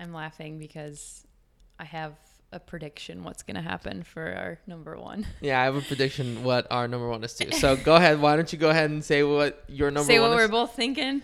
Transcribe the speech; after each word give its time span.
I'm 0.00 0.12
laughing 0.14 0.58
because 0.58 1.26
I 1.78 1.84
have 1.84 2.14
a 2.52 2.58
prediction 2.58 3.22
what's 3.22 3.42
going 3.42 3.54
to 3.54 3.60
happen 3.62 4.02
for 4.02 4.22
our 4.22 4.58
number 4.66 4.98
one. 4.98 5.26
Yeah, 5.40 5.60
I 5.60 5.64
have 5.64 5.76
a 5.76 5.82
prediction 5.82 6.42
what 6.42 6.66
our 6.70 6.88
number 6.88 7.08
one 7.08 7.22
is 7.22 7.34
too. 7.34 7.52
So 7.52 7.76
go 7.76 7.96
ahead. 7.96 8.20
Why 8.20 8.34
don't 8.34 8.52
you 8.52 8.58
go 8.58 8.70
ahead 8.70 8.90
and 8.90 9.04
say 9.04 9.22
what 9.22 9.62
your 9.68 9.90
number 9.90 10.06
say 10.10 10.18
one 10.18 10.30
Say 10.30 10.36
what 10.36 10.36
we're 10.36 10.48
both 10.48 10.74
thinking. 10.74 11.22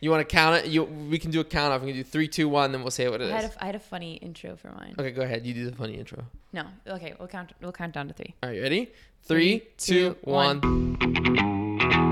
You 0.00 0.10
want 0.10 0.26
to 0.26 0.32
count 0.32 0.64
it? 0.64 0.70
You, 0.70 0.84
we 0.84 1.18
can 1.18 1.30
do 1.30 1.40
a 1.40 1.44
count 1.44 1.72
off. 1.72 1.82
We 1.82 1.88
can 1.88 1.96
do 1.96 2.04
three, 2.04 2.28
two, 2.28 2.48
one, 2.48 2.72
then 2.72 2.82
we'll 2.82 2.90
say 2.90 3.08
what 3.08 3.20
it 3.20 3.30
I 3.30 3.38
is. 3.38 3.42
had 3.42 3.52
a, 3.52 3.62
I 3.62 3.66
had 3.66 3.74
a 3.74 3.80
funny 3.80 4.14
intro 4.14 4.56
for 4.56 4.68
mine. 4.72 4.94
Okay, 4.98 5.10
go 5.10 5.22
ahead. 5.22 5.44
You 5.44 5.52
do 5.52 5.68
the 5.68 5.76
funny 5.76 5.94
intro. 5.94 6.24
No. 6.52 6.64
Okay, 6.86 7.14
we'll 7.18 7.28
count. 7.28 7.52
We'll 7.60 7.72
count 7.72 7.92
down 7.92 8.08
to 8.08 8.14
three. 8.14 8.34
All 8.42 8.48
right, 8.48 8.60
ready? 8.62 8.92
Three, 9.24 9.58
three 9.58 9.62
two, 9.76 10.14
two, 10.14 10.16
one. 10.22 10.60
one. 10.60 12.09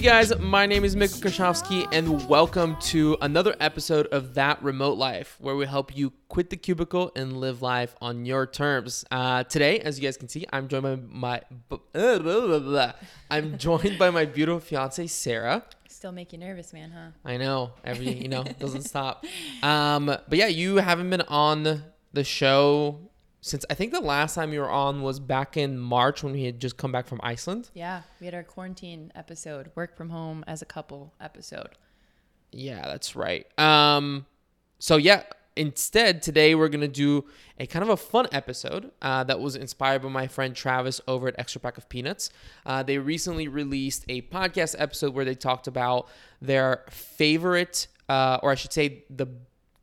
You 0.00 0.08
guys? 0.08 0.34
My 0.38 0.64
name 0.64 0.82
is 0.82 0.96
Mikko 0.96 1.16
Krashovsky, 1.16 1.86
and 1.92 2.26
welcome 2.26 2.74
to 2.76 3.18
another 3.20 3.54
episode 3.60 4.06
of 4.06 4.32
That 4.32 4.62
Remote 4.62 4.96
Life, 4.96 5.36
where 5.40 5.54
we 5.54 5.66
help 5.66 5.94
you 5.94 6.14
quit 6.28 6.48
the 6.48 6.56
cubicle 6.56 7.12
and 7.14 7.36
live 7.36 7.60
life 7.60 7.94
on 8.00 8.24
your 8.24 8.46
terms. 8.46 9.04
Uh, 9.10 9.44
today, 9.44 9.78
as 9.80 9.98
you 9.98 10.08
guys 10.08 10.16
can 10.16 10.30
see, 10.30 10.46
I'm 10.54 10.68
joined 10.68 10.84
by 10.84 10.96
my 10.96 11.42
blah, 11.68 11.78
blah, 11.92 12.18
blah, 12.18 12.58
blah. 12.60 12.92
I'm 13.30 13.58
joined 13.58 13.98
by 13.98 14.08
my 14.08 14.24
beautiful 14.24 14.60
fiance 14.60 15.06
Sarah. 15.08 15.64
Still 15.86 16.12
make 16.12 16.32
you 16.32 16.38
nervous, 16.38 16.72
man, 16.72 16.92
huh? 16.92 17.10
I 17.22 17.36
know 17.36 17.72
every 17.84 18.10
you 18.10 18.28
know 18.28 18.44
doesn't 18.58 18.84
stop. 18.84 19.26
Um, 19.62 20.06
but 20.06 20.32
yeah, 20.32 20.46
you 20.46 20.76
haven't 20.76 21.10
been 21.10 21.20
on 21.22 21.82
the 22.14 22.24
show 22.24 23.10
since 23.40 23.64
I 23.70 23.74
think 23.74 23.92
the 23.92 24.00
last 24.00 24.34
time 24.34 24.52
you 24.52 24.60
were 24.60 24.70
on 24.70 25.02
was 25.02 25.18
back 25.18 25.56
in 25.56 25.78
March 25.78 26.22
when 26.22 26.32
we 26.32 26.44
had 26.44 26.60
just 26.60 26.76
come 26.76 26.92
back 26.92 27.06
from 27.06 27.20
Iceland. 27.22 27.70
Yeah, 27.74 28.02
we 28.20 28.26
had 28.26 28.34
our 28.34 28.42
quarantine 28.42 29.10
episode, 29.14 29.70
work 29.74 29.96
from 29.96 30.10
home 30.10 30.44
as 30.46 30.60
a 30.60 30.66
couple 30.66 31.14
episode. 31.20 31.70
Yeah, 32.52 32.82
that's 32.82 33.16
right. 33.16 33.46
Um, 33.58 34.26
so 34.78 34.96
yeah, 34.96 35.22
instead 35.56 36.22
today 36.22 36.54
we're 36.54 36.68
gonna 36.68 36.88
do 36.88 37.24
a 37.58 37.66
kind 37.66 37.82
of 37.82 37.88
a 37.88 37.96
fun 37.96 38.26
episode 38.32 38.90
uh, 39.00 39.24
that 39.24 39.40
was 39.40 39.56
inspired 39.56 40.02
by 40.02 40.08
my 40.08 40.26
friend 40.26 40.54
Travis 40.54 41.00
over 41.08 41.28
at 41.28 41.34
Extra 41.38 41.60
Pack 41.60 41.78
of 41.78 41.88
Peanuts. 41.88 42.30
Uh, 42.66 42.82
they 42.82 42.98
recently 42.98 43.48
released 43.48 44.04
a 44.08 44.22
podcast 44.22 44.74
episode 44.78 45.14
where 45.14 45.24
they 45.24 45.34
talked 45.34 45.66
about 45.66 46.08
their 46.42 46.84
favorite, 46.90 47.88
uh, 48.08 48.38
or 48.42 48.50
I 48.50 48.54
should 48.54 48.72
say, 48.72 49.04
the 49.08 49.28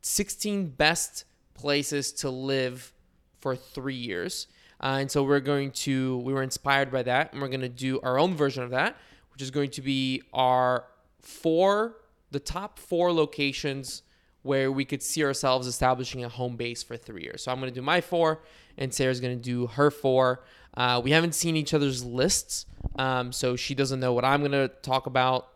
16 0.02 0.70
best 0.70 1.24
places 1.54 2.12
to 2.12 2.30
live 2.30 2.92
for 3.40 3.56
three 3.56 3.94
years. 3.94 4.46
Uh, 4.80 4.98
and 5.00 5.10
so 5.10 5.22
we're 5.24 5.40
going 5.40 5.72
to, 5.72 6.18
we 6.18 6.32
were 6.32 6.42
inspired 6.42 6.90
by 6.90 7.02
that, 7.02 7.32
and 7.32 7.42
we're 7.42 7.48
going 7.48 7.60
to 7.60 7.68
do 7.68 8.00
our 8.02 8.18
own 8.18 8.34
version 8.34 8.62
of 8.62 8.70
that, 8.70 8.96
which 9.32 9.42
is 9.42 9.50
going 9.50 9.70
to 9.70 9.82
be 9.82 10.22
our 10.32 10.84
four, 11.20 11.96
the 12.30 12.40
top 12.40 12.78
four 12.78 13.12
locations 13.12 14.02
where 14.42 14.70
we 14.70 14.84
could 14.84 15.02
see 15.02 15.24
ourselves 15.24 15.66
establishing 15.66 16.24
a 16.24 16.28
home 16.28 16.56
base 16.56 16.82
for 16.82 16.96
three 16.96 17.22
years. 17.22 17.42
So 17.42 17.52
I'm 17.52 17.58
going 17.58 17.72
to 17.72 17.74
do 17.74 17.84
my 17.84 18.00
four, 18.00 18.40
and 18.76 18.94
Sarah's 18.94 19.20
going 19.20 19.36
to 19.36 19.42
do 19.42 19.66
her 19.66 19.90
four. 19.90 20.44
Uh, 20.74 21.00
we 21.02 21.10
haven't 21.10 21.34
seen 21.34 21.56
each 21.56 21.74
other's 21.74 22.04
lists, 22.04 22.66
um, 22.98 23.32
so 23.32 23.56
she 23.56 23.74
doesn't 23.74 23.98
know 23.98 24.12
what 24.12 24.24
I'm 24.24 24.40
going 24.40 24.52
to 24.52 24.68
talk 24.82 25.06
about, 25.06 25.48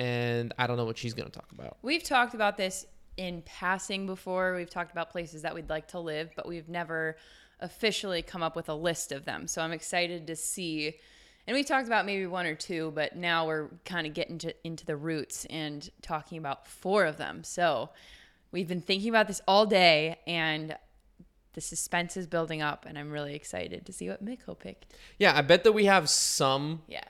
and 0.00 0.52
I 0.58 0.66
don't 0.66 0.76
know 0.76 0.84
what 0.84 0.98
she's 0.98 1.14
going 1.14 1.30
to 1.30 1.32
talk 1.32 1.50
about. 1.52 1.76
We've 1.82 2.02
talked 2.02 2.34
about 2.34 2.56
this 2.56 2.86
in 3.16 3.42
passing 3.42 4.06
before. 4.06 4.54
We've 4.54 4.70
talked 4.70 4.92
about 4.92 5.10
places 5.10 5.42
that 5.42 5.54
we'd 5.54 5.68
like 5.70 5.88
to 5.88 6.00
live, 6.00 6.30
but 6.36 6.46
we've 6.48 6.68
never 6.68 7.16
officially 7.60 8.22
come 8.22 8.42
up 8.42 8.56
with 8.56 8.68
a 8.68 8.74
list 8.74 9.12
of 9.12 9.24
them. 9.24 9.46
So 9.46 9.62
I'm 9.62 9.72
excited 9.72 10.26
to 10.26 10.36
see. 10.36 10.96
And 11.46 11.54
we've 11.54 11.66
talked 11.66 11.86
about 11.86 12.06
maybe 12.06 12.26
one 12.26 12.46
or 12.46 12.54
two, 12.54 12.90
but 12.94 13.16
now 13.16 13.46
we're 13.46 13.68
kind 13.84 14.06
of 14.06 14.14
getting 14.14 14.38
to, 14.38 14.54
into 14.66 14.84
the 14.86 14.96
roots 14.96 15.44
and 15.50 15.88
talking 16.02 16.38
about 16.38 16.66
four 16.66 17.04
of 17.04 17.16
them. 17.16 17.44
So 17.44 17.90
we've 18.50 18.68
been 18.68 18.80
thinking 18.80 19.08
about 19.10 19.28
this 19.28 19.40
all 19.46 19.66
day, 19.66 20.18
and 20.26 20.76
the 21.52 21.60
suspense 21.60 22.16
is 22.16 22.26
building 22.26 22.62
up, 22.62 22.84
and 22.88 22.98
I'm 22.98 23.10
really 23.10 23.34
excited 23.34 23.86
to 23.86 23.92
see 23.92 24.08
what 24.08 24.22
Miko 24.22 24.54
picked. 24.54 24.86
Yeah, 25.18 25.36
I 25.36 25.42
bet 25.42 25.64
that 25.64 25.72
we 25.72 25.84
have 25.84 26.08
some 26.08 26.82
Yeah. 26.88 27.04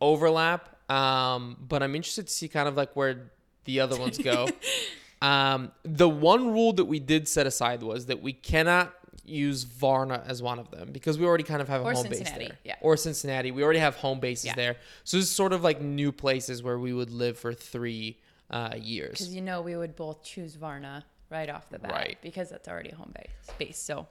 overlap. 0.00 0.68
Um, 0.90 1.56
but 1.60 1.82
I'm 1.82 1.94
interested 1.94 2.26
to 2.26 2.32
see 2.32 2.48
kind 2.48 2.68
of 2.68 2.76
like 2.76 2.94
where 2.94 3.30
the 3.64 3.80
other 3.80 3.98
ones 3.98 4.18
go. 4.18 4.48
um, 5.22 5.72
the 5.84 6.08
one 6.08 6.52
rule 6.52 6.72
that 6.74 6.84
we 6.84 6.98
did 6.98 7.28
set 7.28 7.46
aside 7.46 7.82
was 7.82 8.06
that 8.06 8.20
we 8.22 8.32
cannot 8.32 8.92
use 9.24 9.62
Varna 9.62 10.22
as 10.26 10.42
one 10.42 10.58
of 10.58 10.70
them 10.72 10.90
because 10.90 11.16
we 11.18 11.24
already 11.24 11.44
kind 11.44 11.62
of 11.62 11.68
have 11.68 11.80
a 11.82 11.84
Or 11.84 11.92
home 11.92 12.02
Cincinnati, 12.06 12.38
base 12.40 12.48
there. 12.48 12.58
yeah. 12.64 12.74
Or 12.80 12.96
Cincinnati. 12.96 13.52
We 13.52 13.62
already 13.62 13.78
have 13.78 13.94
home 13.96 14.18
bases 14.18 14.46
Yeah. 14.46 14.54
there. 14.56 14.76
So 15.04 15.16
this 15.16 15.26
is 15.26 15.30
sort 15.34 15.52
of 15.52 15.62
like 15.62 15.80
new 15.80 16.10
places 16.10 16.62
where 16.62 16.78
we 16.78 16.92
would 16.92 17.10
live 17.10 17.38
for 17.38 17.54
three 17.54 18.18
uh, 18.50 18.74
years. 18.76 19.12
Because 19.12 19.34
you 19.34 19.40
know 19.40 19.62
we 19.62 19.76
would 19.76 19.94
both 19.96 20.24
choose 20.24 20.56
Varna 20.56 21.04
right 21.30 21.48
off 21.48 21.70
the 21.70 21.78
bat 21.78 21.92
Right. 21.92 22.18
because 22.20 22.50
that's 22.50 22.68
already 22.68 22.90
a 22.90 22.96
home 22.96 23.12
base. 23.14 23.54
base. 23.58 23.78
So 23.78 23.98
All 23.98 24.06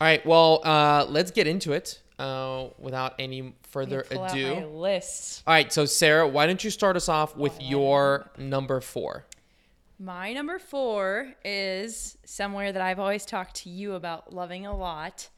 right. 0.00 0.24
Well, 0.26 0.60
uh, 0.64 1.06
let's 1.08 1.30
get 1.30 1.46
into 1.46 1.72
it 1.72 2.00
uh, 2.18 2.66
without 2.78 3.14
any 3.20 3.54
further 3.62 4.04
ado. 4.10 4.66
list. 4.74 5.42
All 5.46 5.54
right. 5.54 5.72
So 5.72 5.86
Sarah, 5.86 6.26
why 6.26 6.46
don't 6.46 6.62
you 6.64 6.70
start 6.70 6.96
us 6.96 7.08
off 7.08 7.36
with 7.36 7.52
Oh, 7.60 7.64
your 7.64 8.30
number 8.36 8.80
four? 8.80 9.24
My 10.02 10.32
number 10.32 10.58
four 10.58 11.34
is 11.44 12.16
somewhere 12.24 12.72
that 12.72 12.80
I've 12.80 12.98
always 12.98 13.26
talked 13.26 13.56
to 13.56 13.68
you 13.68 13.92
about 13.92 14.32
loving 14.32 14.64
a 14.64 14.74
lot, 14.74 15.28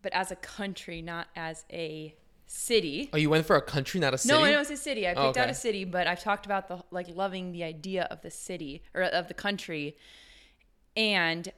but 0.00 0.14
as 0.14 0.30
a 0.30 0.36
country, 0.36 1.02
not 1.02 1.28
as 1.36 1.66
a 1.70 2.14
city. 2.46 3.10
Oh, 3.12 3.18
you 3.18 3.28
went 3.28 3.44
for 3.44 3.56
a 3.56 3.60
country, 3.60 4.00
not 4.00 4.14
a 4.14 4.18
city. 4.18 4.32
No, 4.32 4.42
I 4.42 4.52
know 4.52 4.62
it's 4.62 4.70
a 4.70 4.78
city. 4.78 5.06
I 5.06 5.12
oh, 5.12 5.26
picked 5.26 5.36
out 5.36 5.42
Okay. 5.42 5.50
a 5.50 5.54
city, 5.54 5.84
but 5.84 6.06
I've 6.06 6.22
talked 6.22 6.46
about 6.46 6.68
the 6.68 6.82
like 6.90 7.14
loving 7.14 7.52
the 7.52 7.62
idea 7.62 8.04
of 8.10 8.22
the 8.22 8.30
city 8.30 8.82
or 8.94 9.02
of 9.02 9.28
the 9.28 9.34
country. 9.34 9.94
And 10.96 11.52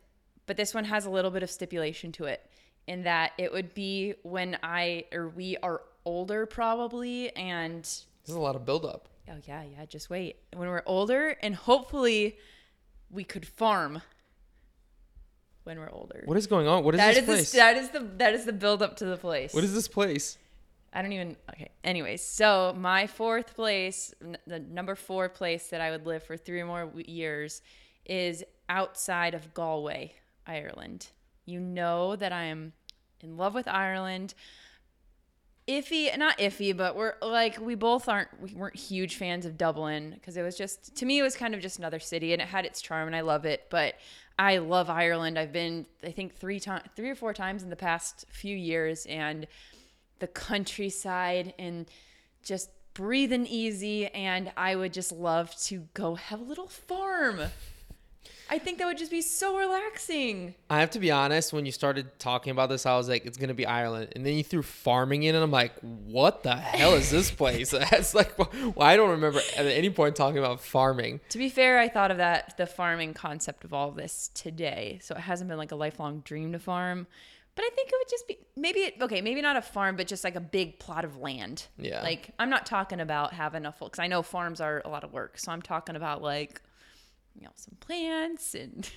but 0.47 0.57
this 0.57 0.75
one 0.75 0.87
has 0.87 1.07
a 1.07 1.11
little 1.11 1.31
bit 1.31 1.45
of 1.45 1.51
stipulation 1.53 2.11
to 2.13 2.25
it 2.25 2.45
in 2.89 3.05
that 3.05 3.31
it 3.39 3.53
would 3.53 3.75
be 3.75 4.15
when 4.25 4.59
I 4.65 5.05
or 5.13 5.29
we 5.29 5.57
are 5.63 5.83
older 6.05 6.47
probably 6.47 7.31
and 7.37 7.85
There's 8.27 8.37
a 8.37 8.41
lot 8.41 8.57
of 8.57 8.67
buildup. 8.67 9.09
Oh 9.31 9.35
yeah, 9.47 9.63
yeah, 9.65 9.85
just 9.87 10.11
wait. 10.11 10.37
When 10.55 10.69
we're 10.69 10.83
older 10.87 11.37
and 11.43 11.55
hopefully 11.55 12.37
we 13.11 13.25
could 13.25 13.47
farm 13.47 14.03
when 15.65 15.79
we're 15.79 15.91
older. 15.91 16.23
What 16.25 16.37
is 16.37 16.47
going 16.47 16.67
on? 16.67 16.83
What 16.85 16.95
is 16.95 16.99
That 16.99 17.15
this 17.15 17.19
is 17.23 17.27
place? 17.27 17.53
the 17.53 17.59
that 17.59 17.77
is 17.77 17.89
the 17.91 18.01
that 18.19 18.35
is 18.35 18.45
the 18.45 18.53
build 18.53 18.83
up 18.83 18.97
to 18.97 19.05
the 19.05 19.17
place. 19.17 19.55
what 19.55 19.65
is 19.65 19.75
this 19.75 19.89
place? 19.89 20.39
I 20.95 21.01
don't 21.01 21.13
even. 21.13 21.37
Okay. 21.51 21.71
Anyways, 21.85 22.23
so 22.23 22.75
my 22.77 23.07
fourth 23.07 23.55
place, 23.55 24.13
n- 24.23 24.37
the 24.47 24.59
number 24.59 24.95
four 24.95 25.29
place 25.31 25.69
that 25.69 25.81
I 25.81 25.91
would 25.91 26.05
live 26.07 26.23
for 26.23 26.37
three 26.37 26.63
more 26.65 26.85
w- 26.85 27.05
years, 27.09 27.63
is 28.05 28.45
outside 28.69 29.33
of 29.35 29.55
Galway, 29.55 30.13
Ireland. 30.47 31.07
You 31.47 31.61
know 31.61 32.15
that 32.17 32.33
I 32.33 32.45
am 32.45 32.73
in 33.23 33.39
love 33.39 33.55
with 33.55 33.67
Ireland. 33.69 34.35
Iffy, 35.73 36.17
not 36.19 36.39
iffy, 36.39 36.77
but 36.77 36.97
we're 36.97 37.15
like 37.23 37.59
we 37.61 37.75
both 37.75 38.09
aren't. 38.09 38.29
We 38.41 38.53
weren't 38.55 38.77
huge 38.77 39.17
fans 39.17 39.47
of 39.47 39.57
Dublin 39.57 40.13
because 40.15 40.37
it 40.37 40.43
was 40.43 40.57
just 40.57 40.95
to 40.97 41.07
me 41.07 41.19
it 41.19 41.23
was 41.23 41.37
kind 41.37 41.55
of 41.55 41.61
just 41.61 41.79
another 41.79 41.99
city 41.99 42.33
and 42.33 42.43
it 42.43 42.49
had 42.49 42.65
its 42.65 42.81
charm 42.81 43.07
and 43.07 43.17
I 43.17 43.23
love 43.23 43.45
it. 43.45 43.67
But 43.71 43.95
I 44.39 44.59
love 44.59 44.91
Ireland. 44.91 45.39
I've 45.39 45.53
been 45.53 45.87
I 46.05 46.11
think 46.11 46.35
three 46.35 46.61
times, 46.61 46.85
three 46.95 47.11
or 47.11 47.15
four 47.15 47.33
times 47.33 47.63
in 47.63 47.71
the 47.71 47.77
past 47.77 48.27
few 48.29 48.57
years, 48.57 49.07
and 49.07 49.47
the 50.19 50.29
countryside 50.29 51.55
and 51.59 51.87
just 52.43 52.71
breathing 52.95 53.47
easy 53.47 54.07
and 54.09 54.53
I 54.57 54.77
would 54.77 54.93
just 54.93 55.13
love 55.13 55.55
to 55.65 55.89
go 55.95 56.15
have 56.15 56.41
a 56.41 56.45
little 56.45 56.69
farm. 56.69 57.41
I 58.53 58.59
think 58.59 58.77
that 58.81 58.87
would 58.87 58.99
just 58.99 59.11
be 59.11 59.23
so 59.23 59.57
relaxing. 59.57 60.55
I 60.69 60.81
have 60.81 60.91
to 60.91 60.99
be 60.99 61.11
honest. 61.11 61.55
When 61.55 61.65
you 61.65 61.73
started 61.73 62.19
talking 62.19 62.51
about 62.51 62.69
this, 62.69 62.85
I 62.85 62.95
was 62.99 63.09
like, 63.09 63.25
"It's 63.25 63.39
gonna 63.39 63.55
be 63.55 63.65
Ireland," 63.65 64.13
and 64.15 64.27
then 64.27 64.35
you 64.35 64.45
threw 64.45 64.61
farming 64.61 65.23
in, 65.23 65.35
and 65.35 65.43
I'm 65.43 65.51
like, 65.51 65.73
"What 65.81 66.43
the 66.43 66.55
hell 66.55 66.93
is 66.93 67.11
this 67.11 67.31
place?" 67.31 67.71
That's 67.71 68.15
like, 68.15 68.39
well, 68.39 68.75
I 68.79 68.99
don't 68.99 69.09
remember 69.09 69.41
at 69.57 69.65
any 69.65 69.89
point 69.89 70.17
talking 70.17 70.37
about 70.37 70.61
farming. 70.61 71.21
To 71.31 71.39
be 71.39 71.49
fair, 71.49 71.79
I 71.79 71.89
thought 71.89 72.11
of 72.11 72.19
that 72.19 72.59
the 72.59 72.67
farming 72.67 73.15
concept 73.15 73.65
of 73.65 73.73
all 73.73 73.89
of 73.89 73.97
this 73.97 74.31
today. 74.35 74.99
So 75.01 75.15
it 75.15 75.23
hasn't 75.23 75.49
been 75.49 75.57
like 75.57 75.73
a 75.73 75.77
lifelong 75.77 76.21
dream 76.21 76.53
to 76.53 76.59
farm. 76.59 77.07
But 77.55 77.63
I 77.63 77.71
think 77.75 77.89
it 77.89 77.95
would 77.99 78.11
just 78.11 78.29
be 78.29 78.39
maybe 78.55 78.81
it, 78.81 78.95
okay, 79.01 79.23
maybe 79.23 79.41
not 79.41 79.57
a 79.57 79.63
farm, 79.63 79.97
but 79.97 80.07
just 80.07 80.25
like 80.25 80.37
a 80.37 80.41
big 80.41 80.79
plot 80.79 81.07
of 81.07 81.17
land. 81.17 81.69
Yeah. 81.79 82.03
Like 82.03 82.33
I'm 82.39 82.51
not 82.51 82.67
talking 82.67 83.01
about 83.01 83.33
having 83.33 83.65
a 83.65 83.73
full 83.73 83.89
because 83.89 84.01
I 84.01 84.09
know 84.09 84.23
farms 84.23 84.61
are 84.61 84.83
a 84.85 84.91
lot 84.91 85.05
of 85.05 85.13
work. 85.15 85.39
So 85.39 85.53
I'm 85.53 85.63
talking 85.63 85.97
about 85.97 86.21
like 86.21 86.61
you 87.35 87.45
know 87.45 87.53
some 87.57 87.77
plants 87.81 88.55
and 88.55 88.91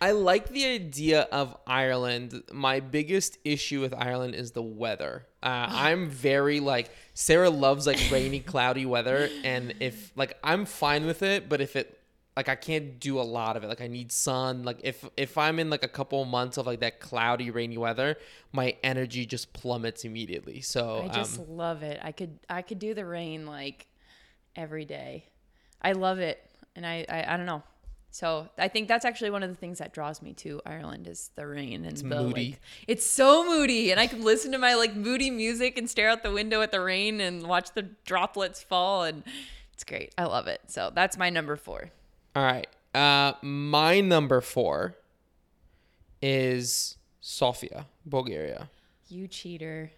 I 0.00 0.10
like 0.10 0.48
the 0.48 0.66
idea 0.66 1.22
of 1.32 1.56
Ireland. 1.66 2.42
My 2.52 2.80
biggest 2.80 3.38
issue 3.44 3.80
with 3.80 3.94
Ireland 3.94 4.34
is 4.34 4.50
the 4.50 4.62
weather. 4.62 5.26
Uh, 5.42 5.66
I'm 5.70 6.10
very 6.10 6.60
like 6.60 6.90
Sarah 7.14 7.48
loves 7.48 7.86
like 7.86 7.98
rainy, 8.10 8.40
cloudy 8.40 8.84
weather, 8.84 9.30
and 9.44 9.74
if 9.80 10.12
like 10.16 10.36
I'm 10.44 10.66
fine 10.66 11.06
with 11.06 11.22
it, 11.22 11.48
but 11.48 11.60
if 11.60 11.74
it 11.74 11.98
like 12.36 12.48
I 12.48 12.56
can't 12.56 12.98
do 12.98 13.20
a 13.20 13.22
lot 13.22 13.56
of 13.56 13.64
it. 13.64 13.68
Like 13.68 13.80
I 13.80 13.86
need 13.86 14.10
sun. 14.10 14.64
Like 14.64 14.80
if 14.82 15.08
if 15.16 15.38
I'm 15.38 15.58
in 15.58 15.70
like 15.70 15.84
a 15.84 15.88
couple 15.88 16.24
months 16.24 16.56
of 16.56 16.66
like 16.66 16.80
that 16.80 17.00
cloudy, 17.00 17.50
rainy 17.50 17.78
weather, 17.78 18.16
my 18.52 18.76
energy 18.82 19.24
just 19.24 19.52
plummets 19.52 20.04
immediately. 20.04 20.60
So 20.60 21.02
I 21.04 21.08
just 21.14 21.38
um, 21.38 21.56
love 21.56 21.82
it. 21.82 22.00
I 22.02 22.12
could 22.12 22.40
I 22.50 22.62
could 22.62 22.78
do 22.78 22.94
the 22.94 23.06
rain 23.06 23.46
like 23.46 23.86
every 24.56 24.84
day. 24.84 25.26
I 25.80 25.92
love 25.92 26.18
it, 26.18 26.42
and 26.74 26.84
I 26.84 27.06
I, 27.08 27.34
I 27.34 27.36
don't 27.36 27.46
know. 27.46 27.62
So 28.14 28.48
I 28.56 28.68
think 28.68 28.86
that's 28.86 29.04
actually 29.04 29.30
one 29.30 29.42
of 29.42 29.50
the 29.50 29.56
things 29.56 29.78
that 29.78 29.92
draws 29.92 30.22
me 30.22 30.34
to 30.34 30.62
Ireland 30.64 31.08
is 31.08 31.32
the 31.34 31.48
rain 31.48 31.84
and 31.84 31.96
the 31.96 32.04
moody. 32.04 32.50
like. 32.50 32.60
It's 32.86 33.04
so 33.04 33.44
moody, 33.44 33.90
and 33.90 33.98
I 33.98 34.06
can 34.06 34.22
listen 34.22 34.52
to 34.52 34.58
my 34.58 34.74
like 34.74 34.94
moody 34.94 35.30
music 35.30 35.76
and 35.76 35.90
stare 35.90 36.10
out 36.10 36.22
the 36.22 36.30
window 36.30 36.62
at 36.62 36.70
the 36.70 36.80
rain 36.80 37.20
and 37.20 37.44
watch 37.44 37.72
the 37.74 37.82
droplets 38.04 38.62
fall, 38.62 39.02
and 39.02 39.24
it's 39.72 39.82
great. 39.82 40.14
I 40.16 40.26
love 40.26 40.46
it. 40.46 40.60
So 40.68 40.92
that's 40.94 41.18
my 41.18 41.28
number 41.28 41.56
four. 41.56 41.90
all 42.36 42.44
right. 42.44 42.68
Uh, 42.94 43.32
my 43.42 44.00
number 44.00 44.40
four 44.40 44.94
is 46.22 46.96
Sofia, 47.20 47.86
Bulgaria. 48.06 48.70
You 49.08 49.26
cheater! 49.26 49.90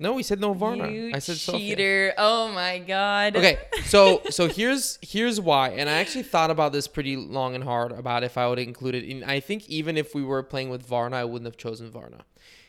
No, 0.00 0.12
we 0.12 0.22
said 0.22 0.40
no 0.40 0.52
Varna. 0.52 0.88
You 0.88 1.10
I 1.12 1.18
said 1.18 1.36
cheater! 1.36 2.14
Oh 2.16 2.52
my 2.52 2.78
god. 2.78 3.36
Okay, 3.36 3.58
so 3.84 4.22
so 4.30 4.46
here's 4.46 4.98
here's 5.02 5.40
why, 5.40 5.70
and 5.70 5.88
I 5.90 5.94
actually 5.94 6.22
thought 6.22 6.50
about 6.50 6.72
this 6.72 6.86
pretty 6.86 7.16
long 7.16 7.56
and 7.56 7.64
hard 7.64 7.90
about 7.90 8.22
if 8.22 8.38
I 8.38 8.48
would 8.48 8.60
include 8.60 8.94
it. 8.94 9.04
In 9.04 9.24
I 9.24 9.40
think 9.40 9.68
even 9.68 9.96
if 9.96 10.14
we 10.14 10.22
were 10.22 10.42
playing 10.44 10.70
with 10.70 10.86
Varna, 10.86 11.16
I 11.16 11.24
wouldn't 11.24 11.46
have 11.46 11.56
chosen 11.56 11.90
Varna. 11.90 12.24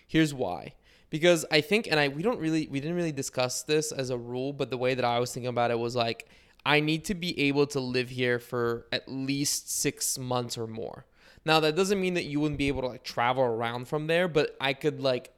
Here's 0.07 0.33
why, 0.33 0.73
because 1.11 1.45
I 1.51 1.61
think, 1.61 1.87
and 1.87 1.99
I 1.99 2.07
we 2.07 2.23
don't 2.23 2.39
really 2.39 2.67
we 2.67 2.79
didn't 2.79 2.95
really 2.95 3.11
discuss 3.11 3.61
this 3.61 3.91
as 3.91 4.09
a 4.09 4.17
rule, 4.17 4.51
but 4.51 4.71
the 4.71 4.77
way 4.77 4.95
that 4.95 5.05
I 5.05 5.19
was 5.19 5.31
thinking 5.31 5.49
about 5.49 5.69
it 5.69 5.77
was 5.77 5.95
like 5.95 6.27
I 6.65 6.79
need 6.79 7.05
to 7.05 7.13
be 7.13 7.39
able 7.41 7.67
to 7.67 7.79
live 7.79 8.09
here 8.09 8.39
for 8.39 8.87
at 8.91 9.07
least 9.07 9.71
six 9.71 10.17
months 10.17 10.57
or 10.57 10.65
more. 10.65 11.05
Now 11.45 11.59
that 11.59 11.75
doesn't 11.75 12.01
mean 12.01 12.15
that 12.15 12.25
you 12.25 12.39
wouldn't 12.39 12.57
be 12.57 12.69
able 12.69 12.81
to 12.81 12.87
like 12.87 13.03
travel 13.03 13.43
around 13.43 13.87
from 13.87 14.07
there, 14.07 14.27
but 14.27 14.55
I 14.59 14.73
could 14.73 14.99
like 14.99 15.31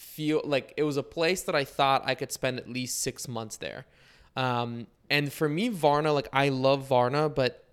feel 0.00 0.40
like 0.44 0.72
it 0.78 0.82
was 0.82 0.96
a 0.96 1.02
place 1.02 1.42
that 1.42 1.54
I 1.54 1.64
thought 1.64 2.02
I 2.06 2.14
could 2.14 2.32
spend 2.32 2.58
at 2.58 2.68
least 2.68 3.00
six 3.02 3.28
months 3.28 3.58
there. 3.58 3.84
Um, 4.34 4.86
and 5.10 5.30
for 5.30 5.48
me, 5.48 5.68
Varna, 5.68 6.12
like 6.12 6.28
I 6.32 6.48
love 6.48 6.86
Varna, 6.86 7.28
but 7.28 7.64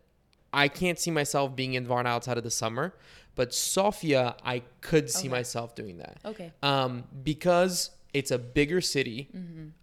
I 0.52 0.68
can't 0.68 1.00
see 1.00 1.10
myself 1.12 1.56
being 1.56 1.74
in 1.76 1.88
Varna 1.88 2.10
outside 2.10 2.38
of 2.38 2.44
the 2.44 2.52
summer. 2.52 2.94
But 3.36 3.54
Sofia, 3.54 4.36
I 4.44 4.64
could 4.82 5.10
see 5.10 5.28
Okay. 5.28 5.38
myself 5.38 5.74
doing 5.74 6.00
that. 6.00 6.18
Okay. 6.26 6.52
Um, 6.62 7.06
because 7.24 7.92
it's 8.14 8.32
a 8.32 8.38
bigger 8.40 8.82
city. 8.82 9.30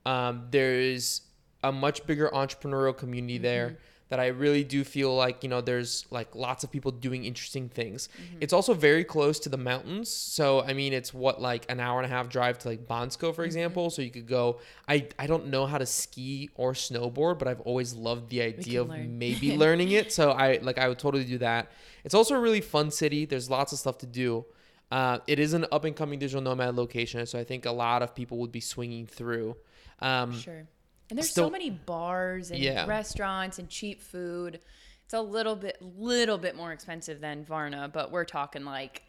Um, 0.05 0.49
there's 0.51 1.23
a 1.63 1.73
much 1.73 2.07
bigger 2.07 2.29
entrepreneurial 2.35 2.97
community 2.97 3.39
there 3.39 3.79
that 4.15 4.21
I 4.21 4.29
really 4.29 4.63
do 4.63 4.85
feel 4.85 5.13
like, 5.13 5.43
you 5.43 5.49
know, 5.49 5.61
there's 5.61 6.07
like 6.09 6.37
lots 6.37 6.63
of 6.63 6.71
people 6.71 6.93
doing 6.93 7.25
interesting 7.25 7.69
things. 7.69 8.09
It's 8.41 8.53
also 8.53 8.73
very 8.73 9.03
close 9.03 9.41
to 9.41 9.49
the 9.49 9.57
mountains. 9.57 10.09
So, 10.09 10.63
I 10.63 10.73
mean, 10.73 10.93
it's 10.93 11.13
what, 11.13 11.43
like 11.43 11.67
an 11.69 11.81
hour 11.81 11.99
and 12.01 12.07
a 12.07 12.15
half 12.15 12.29
drive 12.29 12.61
to 12.61 12.69
like 12.69 12.87
Bansko, 12.87 13.35
for 13.35 13.43
example. 13.43 13.91
So 13.91 14.03
you 14.03 14.11
could 14.13 14.29
go, 14.29 14.61
I, 14.87 15.09
I 15.19 15.27
don't 15.27 15.49
know 15.49 15.67
how 15.67 15.79
to 15.79 15.87
ski 15.87 16.49
or 16.55 16.75
snowboard, 16.75 17.41
but 17.41 17.49
I've 17.49 17.61
always 17.63 17.93
loved 17.93 18.31
the 18.31 18.43
idea 18.43 18.83
of 18.83 18.91
learn. 18.91 19.19
maybe 19.19 19.57
learning 19.65 19.91
it. 19.91 20.13
So 20.13 20.31
I, 20.31 20.61
like, 20.63 20.79
I 20.79 20.87
would 20.89 21.01
totally 21.01 21.25
do 21.25 21.39
that. 21.39 21.73
It's 22.05 22.15
also 22.15 22.37
a 22.37 22.41
really 22.41 22.61
fun 22.61 22.93
city. 22.93 23.25
There's 23.25 23.51
lots 23.51 23.73
of 23.73 23.81
stuff 23.81 23.99
to 23.99 24.07
do. 24.07 24.45
Uh, 24.93 25.19
it 25.27 25.41
is 25.41 25.55
an 25.55 25.67
up 25.73 25.85
and 25.85 25.97
coming 25.97 26.21
digital 26.21 26.41
nomad 26.41 26.77
location, 26.77 27.27
so 27.27 27.37
I 27.37 27.43
think 27.43 27.67
a 27.67 27.73
lot 27.73 28.03
of 28.05 28.15
people 28.15 28.39
would 28.39 28.53
be 28.53 28.61
swinging 28.61 29.07
through. 29.07 29.57
Um, 29.99 30.39
Sure. 30.39 30.69
And 31.11 31.19
there's 31.19 31.31
Still- 31.31 31.47
so 31.47 31.51
many 31.51 31.71
bars 31.71 32.51
and 32.51 32.61
Yeah. 32.61 32.87
restaurants 32.87 33.59
and 33.59 33.69
cheap 33.69 34.01
food. 34.03 34.61
It's 35.05 35.15
a 35.15 35.21
little 35.21 35.55
bit 35.57 35.77
little 35.83 36.39
bit 36.39 36.57
more 36.57 36.73
expensive 36.73 37.21
than 37.21 37.45
Varna, 37.45 37.89
but 37.93 38.11
we're 38.11 38.25
talking 38.25 38.65
like 38.65 39.03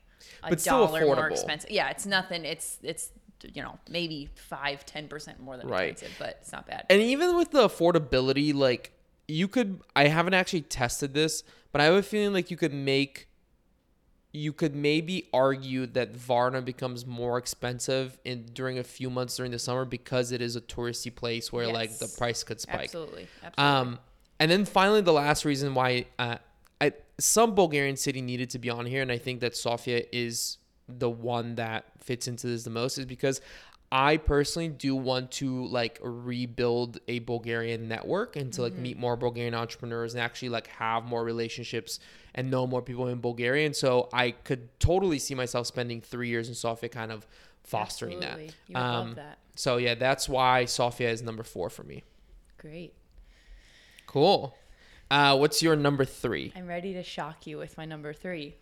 a 0.44 0.50
But 0.50 0.63
dollar 0.63 1.06
more 1.06 1.30
expensive. 1.30 1.71
Yeah, 1.71 1.89
it's 1.89 2.06
nothing. 2.06 2.44
It's 2.45 2.77
it's 2.83 3.12
you 3.53 3.62
know, 3.62 3.77
maybe 3.89 4.30
five, 4.36 4.86
ten 4.86 5.07
percent 5.07 5.39
more 5.39 5.56
than 5.57 5.68
Right. 5.68 5.92
expensive, 5.92 6.18
but 6.18 6.38
it's 6.42 6.51
not 6.51 6.65
bad. 6.68 6.86
and 6.89 7.01
even 7.01 7.36
with 7.38 7.51
the 7.51 7.68
affordability, 7.68 8.53
like 8.53 8.91
you 9.27 9.48
could, 9.48 9.81
I 9.95 10.07
haven't 10.07 10.33
actually 10.33 10.62
tested 10.62 11.13
this, 11.13 11.44
but 11.71 11.81
I 11.81 11.86
have 11.86 11.95
a 11.95 12.03
feeling 12.03 12.33
like 12.33 12.50
you 12.51 12.57
could 12.57 12.74
make, 12.74 13.27
you 14.36 14.52
could 14.52 14.76
maybe 14.76 15.28
argue 15.34 15.86
that 15.88 16.16
Varna 16.16 16.62
becomes 16.62 17.06
more 17.06 17.38
expensive 17.38 18.20
in 18.26 18.46
during 18.54 18.78
a 18.78 18.84
few 18.84 19.10
months 19.10 19.38
during 19.38 19.52
the 19.52 19.60
summer 19.60 19.86
because 19.86 20.32
it 20.32 20.42
is 20.42 20.56
a 20.56 20.62
touristy 20.62 21.14
place 21.14 21.54
where 21.54 21.68
like 21.68 21.98
the 22.00 22.14
price 22.18 22.44
could 22.44 22.60
spike. 22.60 22.86
Absolutely. 22.86 23.28
Absolutely. 23.44 23.64
Um, 23.64 24.00
and 24.40 24.52
then 24.52 24.66
finally, 24.66 25.02
the 25.02 25.14
last 25.14 25.46
reason 25.46 25.74
why 25.74 26.08
uh, 26.20 26.38
I, 26.82 26.92
some 27.18 27.56
Bulgarian 27.56 27.96
city 27.96 28.22
needed 28.22 28.50
to 28.52 28.60
be 28.60 28.70
on 28.70 28.86
here, 28.86 29.02
and 29.02 29.12
I 29.12 29.18
think 29.18 29.40
that 29.40 29.56
Sofia 29.56 30.04
is 30.12 30.58
the 30.90 31.10
one 31.10 31.56
that 31.56 31.86
fits 32.00 32.28
into 32.28 32.48
this 32.48 32.64
the 32.64 32.70
most, 32.70 32.98
is 32.98 33.06
because 33.06 33.40
I 33.97 34.18
personally 34.18 34.68
do 34.68 34.94
want 34.94 35.31
to 35.39 35.68
like 35.68 36.00
rebuild 36.01 37.00
a 37.07 37.19
Bulgarian 37.19 37.88
network 37.88 38.36
and 38.36 38.51
to 38.53 38.62
like 38.62 38.74
meet 38.74 38.97
more 38.97 39.15
Bulgarian 39.15 39.56
entrepreneurs 39.56 40.13
and 40.13 40.21
actually 40.21 40.50
like 40.50 40.68
have 40.68 41.06
more 41.06 41.24
relationships 41.24 42.01
and 42.33 42.51
know 42.51 42.68
more 42.68 42.81
people 42.81 43.07
in 43.07 43.21
Bulgaria. 43.21 43.65
And 43.65 43.74
so 43.74 44.09
I 44.12 44.31
could 44.31 44.77
totally 44.81 45.18
see 45.18 45.33
myself 45.33 45.65
spending 45.68 46.01
three 46.01 46.27
years 46.27 46.50
in 46.50 46.56
Sofia, 46.56 46.89
kind 46.89 47.09
of 47.09 47.25
fostering 47.63 48.21
Absolutely. 48.21 48.47
that. 48.47 48.56
You 48.68 48.75
Um, 48.75 49.07
love 49.07 49.15
that. 49.15 49.38
So 49.56 49.77
yeah, 49.77 49.95
that's 49.95 50.27
why 50.27 50.65
Sofia 50.65 51.09
is 51.09 51.21
number 51.21 51.44
four 51.44 51.69
for 51.69 51.83
me. 51.83 52.03
Great. 52.57 52.91
Cool. 54.07 54.57
Uh, 55.09 55.38
what's 55.38 55.63
your 55.63 55.77
number 55.77 56.03
three? 56.03 56.51
I'm 56.53 56.68
ready 56.68 56.94
to 56.95 57.03
shock 57.03 57.48
you 57.48 57.57
with 57.57 57.77
my 57.77 57.86
number 57.86 58.12
three. 58.12 58.56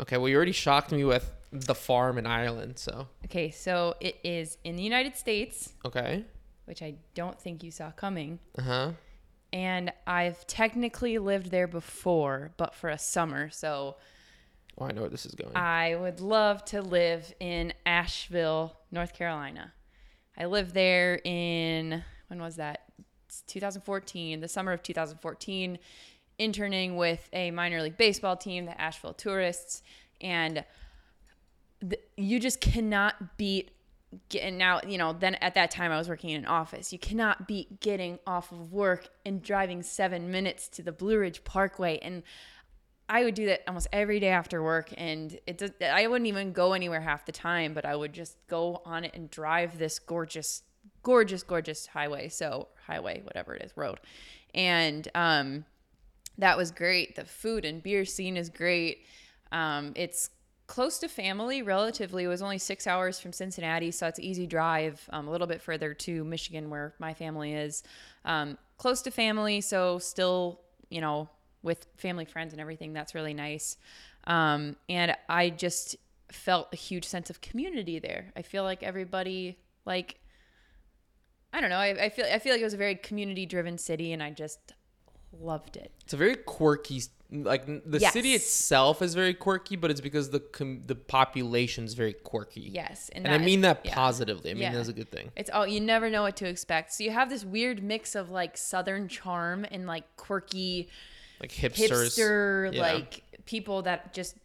Okay, 0.00 0.16
well, 0.18 0.28
you 0.28 0.36
already 0.36 0.52
shocked 0.52 0.92
me 0.92 1.04
with 1.04 1.30
the 1.50 1.74
farm 1.74 2.18
in 2.18 2.26
Ireland, 2.26 2.78
so 2.78 3.08
Okay, 3.24 3.50
so 3.50 3.94
it 4.00 4.16
is 4.22 4.58
in 4.64 4.76
the 4.76 4.82
United 4.82 5.16
States, 5.16 5.72
okay. 5.84 6.24
which 6.66 6.82
I 6.82 6.94
don't 7.14 7.40
think 7.40 7.62
you 7.62 7.70
saw 7.70 7.90
coming. 7.90 8.38
Uh 8.58 8.62
huh. 8.62 8.90
And 9.52 9.92
I've 10.06 10.46
technically 10.46 11.18
lived 11.18 11.50
there 11.50 11.66
before, 11.66 12.52
but 12.56 12.74
for 12.74 12.90
a 12.90 12.98
summer. 12.98 13.48
So 13.50 13.96
Oh, 14.78 14.84
I 14.84 14.92
know 14.92 15.02
where 15.02 15.10
this 15.10 15.24
is 15.24 15.34
going. 15.34 15.56
I 15.56 15.94
would 15.94 16.20
love 16.20 16.64
to 16.66 16.82
live 16.82 17.32
in 17.40 17.72
Asheville, 17.86 18.76
North 18.90 19.14
Carolina. 19.14 19.72
I 20.36 20.44
lived 20.44 20.74
there 20.74 21.18
in, 21.24 22.04
when 22.28 22.40
was 22.42 22.56
that? 22.56 22.82
It's 23.26 23.40
2014, 23.42 24.40
the 24.40 24.48
summer 24.48 24.72
of 24.72 24.82
2014, 24.82 25.78
interning 26.38 26.96
with 26.96 27.28
a 27.32 27.50
minor 27.50 27.82
league 27.82 27.96
baseball 27.96 28.36
team, 28.36 28.66
the 28.66 28.80
Asheville 28.80 29.14
Tourists. 29.14 29.82
And 30.20 30.64
th- 31.80 32.02
you 32.16 32.40
just 32.40 32.60
cannot 32.60 33.36
beat 33.36 33.70
getting 34.28 34.56
now 34.56 34.80
you 34.86 34.96
know 34.98 35.12
then 35.12 35.34
at 35.36 35.54
that 35.54 35.70
time 35.70 35.90
i 35.90 35.98
was 35.98 36.08
working 36.08 36.30
in 36.30 36.42
an 36.42 36.46
office 36.46 36.92
you 36.92 36.98
cannot 36.98 37.46
beat 37.46 37.80
getting 37.80 38.18
off 38.26 38.52
of 38.52 38.72
work 38.72 39.08
and 39.24 39.42
driving 39.42 39.82
seven 39.82 40.30
minutes 40.30 40.68
to 40.68 40.82
the 40.82 40.92
blue 40.92 41.18
ridge 41.18 41.42
parkway 41.44 41.98
and 41.98 42.22
i 43.08 43.24
would 43.24 43.34
do 43.34 43.46
that 43.46 43.60
almost 43.66 43.88
every 43.92 44.20
day 44.20 44.28
after 44.28 44.62
work 44.62 44.92
and 44.96 45.38
it 45.46 45.58
does, 45.58 45.72
i 45.82 46.06
wouldn't 46.06 46.28
even 46.28 46.52
go 46.52 46.72
anywhere 46.72 47.00
half 47.00 47.26
the 47.26 47.32
time 47.32 47.74
but 47.74 47.84
i 47.84 47.94
would 47.94 48.12
just 48.12 48.36
go 48.46 48.80
on 48.84 49.04
it 49.04 49.10
and 49.14 49.28
drive 49.28 49.76
this 49.76 49.98
gorgeous 49.98 50.62
gorgeous 51.02 51.42
gorgeous 51.42 51.86
highway 51.86 52.28
so 52.28 52.68
highway 52.86 53.20
whatever 53.24 53.54
it 53.54 53.62
is 53.62 53.72
road 53.76 53.98
and 54.54 55.08
um 55.14 55.64
that 56.38 56.56
was 56.56 56.70
great. 56.70 57.16
The 57.16 57.24
food 57.24 57.64
and 57.64 57.82
beer 57.82 58.04
scene 58.04 58.36
is 58.36 58.48
great. 58.48 59.04
Um, 59.52 59.92
it's 59.94 60.30
close 60.66 60.98
to 60.98 61.08
family 61.08 61.62
relatively. 61.62 62.24
It 62.24 62.28
was 62.28 62.42
only 62.42 62.58
six 62.58 62.86
hours 62.86 63.20
from 63.20 63.32
Cincinnati, 63.32 63.90
so 63.90 64.06
it's 64.06 64.18
easy 64.18 64.46
drive. 64.46 65.00
Um, 65.10 65.28
a 65.28 65.30
little 65.30 65.46
bit 65.46 65.62
further 65.62 65.94
to 65.94 66.24
Michigan, 66.24 66.70
where 66.70 66.94
my 66.98 67.14
family 67.14 67.54
is. 67.54 67.82
Um, 68.24 68.58
close 68.76 69.02
to 69.02 69.10
family, 69.10 69.60
so 69.60 69.98
still, 69.98 70.60
you 70.90 71.00
know, 71.00 71.28
with 71.62 71.86
family, 71.96 72.24
friends, 72.24 72.52
and 72.52 72.60
everything. 72.60 72.92
That's 72.92 73.14
really 73.14 73.34
nice. 73.34 73.76
Um, 74.26 74.76
and 74.88 75.16
I 75.28 75.50
just 75.50 75.96
felt 76.30 76.68
a 76.72 76.76
huge 76.76 77.04
sense 77.04 77.30
of 77.30 77.40
community 77.40 77.98
there. 77.98 78.32
I 78.36 78.42
feel 78.42 78.64
like 78.64 78.82
everybody 78.82 79.58
like 79.84 80.18
I 81.52 81.60
don't 81.60 81.70
know. 81.70 81.78
I, 81.78 82.04
I 82.04 82.08
feel 82.10 82.26
I 82.30 82.38
feel 82.38 82.52
like 82.52 82.60
it 82.60 82.64
was 82.64 82.74
a 82.74 82.78
very 82.78 82.96
community 82.96 83.46
driven 83.46 83.78
city, 83.78 84.12
and 84.12 84.22
I 84.22 84.30
just 84.30 84.74
loved 85.40 85.76
it. 85.76 85.92
It's 86.04 86.12
a 86.12 86.16
very 86.16 86.36
quirky, 86.36 87.02
like 87.30 87.66
the 87.66 87.98
Yes. 87.98 88.12
city 88.12 88.34
itself 88.34 89.02
is 89.02 89.14
very 89.14 89.34
quirky, 89.34 89.76
but 89.76 89.90
it's 89.90 90.00
because 90.00 90.30
the 90.30 90.40
com- 90.40 90.82
the 90.86 90.94
population's 90.94 91.94
very 91.94 92.12
quirky. 92.12 92.60
Yes, 92.72 93.10
and 93.14 93.26
I 93.26 93.38
mean 93.38 93.62
that 93.62 93.80
yeah. 93.84 93.94
positively. 93.94 94.50
I 94.50 94.54
mean 94.54 94.62
Yeah. 94.64 94.72
that's 94.74 94.88
a 94.88 94.92
good 94.92 95.10
thing. 95.10 95.32
It's 95.36 95.50
all 95.50 95.66
you 95.66 95.80
never 95.80 96.08
know 96.10 96.22
what 96.22 96.36
to 96.36 96.46
expect. 96.48 96.92
So 96.92 97.04
you 97.04 97.10
have 97.10 97.28
this 97.30 97.44
weird 97.44 97.82
mix 97.82 98.14
of 98.14 98.30
like 98.30 98.56
southern 98.56 99.08
charm 99.08 99.64
and 99.70 99.86
like 99.86 100.04
quirky 100.16 100.88
Like 101.40 101.52
hipsters. 101.52 102.16
hipster 102.16 102.74
Yeah. 102.74 102.82
like 102.82 103.22
people 103.46 103.82
that 103.82 104.12
just 104.14 104.36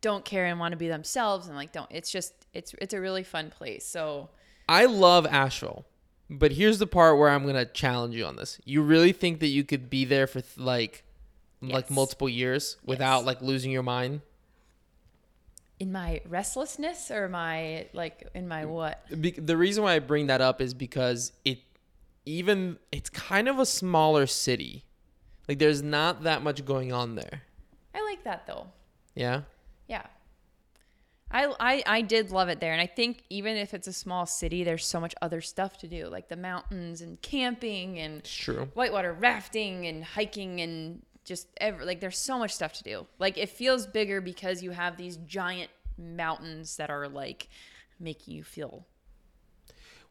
don't 0.00 0.24
care 0.24 0.44
and 0.46 0.60
want 0.60 0.72
to 0.72 0.76
be 0.76 0.88
themselves 0.88 1.46
and 1.48 1.56
like 1.56 1.72
don't. 1.72 1.90
It's 1.90 2.10
just 2.10 2.32
it's 2.54 2.74
it's 2.80 2.94
a 2.94 3.00
really 3.00 3.22
fun 3.24 3.50
place. 3.50 3.84
So 3.86 4.30
I 4.68 4.86
love 4.86 5.26
Asheville, 5.26 5.84
but 6.28 6.52
here's 6.52 6.78
the 6.78 6.86
part 6.86 7.18
where 7.18 7.28
I'm 7.28 7.46
gonna 7.46 7.64
challenge 7.64 8.14
you 8.14 8.24
on 8.24 8.36
this. 8.36 8.60
You 8.64 8.82
really 8.82 9.12
think 9.12 9.40
that 9.40 9.48
you 9.48 9.64
could 9.64 9.88
be 9.88 10.04
there 10.04 10.26
for 10.26 10.40
th- 10.40 10.58
like 10.58 11.04
like 11.62 11.90
multiple 11.90 12.28
years 12.28 12.76
without 12.84 13.24
like 13.24 13.40
losing 13.40 13.70
your 13.70 13.82
mind? 13.82 14.20
In 15.78 15.92
my 15.92 16.20
restlessness 16.26 17.10
or 17.10 17.28
my 17.28 17.86
like 17.92 18.28
in 18.34 18.48
my 18.48 18.64
what? 18.64 19.04
Be- 19.20 19.32
the 19.32 19.56
reason 19.56 19.84
why 19.84 19.94
I 19.94 19.98
bring 19.98 20.28
that 20.28 20.40
up 20.40 20.60
is 20.60 20.74
because 20.74 21.32
it 21.44 21.58
even 22.24 22.78
it's 22.90 23.10
kind 23.10 23.48
of 23.48 23.58
a 23.58 23.66
smaller 23.66 24.26
city. 24.26 24.84
Like 25.48 25.58
there's 25.58 25.82
not 25.82 26.24
that 26.24 26.42
much 26.42 26.64
going 26.64 26.92
on 26.92 27.14
there. 27.14 27.42
I 27.94 28.02
like 28.02 28.24
that 28.24 28.46
though. 28.46 28.66
Yeah. 29.14 29.42
Yeah. 29.88 30.02
I, 31.30 31.52
I 31.58 31.82
I 31.86 32.00
did 32.02 32.30
love 32.30 32.48
it 32.48 32.60
there, 32.60 32.72
and 32.72 32.80
I 32.80 32.86
think 32.86 33.22
even 33.30 33.56
if 33.56 33.74
it's 33.74 33.88
a 33.88 33.92
small 33.92 34.26
city, 34.26 34.62
there's 34.64 34.84
so 34.86 35.00
much 35.00 35.14
other 35.20 35.40
stuff 35.40 35.76
to 35.78 35.88
do, 35.88 36.06
like 36.06 36.28
the 36.28 36.36
mountains 36.36 37.00
and 37.00 37.20
camping 37.20 37.98
and 37.98 38.20
It's 38.20 38.32
true. 38.32 38.68
whitewater 38.74 39.12
rafting 39.12 39.86
and 39.86 40.04
hiking 40.04 40.60
and 40.60 41.02
just 41.24 41.48
ever 41.60 41.84
like 41.84 42.00
there's 42.00 42.18
so 42.18 42.38
much 42.38 42.52
stuff 42.52 42.72
to 42.74 42.84
do. 42.84 43.06
Like 43.18 43.36
it 43.36 43.48
feels 43.48 43.86
bigger 43.86 44.20
because 44.20 44.62
you 44.62 44.70
have 44.70 44.96
these 44.96 45.16
giant 45.18 45.70
mountains 45.98 46.76
that 46.76 46.90
are 46.90 47.08
like 47.08 47.48
making 47.98 48.34
you 48.34 48.44
feel 48.44 48.86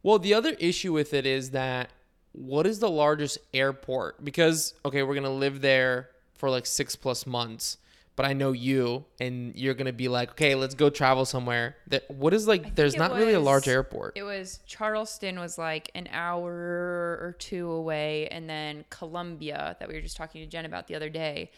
Well, 0.02 0.18
the 0.18 0.34
other 0.34 0.50
issue 0.58 0.92
with 0.92 1.14
it 1.14 1.24
is 1.24 1.50
that 1.52 1.90
what 2.32 2.66
is 2.66 2.78
the 2.80 2.90
largest 2.90 3.38
airport? 3.54 4.22
Because 4.22 4.74
okay, 4.84 5.02
we're 5.02 5.14
gonna 5.14 5.30
live 5.30 5.62
there 5.62 6.10
for 6.34 6.50
like 6.50 6.66
six 6.66 6.94
plus 6.94 7.26
months, 7.26 7.78
but 8.16 8.24
I 8.24 8.32
know 8.32 8.52
you, 8.52 9.04
and 9.20 9.54
you're 9.54 9.74
gonna 9.74 9.92
be 9.92 10.08
like, 10.08 10.30
okay, 10.32 10.54
let's 10.54 10.74
go 10.74 10.88
travel 10.90 11.24
somewhere. 11.26 11.76
That 11.88 12.10
what 12.10 12.32
is 12.34 12.48
like? 12.48 12.74
There's 12.74 12.96
not 12.96 13.12
really 13.12 13.34
a 13.34 13.40
large 13.40 13.68
airport. 13.68 14.16
It 14.16 14.22
was 14.22 14.60
Charleston 14.66 15.38
was 15.38 15.58
like 15.58 15.90
an 15.94 16.08
hour 16.10 16.50
or 16.50 17.36
two 17.38 17.70
away, 17.70 18.28
and 18.28 18.48
then 18.48 18.84
Columbia 18.90 19.76
that 19.78 19.88
we 19.88 19.94
were 19.94 20.00
just 20.00 20.16
talking 20.16 20.42
to 20.42 20.48
Jen 20.48 20.64
about 20.64 20.86
the 20.88 20.94
other 20.94 21.10
day. 21.10 21.50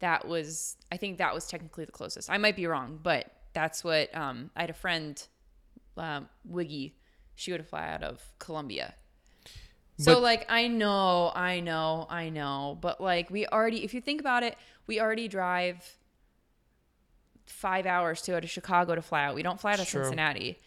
That 0.00 0.26
was, 0.26 0.76
I 0.90 0.96
think 0.96 1.18
that 1.18 1.32
was 1.32 1.46
technically 1.46 1.84
the 1.84 1.92
closest. 1.92 2.28
I 2.28 2.36
might 2.36 2.56
be 2.56 2.66
wrong, 2.66 2.98
but 3.00 3.30
that's 3.52 3.84
what 3.84 4.14
um, 4.16 4.50
I 4.56 4.62
had 4.62 4.70
a 4.70 4.74
friend, 4.74 5.24
um, 5.96 6.28
Wiggy. 6.44 6.96
She 7.36 7.52
would 7.52 7.64
fly 7.66 7.88
out 7.88 8.02
of 8.02 8.20
Columbia. 8.38 8.94
So 9.98 10.14
But- 10.14 10.22
like 10.22 10.46
I 10.50 10.66
know, 10.68 11.30
I 11.34 11.60
know, 11.60 12.06
I 12.10 12.30
know, 12.30 12.76
but 12.80 13.00
like 13.00 13.30
we 13.30 13.46
already, 13.46 13.84
if 13.84 13.94
you 13.94 14.00
think 14.00 14.20
about 14.20 14.42
it, 14.42 14.56
we 14.86 15.00
already 15.00 15.28
drive 15.28 15.98
five 17.46 17.86
hours 17.86 18.22
to 18.22 18.32
go 18.32 18.40
to 18.40 18.46
Chicago 18.46 18.94
to 18.94 19.02
fly 19.02 19.24
out. 19.24 19.34
We 19.34 19.42
don't 19.42 19.60
fly 19.60 19.76
to 19.76 19.84
True. 19.84 20.04
Cincinnati. 20.04 20.58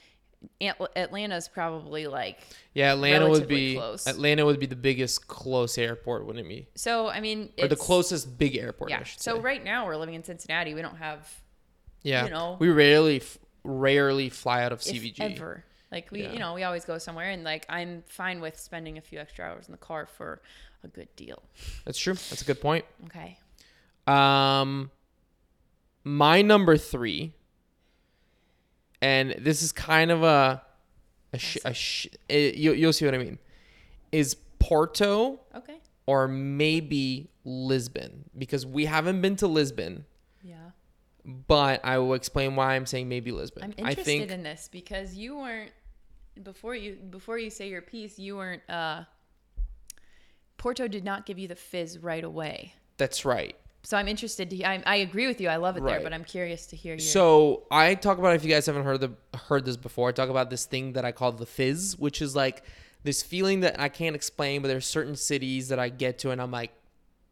At- 0.62 0.80
Atlanta's 0.96 1.48
probably 1.48 2.06
like 2.06 2.38
yeah, 2.76 2.94
Atlanta 2.94 3.28
would 3.30 3.48
be 3.48 3.76
close. 3.76 4.06
Atlanta 4.06 4.46
would 4.46 4.60
be 4.60 4.68
the 4.68 4.76
biggest 4.76 5.28
close 5.28 5.78
airport, 5.78 6.26
wouldn't 6.28 6.46
it 6.46 6.50
be? 6.50 6.68
so. 6.76 7.08
I 7.08 7.20
mean, 7.20 7.50
Or 7.60 7.68
the 7.68 7.76
closest 7.76 8.38
big 8.38 8.56
airport. 8.56 8.92
I 8.92 8.98
Yeah. 8.98 9.04
So 9.06 9.36
say. 9.36 9.40
right 9.42 9.64
now 9.64 9.88
we're 9.88 9.96
living 9.98 10.14
in 10.16 10.24
Cincinnati. 10.24 10.74
We 10.76 10.82
don't 10.84 10.98
have 10.98 11.28
yeah, 12.04 12.26
you 12.26 12.30
know, 12.30 12.58
we 12.60 12.70
rarely 12.70 13.24
rarely 13.64 14.30
fly 14.30 14.64
out 14.64 14.72
of 14.72 14.82
CVG. 14.82 15.20
ever. 15.20 15.64
Like 15.92 16.12
we, 16.12 16.22
Yeah. 16.24 16.34
you 16.34 16.40
know, 16.40 16.54
we 16.54 16.62
always 16.64 16.86
go 16.86 17.00
somewhere, 17.00 17.32
and 17.32 17.44
like 17.44 17.66
I'm 17.68 18.04
fine 18.08 18.40
with 18.42 18.60
spending 18.60 19.00
a 19.00 19.02
few 19.02 19.18
extra 19.18 19.46
hours 19.46 19.66
in 19.68 19.72
the 19.72 19.78
car 19.80 20.06
for 20.06 20.42
a 20.84 20.88
good 20.88 21.08
deal. 21.16 21.42
That's 21.86 21.98
true. 21.98 22.14
That's 22.14 22.44
a 22.44 22.46
good 22.46 22.62
point. 22.62 22.86
Okay. 23.06 23.40
Um, 24.06 24.92
my 26.06 26.42
number 26.42 26.78
three, 26.78 27.34
and 29.02 29.36
this 29.40 29.62
is 29.62 29.72
kind 29.74 30.12
of 30.12 30.24
a, 30.24 30.62
a, 31.34 31.38
sh- 31.38 31.58
a 31.66 31.74
sh- 31.74 32.08
it, 32.30 32.56
you, 32.56 32.72
you'll 32.74 32.94
see 32.94 33.06
what 33.06 33.14
I 33.14 33.18
mean, 33.18 33.38
is 34.12 34.36
Porto 34.60 35.40
Okay. 35.56 35.80
or 36.06 36.28
maybe 36.28 37.30
Lisbon 37.44 38.30
because 38.38 38.66
we 38.66 38.86
haven't 38.86 39.22
been 39.22 39.36
to 39.38 39.48
Lisbon, 39.48 40.06
Yeah. 40.44 40.56
but 41.26 41.84
I 41.84 41.98
will 41.98 42.14
explain 42.14 42.56
why 42.56 42.76
I'm 42.76 42.86
saying 42.86 43.10
maybe 43.10 43.32
Lisbon. 43.32 43.64
I'm 43.64 43.74
I 43.86 43.90
interested 43.90 44.06
think 44.06 44.32
in 44.32 44.44
this 44.44 44.70
because 44.72 45.16
you 45.16 45.38
weren't 45.38 45.72
before 46.44 46.76
you 46.76 46.96
before 46.96 47.38
you 47.38 47.50
say 47.50 47.70
your 47.70 47.82
piece. 47.82 48.18
You 48.20 48.36
weren't. 48.38 48.62
uh 48.70 49.04
Porto 50.58 50.88
did 50.88 51.04
not 51.04 51.26
give 51.26 51.38
you 51.38 51.48
the 51.48 51.56
fizz 51.56 52.00
right 52.00 52.24
away. 52.24 52.74
that's 52.98 53.26
right. 53.26 53.56
So 53.86 53.98
I'm 53.98 54.08
interested 54.08 54.50
to. 54.50 54.64
I, 54.64 54.82
I 54.86 54.96
agree 54.98 55.28
with 55.28 55.40
you. 55.40 55.48
I 55.48 55.58
love 55.58 55.78
it 55.78 55.86
there, 55.86 56.02
but 56.02 56.12
I'm 56.12 56.24
curious 56.24 56.66
to 56.68 56.76
hear 56.76 56.94
your. 56.94 57.00
So 57.00 57.64
I 57.70 57.96
talk 57.96 58.18
about 58.18 58.36
if 58.36 58.44
you 58.44 58.50
guys 58.50 58.66
haven't 58.66 58.84
heard 58.84 59.00
the 59.00 59.12
heard 59.48 59.64
this 59.66 59.78
before. 59.78 60.10
I 60.10 60.12
talk 60.12 60.30
about 60.30 60.50
this 60.50 60.66
thing 60.66 60.94
that 60.94 61.06
I 61.06 61.12
call 61.12 61.32
the 61.32 61.46
fizz, 61.46 61.98
which 62.00 62.22
is 62.22 62.36
like 62.36 62.64
this 63.04 63.22
feeling 63.22 63.60
that 63.62 63.80
I 63.80 63.88
can't 63.90 64.16
explain, 64.16 64.62
but 64.62 64.68
there's 64.68 64.88
certain 64.88 65.16
cities 65.16 65.70
that 65.70 65.78
I 65.78 65.90
get 65.90 66.18
to 66.20 66.32
and 66.32 66.42
I'm 66.42 66.50
like, 66.52 66.72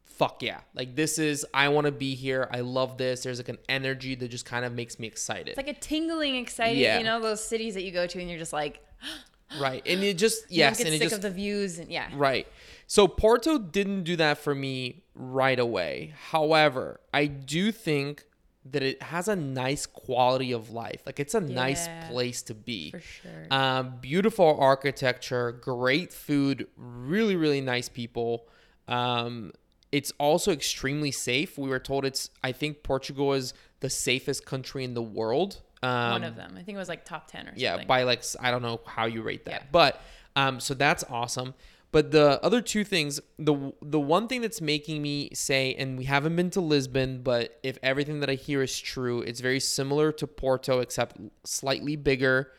fuck 0.04 0.42
yeah, 0.42 0.60
like 0.74 0.94
this 0.94 1.18
is 1.18 1.44
I 1.52 1.68
want 1.68 1.86
to 1.86 1.92
be 1.92 2.14
here. 2.14 2.48
I 2.52 2.60
love 2.60 2.96
this. 2.96 3.24
There's 3.24 3.38
like 3.38 3.48
an 3.48 3.58
energy 3.68 4.14
that 4.14 4.28
just 4.28 4.44
kind 4.44 4.64
of 4.64 4.72
makes 4.72 5.00
me 5.00 5.08
excited, 5.08 5.48
it's 5.48 5.56
like 5.56 5.68
a 5.68 5.74
tingling, 5.74 6.36
excited, 6.36 6.78
Yeah. 6.78 6.98
You 6.98 7.04
know 7.04 7.20
those 7.20 7.44
cities 7.44 7.74
that 7.74 7.82
you 7.82 7.90
go 7.90 8.06
to 8.06 8.20
and 8.20 8.30
you're 8.30 8.38
just 8.38 8.52
like, 8.52 8.80
right? 9.60 9.82
And 9.84 10.04
it 10.04 10.16
just 10.16 10.50
yes, 10.50 10.78
and 10.78 10.88
it 10.88 10.98
sick 10.98 11.02
just 11.02 11.16
of 11.16 11.22
the 11.22 11.30
views 11.30 11.80
and 11.80 11.90
yeah. 11.90 12.08
Right. 12.14 12.46
So 12.94 13.08
Porto 13.08 13.58
didn't 13.58 14.04
do 14.04 14.14
that 14.14 14.38
for 14.38 14.54
me 14.54 15.02
right 15.16 15.58
away. 15.58 16.14
However, 16.30 17.00
I 17.12 17.26
do 17.26 17.72
think 17.72 18.24
that 18.66 18.84
it 18.84 19.02
has 19.02 19.26
a 19.26 19.34
nice 19.34 19.84
quality 19.84 20.52
of 20.52 20.70
life. 20.70 21.02
Like 21.04 21.18
it's 21.18 21.34
a 21.34 21.40
nice 21.40 21.88
place 22.08 22.40
to 22.42 22.54
be. 22.54 22.92
For 22.92 23.00
sure. 23.00 23.46
Um, 23.50 23.94
beautiful 24.00 24.56
architecture, 24.60 25.50
great 25.50 26.12
food, 26.12 26.68
really, 26.76 27.34
really 27.34 27.60
nice 27.60 27.88
people. 27.88 28.46
Um, 28.86 29.50
it's 29.90 30.12
also 30.20 30.52
extremely 30.52 31.10
safe. 31.10 31.58
We 31.58 31.70
were 31.70 31.80
told 31.80 32.04
it's, 32.04 32.30
I 32.44 32.52
think 32.52 32.84
Portugal 32.84 33.32
is 33.32 33.54
the 33.80 33.90
safest 33.90 34.46
country 34.46 34.84
in 34.84 34.94
the 34.94 35.02
world. 35.02 35.62
Um, 35.82 36.12
One 36.12 36.22
of 36.22 36.36
them. 36.36 36.52
I 36.56 36.62
think 36.62 36.76
it 36.76 36.78
was 36.78 36.88
like 36.88 37.04
top 37.04 37.26
ten 37.26 37.40
or 37.40 37.46
something. 37.46 37.60
yeah, 37.60 37.84
by 37.86 38.04
like 38.04 38.22
I 38.38 38.52
don't 38.52 38.62
know 38.62 38.82
how 38.86 39.06
you 39.06 39.22
rate 39.22 39.46
that, 39.46 39.62
Yeah. 39.62 39.68
but 39.72 40.00
um, 40.36 40.60
so 40.60 40.74
that's 40.74 41.02
awesome. 41.10 41.54
But 41.94 42.10
the 42.10 42.44
other 42.44 42.60
two 42.60 42.82
things, 42.82 43.20
the 43.38 43.72
the 43.80 44.00
one 44.00 44.26
thing 44.26 44.40
that's 44.40 44.60
making 44.60 45.00
me 45.00 45.30
say, 45.32 45.76
and 45.76 45.96
we 45.96 46.06
haven't 46.06 46.34
been 46.34 46.50
to 46.50 46.60
Lisbon, 46.60 47.22
but 47.22 47.60
if 47.62 47.78
everything 47.84 48.18
that 48.18 48.28
I 48.28 48.34
hear 48.34 48.64
is 48.64 48.76
true, 48.80 49.20
it's 49.20 49.38
very 49.38 49.60
similar 49.60 50.10
to 50.10 50.26
Porto, 50.26 50.80
except 50.80 51.18
slightly 51.44 51.94
bigger, 51.94 52.50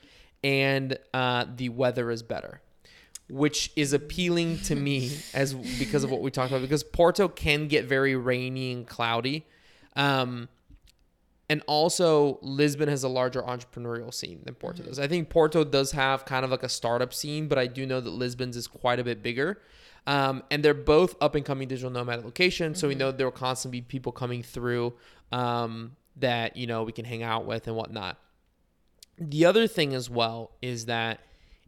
and 0.42 0.98
uh, 1.14 1.48
the 1.54 1.68
weather 1.68 2.12
is 2.12 2.24
better, 2.24 2.62
which 3.28 3.74
is 3.76 3.92
appealing 3.92 4.60
to 4.60 4.76
me 4.76 5.12
as 5.34 5.54
because 5.54 6.06
of 6.06 6.12
what 6.12 6.22
we 6.22 6.32
talked 6.32 6.52
about. 6.52 6.62
Because 6.62 6.86
Porto 6.86 7.28
can 7.28 7.68
get 7.68 7.84
very 7.84 8.16
rainy 8.16 8.72
and 8.72 8.88
cloudy. 8.88 9.46
Um, 9.98 10.48
and 11.50 11.62
also 11.68 12.40
Lisbon 12.42 12.90
has 12.90 13.04
a 13.04 13.08
larger 13.10 13.42
entrepreneurial 13.42 14.14
scene 14.14 14.42
than 14.44 14.56
Porto 14.56 14.80
Mm-hmm. 14.82 14.90
does. 14.90 15.00
I 15.00 15.08
think 15.08 15.30
Porto 15.30 15.64
does 15.64 15.92
have 15.92 16.26
kind 16.26 16.44
of 16.44 16.52
like 16.52 16.64
a 16.64 16.70
startup 16.70 17.14
scene, 17.14 17.48
but 17.48 17.58
I 17.58 17.68
do 17.68 17.86
know 17.86 18.02
that 18.02 18.10
Lisbon's 18.10 18.58
is 18.58 18.68
quite 18.68 19.00
a 19.00 19.04
bit 19.04 19.22
bigger. 19.22 19.62
Um, 20.08 20.44
and 20.52 20.64
they're 20.64 20.74
both 20.76 21.16
up 21.22 21.34
and 21.36 21.44
coming 21.44 21.68
digital 21.68 21.90
nomad 21.90 22.24
locations, 22.24 22.80
so 22.80 22.88
we 22.88 22.94
Mm-hmm. 22.94 23.00
know 23.00 23.12
there 23.12 23.26
will 23.28 23.32
constantly 23.32 23.82
be 23.82 23.86
people 23.88 24.12
coming 24.12 24.44
through 24.44 24.94
um, 25.32 25.96
that 26.18 26.56
you 26.58 26.68
know 26.68 26.84
we 26.84 26.92
can 26.92 27.06
hang 27.06 27.24
out 27.24 27.46
with 27.46 27.68
and 27.68 27.76
whatnot. 27.76 28.18
The 29.18 29.46
other 29.46 29.68
thing 29.68 29.94
as 29.96 30.10
well 30.10 30.52
is 30.62 30.86
that 30.88 31.22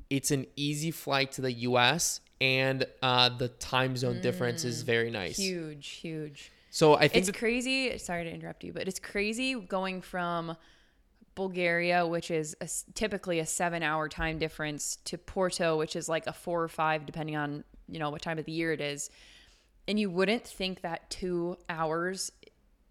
it's 0.09 0.31
an 0.31 0.45
easy 0.55 0.91
flight 0.91 1.31
to 1.33 1.41
the 1.41 1.51
U.S. 1.51 2.21
and 2.39 2.85
uh, 3.01 3.29
the 3.29 3.47
time 3.47 3.97
zone 3.97 4.21
difference 4.21 4.63
is 4.63 4.83
very 4.83 5.09
nice. 5.11 5.39
Mm, 5.39 5.43
Huge, 5.43 5.87
huge. 5.87 6.51
So 6.77 6.93
I 6.93 7.07
think 7.07 7.15
It's 7.15 7.25
that- 7.25 7.39
crazy. 7.39 7.97
Sorry 7.97 8.23
to 8.23 8.29
interrupt 8.31 8.63
you, 8.63 8.71
but 8.71 8.87
it's 8.87 8.99
crazy 8.99 9.55
going 9.55 9.99
from 9.99 10.55
Bulgaria, 11.33 12.05
which 12.05 12.29
is 12.29 12.55
a 12.61 12.69
typically 12.93 13.39
a 13.39 13.47
seven-hour 13.47 14.09
time 14.09 14.37
difference, 14.37 14.97
to 15.05 15.17
Porto, 15.17 15.75
which 15.75 15.95
is 15.95 16.07
like 16.07 16.27
a 16.27 16.33
four 16.33 16.61
or 16.61 16.67
five, 16.67 17.07
depending 17.07 17.35
on 17.35 17.63
you 17.89 17.97
know 17.97 18.11
what 18.11 18.21
time 18.21 18.37
of 18.37 18.45
the 18.45 18.51
year 18.51 18.73
it 18.73 18.79
is. 18.79 19.09
And 19.87 19.99
you 19.99 20.11
wouldn't 20.11 20.45
think 20.45 20.81
that 20.81 21.09
two 21.09 21.57
hours 21.67 22.31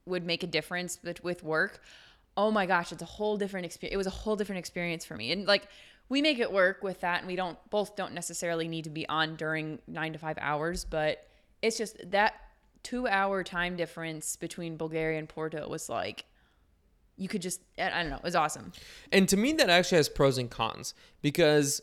would 0.05 0.25
make 0.26 0.43
a 0.43 0.49
difference 0.49 0.99
with, 1.05 1.23
with 1.23 1.45
work. 1.45 1.81
Oh 2.37 2.50
my 2.50 2.66
gosh, 2.66 2.90
it's 2.90 3.02
a 3.02 3.12
whole 3.19 3.37
different 3.37 3.66
experience. 3.66 3.95
It 3.95 3.99
was 3.99 4.09
a 4.09 4.19
whole 4.25 4.35
different 4.35 4.59
experience 4.59 5.05
for 5.05 5.16
me, 5.16 5.31
and 5.31 5.47
like 5.47 5.69
we 6.09 6.21
make 6.23 6.40
it 6.40 6.50
work 6.50 6.83
with 6.83 7.02
that, 7.02 7.19
and 7.21 7.28
we 7.28 7.37
don't 7.37 7.57
both 7.71 7.95
don't 7.95 8.14
necessarily 8.14 8.66
need 8.66 8.83
to 8.83 8.90
be 8.90 9.09
on 9.09 9.37
during 9.37 9.78
nine 9.87 10.12
to 10.12 10.19
five 10.19 10.38
hours, 10.40 10.85
but 10.85 11.28
it's 11.62 11.78
just 11.78 12.11
that 12.11 12.35
two 12.87 13.09
hour 13.09 13.43
time 13.43 13.75
difference 13.75 14.37
between 14.37 14.76
Bulgaria 14.76 15.19
and 15.19 15.28
Porto 15.28 15.69
was 15.69 15.88
like 15.88 16.25
you 17.16 17.26
could 17.26 17.43
just 17.43 17.61
I 17.76 17.90
don't 17.90 18.11
know, 18.11 18.16
it 18.16 18.23
was 18.23 18.37
awesome. 18.37 18.73
And 19.11 19.28
to 19.28 19.37
me, 19.37 19.52
that 19.55 19.69
actually 19.69 19.97
has 19.97 20.09
pros 20.09 20.38
and 20.38 20.49
cons 20.49 20.95
because 21.21 21.83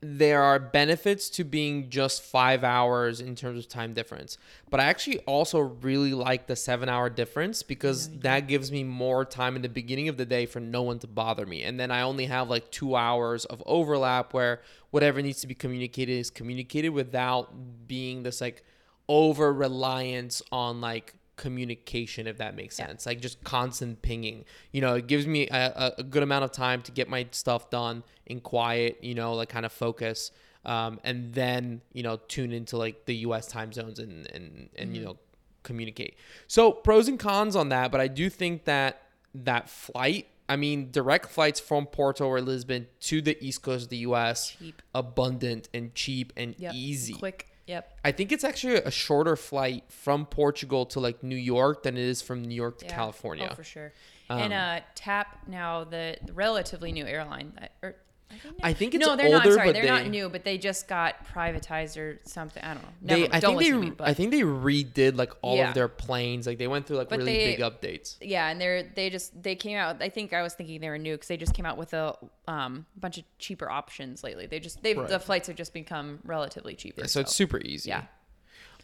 there 0.00 0.42
are 0.42 0.58
benefits 0.58 1.28
to 1.30 1.44
being 1.44 1.90
just 1.90 2.22
five 2.22 2.64
hours 2.64 3.20
in 3.20 3.34
terms 3.34 3.58
of 3.58 3.68
time 3.68 3.92
difference. 3.92 4.38
But 4.70 4.80
I 4.80 4.84
actually 4.84 5.18
also 5.20 5.58
really 5.58 6.14
like 6.14 6.46
the 6.46 6.56
seven 6.56 6.88
hour 6.88 7.10
difference 7.10 7.62
because 7.62 8.08
that 8.20 8.46
gives 8.46 8.72
me 8.72 8.82
more 8.82 9.26
time 9.26 9.56
in 9.56 9.62
the 9.62 9.68
beginning 9.68 10.08
of 10.08 10.16
the 10.16 10.24
day 10.24 10.46
for 10.46 10.60
no 10.60 10.82
one 10.82 11.00
to 11.00 11.06
bother 11.06 11.44
me. 11.44 11.64
And 11.64 11.78
then 11.78 11.90
I 11.90 12.00
only 12.00 12.26
have 12.26 12.48
like 12.48 12.70
two 12.70 12.96
hours 12.96 13.44
of 13.44 13.62
overlap 13.66 14.32
where 14.32 14.62
whatever 14.90 15.20
needs 15.20 15.42
to 15.42 15.46
be 15.46 15.54
communicated 15.54 16.18
is 16.18 16.30
communicated 16.30 16.90
without 16.90 17.86
being 17.86 18.22
this 18.22 18.40
like 18.40 18.64
over 19.08 19.52
reliance 19.52 20.42
on 20.52 20.80
like 20.80 21.14
communication 21.36 22.26
if 22.26 22.38
that 22.38 22.54
makes 22.56 22.78
Yeah. 22.78 22.86
sense 22.86 23.06
like 23.06 23.20
just 23.20 23.42
constant 23.44 24.00
pinging 24.02 24.44
you 24.72 24.80
know 24.80 24.94
it 24.94 25.06
gives 25.06 25.26
me 25.26 25.46
a, 25.48 25.94
a- 25.98 26.02
good 26.02 26.22
amount 26.22 26.44
of 26.44 26.52
time 26.52 26.80
to 26.82 26.92
get 26.92 27.08
my 27.08 27.26
stuff 27.30 27.68
done 27.70 28.02
in 28.26 28.40
quiet 28.40 28.98
you 29.02 29.14
know 29.14 29.34
like 29.34 29.48
kind 29.50 29.66
of 29.66 29.72
focus 29.72 30.30
um, 30.64 30.98
and 31.04 31.32
then 31.34 31.82
you 31.92 32.02
know 32.02 32.16
tune 32.28 32.52
into 32.52 32.76
like 32.76 33.04
the 33.04 33.14
us 33.18 33.46
time 33.46 33.72
zones 33.72 33.98
and 33.98 34.26
and, 34.34 34.70
and 34.76 34.96
you 34.96 35.04
know 35.04 35.16
communicate 35.62 36.16
so 36.46 36.72
pros 36.72 37.06
and 37.08 37.18
cons 37.18 37.54
on 37.54 37.68
that 37.68 37.90
but 37.92 38.00
i 38.00 38.08
do 38.08 38.30
think 38.30 38.64
that 38.64 39.02
that 39.34 39.68
flight 39.68 40.26
i 40.48 40.56
mean 40.56 40.90
direct 40.90 41.26
flights 41.28 41.60
from 41.60 41.86
porto 41.86 42.26
or 42.26 42.40
lisbon 42.40 42.86
to 43.00 43.20
the 43.20 43.36
east 43.44 43.62
coast 43.62 43.84
of 43.84 43.88
the 43.90 43.98
us 43.98 44.56
Cheap. 44.58 44.80
abundant 44.94 45.68
and 45.74 45.94
cheap 45.94 46.32
and 46.36 46.54
Yep. 46.58 46.72
easy 46.74 47.14
Quick. 47.14 47.48
Yep. 47.66 47.98
I 48.04 48.12
think 48.12 48.30
it's 48.32 48.44
actually 48.44 48.76
a 48.76 48.90
shorter 48.90 49.34
flight 49.36 49.84
from 49.88 50.24
Portugal 50.26 50.86
to 50.86 51.00
like 51.00 51.22
New 51.22 51.36
York 51.36 51.82
than 51.82 51.96
it 51.96 52.04
is 52.04 52.22
from 52.22 52.42
New 52.42 52.54
York 52.54 52.78
to 52.78 52.86
Yeah. 52.86 52.94
California. 52.94 53.48
Oh, 53.50 53.54
for 53.54 53.64
sure. 53.64 53.92
and 54.30 54.52
Um, 54.52 54.58
uh, 54.58 54.80
TAP 54.94 55.46
now 55.48 55.84
the, 55.84 56.16
the 56.24 56.32
relatively 56.32 56.92
new 56.92 57.04
airline. 57.06 57.52
that- 57.58 57.72
Or, 57.82 57.96
I 58.28 58.34
think, 58.38 58.54
I 58.64 58.72
think 58.72 58.94
it's 58.94 59.06
no, 59.06 59.14
they're 59.16 59.30
not. 59.30 59.44
Sorry, 59.44 59.68
but 59.68 59.72
they're 59.74 59.82
they- 59.82 59.88
not 59.88 60.06
new, 60.08 60.28
but 60.28 60.44
they 60.44 60.58
just 60.58 60.88
got 60.88 61.24
privatized 61.26 61.96
or 61.96 62.18
something. 62.24 62.62
I 62.62 62.74
don't 62.74 62.82
know. 62.82 62.88
Never, 63.00 63.20
They, 63.20 63.30
I 63.30 63.40
don't 63.40 63.56
think 63.56 63.64
they, 63.64 63.70
to 63.70 63.80
me, 63.80 63.92
I 64.00 64.14
think 64.14 64.30
they 64.32 64.40
redid 64.42 65.16
like 65.16 65.32
all 65.42 65.56
Yeah. 65.56 65.68
of 65.68 65.74
their 65.74 65.86
planes. 65.86 66.44
Like 66.46 66.58
they 66.58 66.66
went 66.66 66.86
through 66.86 66.96
like 66.96 67.08
But 67.08 67.20
really 67.20 67.32
they- 67.32 67.56
big 67.56 67.60
updates. 67.60 68.16
yeah, 68.20 68.48
and 68.48 68.60
they're 68.60 68.82
they 68.82 69.10
just 69.10 69.40
they 69.40 69.54
came 69.54 69.76
out. 69.78 70.02
I 70.02 70.08
think 70.08 70.32
I 70.32 70.42
was 70.42 70.54
thinking 70.54 70.80
they 70.80 70.88
were 70.88 70.98
new 70.98 71.14
because 71.14 71.28
they 71.28 71.36
just 71.36 71.54
came 71.54 71.64
out 71.66 71.76
with 71.78 71.94
a 71.94 72.14
um 72.48 72.84
bunch 72.98 73.16
of 73.18 73.24
cheaper 73.38 73.70
options 73.70 74.24
lately. 74.24 74.46
They 74.46 74.58
just 74.58 74.82
they 74.82 74.94
have 74.94 75.08
the 75.08 75.20
flights 75.20 75.46
have 75.46 75.56
just 75.56 75.72
become 75.72 76.18
relatively 76.24 76.74
cheaper. 76.74 77.06
So 77.06 77.20
it's 77.20 77.34
super 77.34 77.58
easy. 77.60 77.90
yeah. 77.90 78.02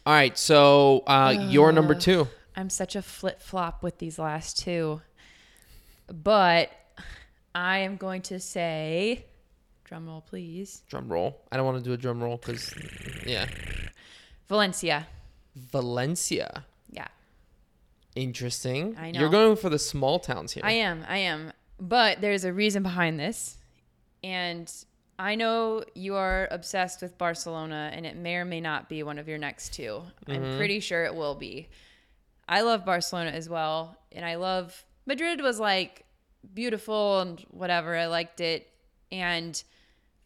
All 0.05 0.13
right. 0.13 0.37
So 0.37 1.03
uh, 1.05 1.35
your 1.49 1.71
number 1.73 1.95
two. 1.95 2.27
I'm 2.55 2.69
such 2.69 2.95
a 2.95 3.01
flip 3.01 3.41
flop 3.41 3.83
with 3.83 3.97
these 3.97 4.17
last 4.19 4.59
two, 4.59 5.01
but 6.07 6.71
I 7.55 7.79
am 7.79 7.97
going 7.97 8.21
to 8.23 8.39
say, 8.39 9.25
drum 9.93 10.07
roll 10.07 10.21
please, 10.21 10.81
Drum 10.89 11.07
roll. 11.07 11.39
I 11.51 11.57
don't 11.57 11.67
want 11.67 11.77
to 11.77 11.83
do 11.83 11.93
a 11.93 11.97
drum 11.97 12.23
roll 12.23 12.37
because, 12.37 12.73
yeah. 13.27 13.45
Valencia. 14.49 15.05
Valencia. 15.55 16.65
Yeah. 16.89 17.09
Interesting. 18.15 18.97
I 18.99 19.11
know. 19.11 19.19
You're 19.19 19.29
going 19.29 19.55
for 19.55 19.69
the 19.69 19.77
small 19.77 20.17
towns 20.17 20.51
here. 20.51 20.63
I 20.65 20.71
am. 20.71 21.05
I 21.07 21.17
am. 21.17 21.53
But 21.79 22.21
there's 22.21 22.43
a 22.43 22.51
reason 22.51 22.81
behind 22.81 23.19
this. 23.19 23.59
And 24.23 24.71
I 25.19 25.35
know 25.35 25.83
you 25.93 26.15
are 26.15 26.47
obsessed 26.49 27.03
with 27.03 27.15
Barcelona, 27.19 27.91
and 27.93 28.03
it 28.07 28.15
may 28.15 28.37
or 28.37 28.45
may 28.45 28.61
not 28.61 28.89
be 28.89 29.03
one 29.03 29.19
of 29.19 29.27
your 29.27 29.37
next 29.37 29.75
2 29.75 30.01
i 30.27 30.33
I'm 30.33 30.41
mm-hmm. 30.41 30.57
pretty 30.57 30.79
sure 30.79 31.03
it 31.03 31.13
will 31.13 31.35
be. 31.35 31.69
I 32.49 32.61
love 32.61 32.83
Barcelona 32.83 33.29
as 33.29 33.47
well. 33.47 33.95
And 34.11 34.25
I 34.25 34.35
love 34.35 34.85
Madrid 35.05 35.39
was 35.39 35.59
like 35.59 36.03
beautiful 36.51 37.19
and 37.19 37.39
whatever. 37.51 37.95
I 37.95 38.07
liked 38.07 38.41
it. 38.41 38.67
And 39.11 39.61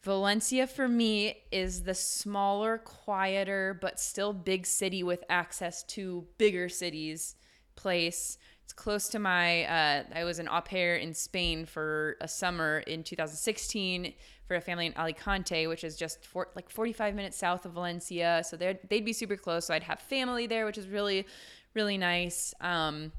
Valencia 0.02 0.66
for 0.66 0.88
me 0.88 1.42
is 1.50 1.82
the 1.82 1.94
smaller, 1.94 2.78
quieter, 2.78 3.76
but 3.80 3.98
still 3.98 4.32
big 4.32 4.64
city 4.64 5.02
with 5.02 5.24
access 5.28 5.82
to 5.84 6.26
bigger 6.38 6.68
cities 6.68 7.34
place. 7.74 8.38
It's 8.62 8.72
close 8.72 9.08
to 9.08 9.18
my, 9.18 9.64
uh, 9.64 10.04
I 10.14 10.24
was 10.24 10.38
an 10.38 10.48
au 10.48 10.60
pair 10.60 10.96
in 10.96 11.14
Spain 11.14 11.64
for 11.64 12.16
a 12.20 12.28
summer 12.28 12.80
in 12.86 13.02
2016 13.02 14.12
for 14.46 14.56
a 14.56 14.60
family 14.60 14.86
in 14.86 14.94
Alicante, 14.96 15.66
which 15.66 15.84
is 15.84 15.96
just 15.96 16.24
for, 16.24 16.48
like 16.54 16.70
45 16.70 17.14
minutes 17.14 17.36
south 17.36 17.66
of 17.66 17.72
Valencia. 17.72 18.42
So 18.44 18.56
they'd, 18.56 19.04
be 19.04 19.12
super 19.12 19.36
close. 19.36 19.66
So 19.66 19.74
I'd 19.74 19.82
have 19.84 20.00
family 20.00 20.46
there, 20.46 20.64
which 20.64 20.78
is 20.78 20.86
really, 20.86 21.26
really 21.74 21.98
nice. 21.98 22.54
Um, 22.60 23.12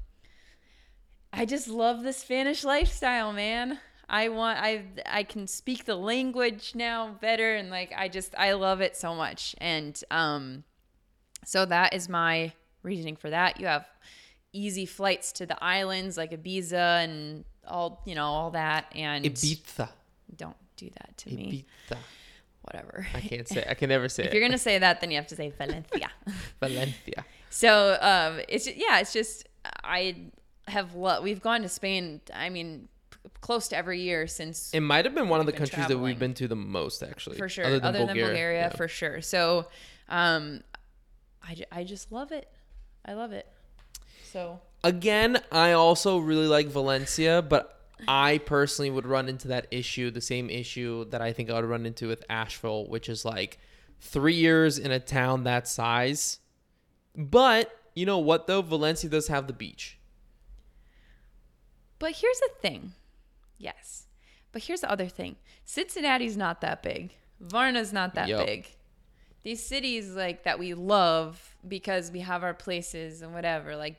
I 1.32 1.46
just 1.46 1.68
love 1.68 2.02
the 2.02 2.12
Spanish 2.12 2.64
lifestyle, 2.64 3.32
man. 3.32 3.78
I 4.12 4.28
want 4.28 4.58
I 4.60 4.84
I 5.06 5.22
can 5.22 5.46
speak 5.46 5.84
the 5.84 5.94
language 5.94 6.72
now 6.74 7.16
better 7.20 7.54
and 7.54 7.70
like 7.70 7.92
I 7.96 8.08
just 8.08 8.34
I 8.36 8.52
love 8.54 8.80
it 8.80 8.96
so 8.96 9.14
much. 9.14 9.54
And 9.58 9.98
um 10.10 10.64
so 11.44 11.64
that 11.64 11.94
is 11.94 12.08
my 12.08 12.52
reasoning 12.82 13.14
for 13.16 13.30
that. 13.30 13.60
You 13.60 13.66
have 13.68 13.86
easy 14.52 14.84
flights 14.84 15.30
to 15.32 15.46
the 15.46 15.62
islands 15.62 16.16
like 16.16 16.32
Ibiza 16.32 17.04
and 17.04 17.44
all, 17.66 18.02
you 18.04 18.14
know, 18.16 18.26
all 18.26 18.50
that 18.50 18.86
and 18.96 19.24
Ibiza. 19.24 19.88
don't 20.36 20.56
do 20.76 20.90
that 20.98 21.16
to 21.18 21.30
me. 21.30 21.64
Ibiza. 21.90 21.96
Whatever. 22.62 23.06
I 23.14 23.20
can't 23.20 23.48
say. 23.48 23.64
I 23.68 23.74
can 23.80 23.88
never 23.88 24.08
say 24.08 24.24
If 24.24 24.28
it. 24.30 24.34
you're 24.34 24.42
going 24.42 24.52
to 24.52 24.58
say 24.58 24.78
that 24.78 25.00
then 25.00 25.10
you 25.12 25.16
have 25.18 25.28
to 25.28 25.36
say 25.36 25.52
Valencia. 25.56 26.10
Valencia. 26.60 27.24
So 27.48 27.96
um, 28.00 28.40
it's 28.48 28.64
ju- 28.64 28.74
yeah, 28.76 28.98
it's 29.00 29.12
just 29.12 29.48
I 29.84 30.16
have 30.68 30.94
lo- 30.94 31.22
we've 31.22 31.40
gone 31.40 31.62
to 31.62 31.68
Spain. 31.68 32.20
I 32.34 32.48
mean, 32.50 32.88
close 33.40 33.68
to 33.68 33.76
every 33.76 34.00
year 34.00 34.26
since 34.26 34.72
It 34.72 34.80
might 34.80 35.04
have 35.04 35.14
been 35.14 35.28
one 35.28 35.40
of 35.40 35.46
the 35.46 35.52
countries 35.52 35.86
that 35.86 35.98
we've 35.98 36.18
been 36.18 36.34
to 36.34 36.48
the 36.48 36.56
most, 36.56 37.02
actually. 37.02 37.36
for 37.36 37.48
sure, 37.48 37.64
other 37.64 37.80
than 37.80 38.06
Bulgaria, 38.06 38.62
yeah. 38.62 38.68
for 38.70 38.88
sure. 38.88 39.20
So, 39.20 39.68
um, 40.08 40.62
I 41.42 41.56
I 41.72 41.84
just 41.84 42.12
love 42.12 42.32
it. 42.32 42.48
I 43.04 43.14
love 43.14 43.32
it. 43.32 43.46
So 44.24 44.60
Again, 44.82 45.38
I 45.52 45.72
also 45.72 46.18
really 46.18 46.46
like 46.46 46.68
Valencia, 46.68 47.42
but 47.42 47.80
I 48.08 48.38
personally 48.38 48.90
would 48.90 49.06
run 49.06 49.28
into 49.28 49.48
that 49.48 49.66
issue, 49.70 50.10
the 50.10 50.22
same 50.22 50.48
issue 50.48 51.04
that 51.10 51.20
I 51.20 51.32
think 51.32 51.50
I 51.50 51.54
would 51.54 51.66
run 51.66 51.84
into 51.84 52.08
with 52.08 52.24
Asheville, 52.30 52.88
which 52.88 53.08
is 53.08 53.24
like 53.24 53.58
three 54.00 54.34
years 54.34 54.78
in 54.78 54.90
a 54.90 54.98
town 54.98 55.44
that 55.44 55.68
size. 55.68 56.38
But 57.14 57.76
you 57.94 58.06
know 58.06 58.18
what 58.18 58.46
though? 58.46 58.62
Valencia 58.62 59.10
does 59.10 59.28
have 59.28 59.46
the 59.46 59.52
beach. 59.52 59.98
But 61.98 62.12
here's 62.12 62.40
the 62.40 62.50
thing. 62.62 62.94
Yes. 63.60 64.06
But 64.52 64.62
here's 64.64 64.80
the 64.80 64.90
other 64.90 65.06
thing. 65.06 65.36
Cincinnati's 65.64 66.36
not 66.36 66.60
that 66.62 66.82
big. 66.82 67.12
Varna's 67.40 67.92
not 67.92 68.14
that 68.14 68.28
Yep. 68.28 68.46
big. 68.46 68.66
These 69.42 69.64
cities 69.64 70.10
like 70.10 70.42
that 70.42 70.58
we 70.58 70.74
love 70.74 71.56
because 71.66 72.10
we 72.10 72.20
have 72.20 72.42
our 72.42 72.54
places 72.54 73.22
and 73.22 73.32
whatever. 73.32 73.76
Like 73.76 73.96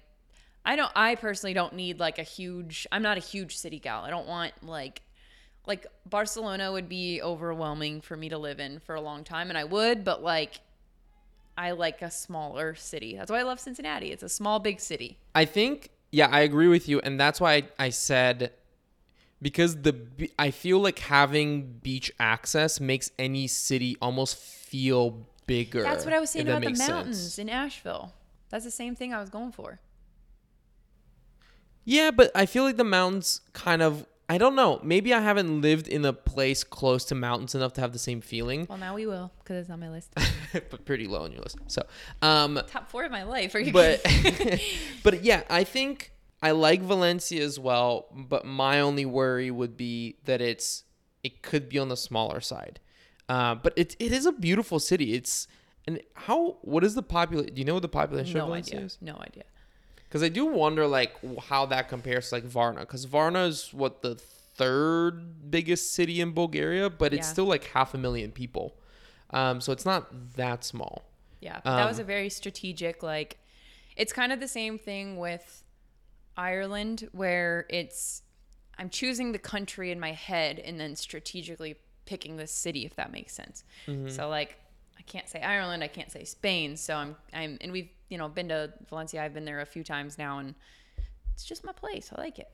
I 0.65 0.75
don't 0.75 0.91
I 0.95 1.15
personally 1.15 1.53
don't 1.53 1.73
need 1.73 1.99
like 1.99 2.19
a 2.19 2.23
huge 2.23 2.85
I'm 2.91 3.01
not 3.01 3.17
a 3.17 3.21
huge 3.21 3.55
city 3.55 3.79
gal. 3.79 4.03
I 4.03 4.09
don't 4.09 4.27
want 4.27 4.53
like 4.61 5.01
like 5.65 5.85
Barcelona 6.05 6.71
would 6.71 6.89
be 6.89 7.21
overwhelming 7.21 8.01
for 8.01 8.17
me 8.17 8.29
to 8.29 8.37
live 8.37 8.59
in 8.59 8.79
for 8.79 8.95
a 8.95 9.01
long 9.01 9.23
time 9.23 9.49
and 9.49 9.57
I 9.57 9.63
would, 9.63 10.03
but 10.03 10.21
like 10.21 10.59
I 11.57 11.71
like 11.71 12.01
a 12.01 12.11
smaller 12.11 12.75
city. 12.75 13.15
That's 13.15 13.31
why 13.31 13.39
I 13.39 13.43
love 13.43 13.59
Cincinnati. 13.59 14.11
It's 14.11 14.23
a 14.23 14.29
small 14.29 14.59
big 14.59 14.79
city. 14.79 15.19
I 15.35 15.45
think, 15.45 15.89
yeah, 16.11 16.27
I 16.27 16.41
agree 16.41 16.67
with 16.67 16.87
you, 16.87 16.99
and 17.01 17.19
that's 17.19 17.41
why 17.41 17.55
I, 17.55 17.63
I 17.77 17.89
said 17.89 18.51
because 19.41 19.81
the 19.81 19.95
I 20.37 20.51
feel 20.51 20.79
like 20.79 20.99
having 20.99 21.79
beach 21.81 22.11
access 22.19 22.79
makes 22.79 23.11
any 23.17 23.47
city 23.47 23.97
almost 24.01 24.37
feel 24.37 25.27
bigger. 25.47 25.81
That's 25.81 26.05
what 26.05 26.13
I 26.13 26.19
was 26.19 26.29
saying 26.29 26.47
about 26.47 26.61
the 26.61 26.71
mountains 26.71 27.19
sense. 27.19 27.39
in 27.39 27.49
Asheville. 27.49 28.13
That's 28.49 28.65
the 28.65 28.71
same 28.71 28.95
thing 28.95 29.13
I 29.13 29.19
was 29.19 29.29
going 29.29 29.51
for. 29.51 29.79
Yeah, 31.83 32.11
but 32.11 32.31
I 32.35 32.45
feel 32.45 32.63
like 32.63 32.77
the 32.77 32.83
mountains 32.83 33.41
kind 33.53 33.81
of. 33.81 34.05
I 34.29 34.37
don't 34.37 34.55
know. 34.55 34.79
Maybe 34.81 35.13
I 35.13 35.19
haven't 35.19 35.59
lived 35.59 35.89
in 35.89 36.05
a 36.05 36.13
place 36.13 36.63
close 36.63 37.03
to 37.05 37.15
mountains 37.15 37.53
enough 37.53 37.73
to 37.73 37.81
have 37.81 37.91
the 37.91 37.99
same 37.99 38.21
feeling, 38.21 38.65
Well, 38.69 38.77
now 38.77 38.95
we 38.95 39.05
will 39.05 39.29
because 39.39 39.57
it's 39.57 39.69
on 39.69 39.81
my 39.81 39.89
list. 39.89 40.13
but 40.53 40.85
pretty 40.85 41.05
low 41.05 41.23
on 41.23 41.33
your 41.33 41.41
list. 41.41 41.57
So, 41.67 41.81
um, 42.21 42.57
Top 42.67 42.89
four 42.89 43.03
of 43.03 43.11
my 43.11 43.23
life. 43.23 43.53
Are 43.55 43.59
you 43.59 43.73
but 43.73 44.01
but 45.03 45.23
yeah, 45.25 45.43
I 45.49 45.65
think 45.65 46.13
I 46.41 46.51
like 46.51 46.81
Valencia 46.81 47.43
as 47.43 47.59
well. 47.59 48.07
But 48.13 48.45
my 48.45 48.79
only 48.79 49.05
worry 49.05 49.51
would 49.51 49.77
be 49.77 50.17
that 50.25 50.41
it's 50.41 50.83
it 51.23 51.41
could 51.41 51.69
be 51.69 51.77
on 51.79 51.89
the 51.89 51.97
smaller 51.97 52.41
side. 52.41 52.79
Uh, 53.29 53.55
but 53.55 53.73
it 53.75 53.95
it 53.99 54.11
is 54.11 54.25
a 54.25 54.31
beautiful 54.31 54.79
city. 54.79 55.13
It's 55.13 55.47
and 55.87 56.01
how 56.15 56.57
what 56.61 56.83
is 56.83 56.95
the 56.95 57.03
population? 57.03 57.53
Do 57.53 57.59
you 57.59 57.65
know 57.65 57.73
what 57.75 57.81
the 57.83 57.87
population 57.89 58.39
of 58.39 58.47
Valencia 58.47 58.75
idea. 58.77 58.85
is? 58.85 58.97
No 59.01 59.15
idea. 59.21 59.43
Because 60.07 60.23
I 60.23 60.29
do 60.29 60.45
wonder 60.45 60.87
like 60.87 61.15
how 61.43 61.65
that 61.67 61.87
compares 61.89 62.29
to 62.29 62.35
like 62.35 62.43
Varna. 62.43 62.81
Because 62.81 63.05
Varna 63.05 63.43
is 63.45 63.73
what 63.73 64.01
the 64.01 64.15
third 64.15 65.49
biggest 65.49 65.93
city 65.93 66.21
in 66.21 66.33
Bulgaria, 66.33 66.89
but 66.89 67.13
it's 67.13 67.27
Yeah. 67.27 67.31
still 67.33 67.45
like 67.45 67.63
half 67.65 67.93
a 67.93 67.97
million 67.97 68.31
people. 68.31 68.75
Um, 69.31 69.61
so 69.61 69.71
it's 69.71 69.85
not 69.85 70.33
that 70.35 70.63
small. 70.65 71.03
Yeah, 71.39 71.61
but 71.63 71.77
that 71.77 71.87
was 71.87 71.97
Um, 71.99 72.03
a 72.03 72.05
very 72.05 72.29
strategic. 72.29 73.01
Like, 73.01 73.39
it's 73.95 74.11
kind 74.13 74.31
of 74.33 74.39
the 74.39 74.47
same 74.47 74.77
thing 74.77 75.17
with 75.17 75.63
Ireland, 76.37 77.09
where 77.11 77.65
it's 77.69 78.23
I'm 78.77 78.89
choosing 78.89 79.31
the 79.31 79.39
country 79.39 79.91
in 79.91 79.99
my 79.99 80.13
head 80.13 80.59
and 80.59 80.79
then 80.79 80.95
strategically 80.95 81.75
picking 82.05 82.37
the 82.37 82.47
city, 82.47 82.85
if 82.85 82.95
that 82.95 83.11
makes 83.11 83.33
sense. 83.33 83.63
Mm-hmm. 83.87 84.09
So 84.09 84.27
like, 84.27 84.57
I 84.97 85.01
can't 85.03 85.29
say 85.29 85.41
Ireland, 85.41 85.83
I 85.83 85.87
can't 85.87 86.11
say 86.11 86.23
Spain. 86.23 86.75
So 86.77 86.95
I'm 86.95 87.15
I'm 87.33 87.57
and 87.61 87.71
we've 87.71 87.89
you 88.09 88.17
know 88.17 88.27
been 88.27 88.49
to 88.49 88.73
Valencia. 88.89 89.23
I've 89.23 89.33
been 89.33 89.45
there 89.45 89.61
a 89.61 89.65
few 89.65 89.83
times 89.83 90.17
now, 90.17 90.39
and 90.39 90.55
it's 91.33 91.43
just 91.43 91.63
my 91.63 91.73
place. 91.73 92.11
I 92.15 92.21
like 92.21 92.39
it. 92.39 92.49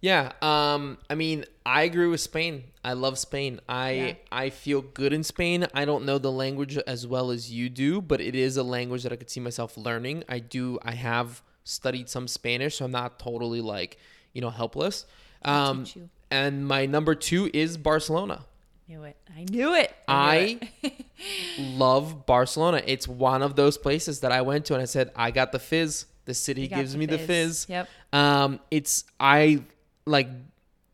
Yeah. 0.00 0.32
Um. 0.42 0.98
I 1.08 1.14
mean, 1.14 1.46
I 1.64 1.82
agree 1.82 2.06
with 2.06 2.20
Spain. 2.20 2.64
I 2.84 2.92
love 2.92 3.18
Spain. 3.18 3.60
I 3.68 3.90
Yeah. 3.90 4.14
I 4.30 4.50
feel 4.50 4.82
good 4.82 5.12
in 5.12 5.24
Spain. 5.24 5.66
I 5.74 5.84
don't 5.84 6.04
know 6.04 6.18
the 6.18 6.32
language 6.32 6.76
as 6.78 7.06
well 7.06 7.30
as 7.30 7.50
you 7.50 7.68
do, 7.70 8.00
but 8.00 8.20
it 8.20 8.34
is 8.34 8.56
a 8.56 8.62
language 8.62 9.02
that 9.04 9.12
I 9.12 9.16
could 9.16 9.30
see 9.30 9.40
myself 9.40 9.76
learning. 9.76 10.24
I 10.28 10.38
do. 10.38 10.78
I 10.82 10.92
have 10.92 11.42
studied 11.66 12.08
some 12.08 12.26
Spanish, 12.28 12.76
so 12.76 12.84
I'm 12.86 12.90
not 12.92 13.18
totally 13.18 13.60
like 13.60 13.98
you 14.32 14.40
know 14.40 14.50
helpless. 14.50 15.04
Um. 15.44 15.84
And 16.28 16.66
my 16.66 16.86
number 16.86 17.14
two 17.14 17.48
is 17.54 17.76
Barcelona. 17.76 18.44
Knew 18.88 19.04
it. 19.04 19.16
I 19.36 19.44
knew 19.44 19.74
it. 19.74 19.90
knew 19.90 19.94
I 20.08 20.58
it. 20.82 21.06
love 21.58 22.26
Barcelona. 22.26 22.82
It's 22.84 23.06
one 23.06 23.42
of 23.42 23.54
those 23.54 23.78
places 23.78 24.20
that 24.20 24.32
I 24.32 24.42
went 24.42 24.64
to 24.66 24.74
and 24.74 24.82
I 24.82 24.86
said, 24.86 25.12
I 25.14 25.30
got 25.30 25.52
the 25.52 25.60
fizz. 25.60 26.06
The 26.24 26.34
city 26.34 26.66
gives 26.66 26.92
the 26.92 26.98
me 26.98 27.06
the 27.06 27.18
fizz. 27.18 27.26
fizz. 27.26 27.66
Yep. 27.68 27.88
Um, 28.12 28.60
it's 28.72 29.04
I 29.20 29.62
like 30.04 30.28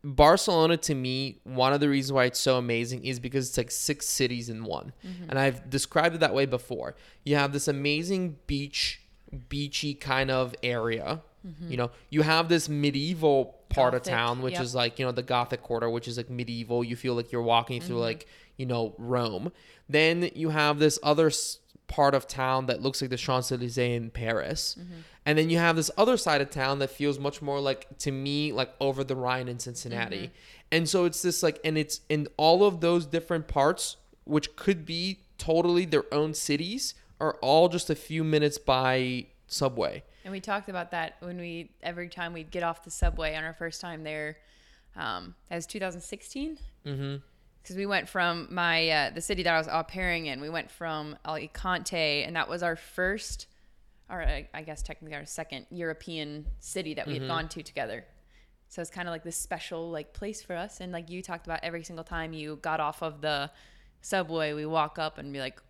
Barcelona 0.03 0.77
to 0.77 0.93
me. 0.93 1.39
One 1.43 1.73
of 1.73 1.79
the 1.79 1.89
reasons 1.89 2.13
why 2.13 2.25
it's 2.25 2.39
so 2.39 2.57
amazing 2.57 3.05
is 3.05 3.19
because 3.19 3.49
it's 3.49 3.57
like 3.57 3.71
six 3.71 4.05
cities 4.05 4.49
in 4.49 4.63
one, 4.65 4.93
Mm-hmm. 5.05 5.29
and 5.29 5.39
I've 5.39 5.69
described 5.69 6.13
it 6.15 6.19
that 6.19 6.33
way 6.35 6.45
before. 6.45 6.95
You 7.23 7.37
have 7.37 7.53
this 7.53 7.67
amazing 7.67 8.37
beach, 8.47 9.01
beachy 9.49 9.93
kind 9.93 10.31
of 10.31 10.55
area. 10.63 11.21
You 11.67 11.75
know, 11.75 11.91
you 12.09 12.21
have 12.21 12.47
this 12.47 12.69
medieval 12.69 13.59
part 13.67 13.93
of 13.93 14.03
Mm-hmm. 14.03 14.11
Town, 14.11 14.41
which 14.41 14.53
yep. 14.53 14.63
is 14.63 14.73
like 14.73 14.97
you 14.97 15.05
know 15.05 15.11
the 15.11 15.23
Gothic 15.23 15.61
quarter, 15.61 15.89
which 15.89 16.07
is 16.07 16.15
like 16.15 16.29
medieval. 16.29 16.85
You 16.85 16.95
feel 16.95 17.15
like 17.15 17.33
you're 17.33 17.41
walking 17.41 17.81
through 17.81 17.97
Mm-hmm. 17.97 18.03
like 18.03 18.27
you 18.55 18.65
know 18.65 18.95
Rome. 18.97 19.51
Then 19.89 20.29
you 20.35 20.49
have 20.49 20.79
this 20.79 20.97
other 21.03 21.27
s- 21.27 21.59
part 21.87 22.15
of 22.15 22.27
town 22.29 22.67
that 22.67 22.81
looks 22.81 23.01
like 23.01 23.09
the 23.09 23.17
Champs 23.17 23.51
Elysees 23.51 23.77
in 23.77 24.09
Paris, 24.11 24.77
Mm-hmm. 24.79 24.93
and 25.25 25.37
then 25.37 25.49
you 25.49 25.57
have 25.57 25.75
this 25.75 25.91
other 25.97 26.15
side 26.15 26.39
of 26.39 26.49
town 26.49 26.79
that 26.79 26.91
feels 26.91 27.19
much 27.19 27.41
more 27.41 27.59
like 27.59 27.87
to 27.99 28.11
me 28.11 28.53
like 28.53 28.69
over 28.79 29.03
the 29.03 29.15
Rhine 29.17 29.49
in 29.49 29.59
Cincinnati. 29.59 30.31
And 30.71 30.87
so 30.87 31.03
it's 31.03 31.21
this 31.21 31.43
like, 31.43 31.59
and 31.65 31.77
it's 31.77 31.99
in 32.07 32.27
all 32.37 32.63
of 32.63 32.79
those 32.79 33.05
different 33.05 33.49
parts, 33.49 33.97
which 34.23 34.55
could 34.55 34.85
be 34.85 35.19
totally 35.37 35.83
their 35.85 36.05
own 36.13 36.33
cities, 36.33 36.93
are 37.23 37.35
all 37.41 37.69
just 37.69 37.89
a 37.89 37.95
few 37.95 38.23
minutes 38.23 38.57
by 38.57 39.25
subway. 39.47 40.03
And 40.25 40.31
we 40.31 40.39
talked 40.39 40.69
about 40.69 40.91
that 40.91 41.15
when 41.19 41.37
we 41.37 41.71
every 41.81 42.09
time 42.09 42.33
we'd 42.33 42.51
get 42.51 42.63
off 42.63 42.83
the 42.83 42.91
subway 42.91 43.35
on 43.35 43.43
our 43.43 43.53
first 43.53 43.81
time 43.81 44.03
there. 44.03 44.37
Um, 44.95 45.35
that 45.49 45.55
was 45.55 45.65
2016. 45.65 46.57
Mm-hmm. 46.85 47.15
Because 47.61 47.77
we 47.77 47.85
went 47.85 48.09
from 48.09 48.47
my 48.51 48.89
uh, 48.89 49.09
the 49.11 49.21
city 49.21 49.43
that 49.43 49.53
I 49.53 49.57
was 49.57 49.69
au 49.69 49.83
pairing 49.83 50.25
in. 50.25 50.41
We 50.41 50.49
went 50.49 50.69
from 50.69 51.17
Alicante, 51.25 52.23
and 52.23 52.35
that 52.35 52.49
was 52.49 52.61
our 52.61 52.75
first, 52.75 53.47
or 54.09 54.21
I, 54.21 54.49
I 54.53 54.63
guess 54.63 54.81
technically 54.83 55.15
our 55.15 55.25
second 55.25 55.67
European 55.71 56.45
city 56.59 56.93
that 56.95 57.07
we 57.07 57.13
Mm-hmm. 57.13 57.23
had 57.23 57.29
gone 57.29 57.47
to 57.49 57.63
together. 57.63 58.05
So 58.67 58.81
it's 58.81 58.91
kind 58.91 59.07
of 59.07 59.13
like 59.13 59.23
this 59.23 59.37
special 59.37 59.89
like 59.91 60.13
place 60.13 60.41
for 60.41 60.55
us. 60.55 60.81
And 60.81 60.91
like 60.91 61.09
you 61.09 61.21
talked 61.21 61.45
about, 61.47 61.59
every 61.63 61.83
single 61.83 62.03
time 62.03 62.33
you 62.33 62.57
got 62.57 62.79
off 62.81 63.01
of 63.01 63.21
the 63.21 63.49
subway, 64.01 64.51
we 64.53 64.65
walk 64.65 64.99
up 64.99 65.17
and 65.17 65.31
be 65.31 65.39
like, 65.39 65.61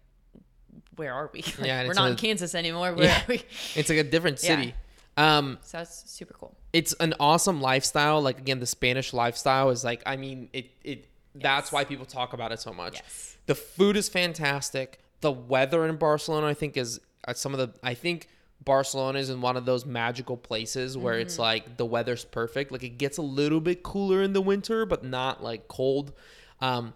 "Where 0.95 1.13
are 1.13 1.29
we? 1.33 1.41
Like, 1.57 1.67
Yeah, 1.67 1.85
we're 1.87 1.93
not 1.93 2.07
a- 2.07 2.11
in 2.11 2.15
Kansas 2.17 2.55
anymore. 2.55 2.93
Where 2.93 3.05
Yeah. 3.05 3.21
are 3.21 3.25
we?" 3.27 3.41
It's 3.75 3.89
like 3.89 3.99
a 3.99 4.03
different 4.03 4.41
Yeah. 4.43 4.55
city. 4.57 4.73
Um, 5.15 5.59
So 5.61 5.77
that's 5.77 6.09
super 6.11 6.33
cool. 6.33 6.55
it's 6.73 6.93
an 6.99 7.13
awesome 7.19 7.61
lifestyle. 7.61 8.21
Like 8.21 8.39
again, 8.39 8.59
the 8.59 8.65
Spanish 8.65 9.13
lifestyle 9.13 9.69
is 9.69 9.83
like 9.83 10.01
I 10.05 10.15
mean 10.17 10.49
it 10.53 10.71
it 10.83 11.07
that's 11.35 11.71
why 11.71 11.83
people 11.83 12.05
talk 12.05 12.33
about 12.33 12.51
it 12.51 12.59
so 12.59 12.73
much. 12.73 12.95
Yes. 12.95 13.37
The 13.45 13.55
food 13.55 13.95
is 13.97 14.09
fantastic. 14.09 14.99
The 15.21 15.31
weather 15.31 15.85
in 15.85 15.97
Barcelona 15.97 16.47
I 16.47 16.53
think 16.53 16.77
is 16.77 16.99
uh, 17.27 17.33
some 17.33 17.53
of 17.53 17.59
the 17.59 17.79
I 17.83 17.93
think 17.93 18.27
Barcelona 18.63 19.19
is 19.19 19.29
in 19.29 19.41
one 19.41 19.57
of 19.57 19.65
those 19.65 19.85
magical 19.85 20.37
places 20.37 20.97
where 20.97 21.19
it's 21.19 21.37
like 21.37 21.75
the 21.77 21.85
weather's 21.85 22.23
perfect. 22.23 22.71
Like 22.71 22.83
it 22.83 22.97
gets 22.97 23.17
a 23.17 23.21
little 23.21 23.59
bit 23.59 23.83
cooler 23.83 24.21
in 24.23 24.31
the 24.33 24.41
winter, 24.41 24.85
but 24.85 25.03
not 25.03 25.43
like 25.43 25.67
cold. 25.67 26.13
Um, 26.61 26.93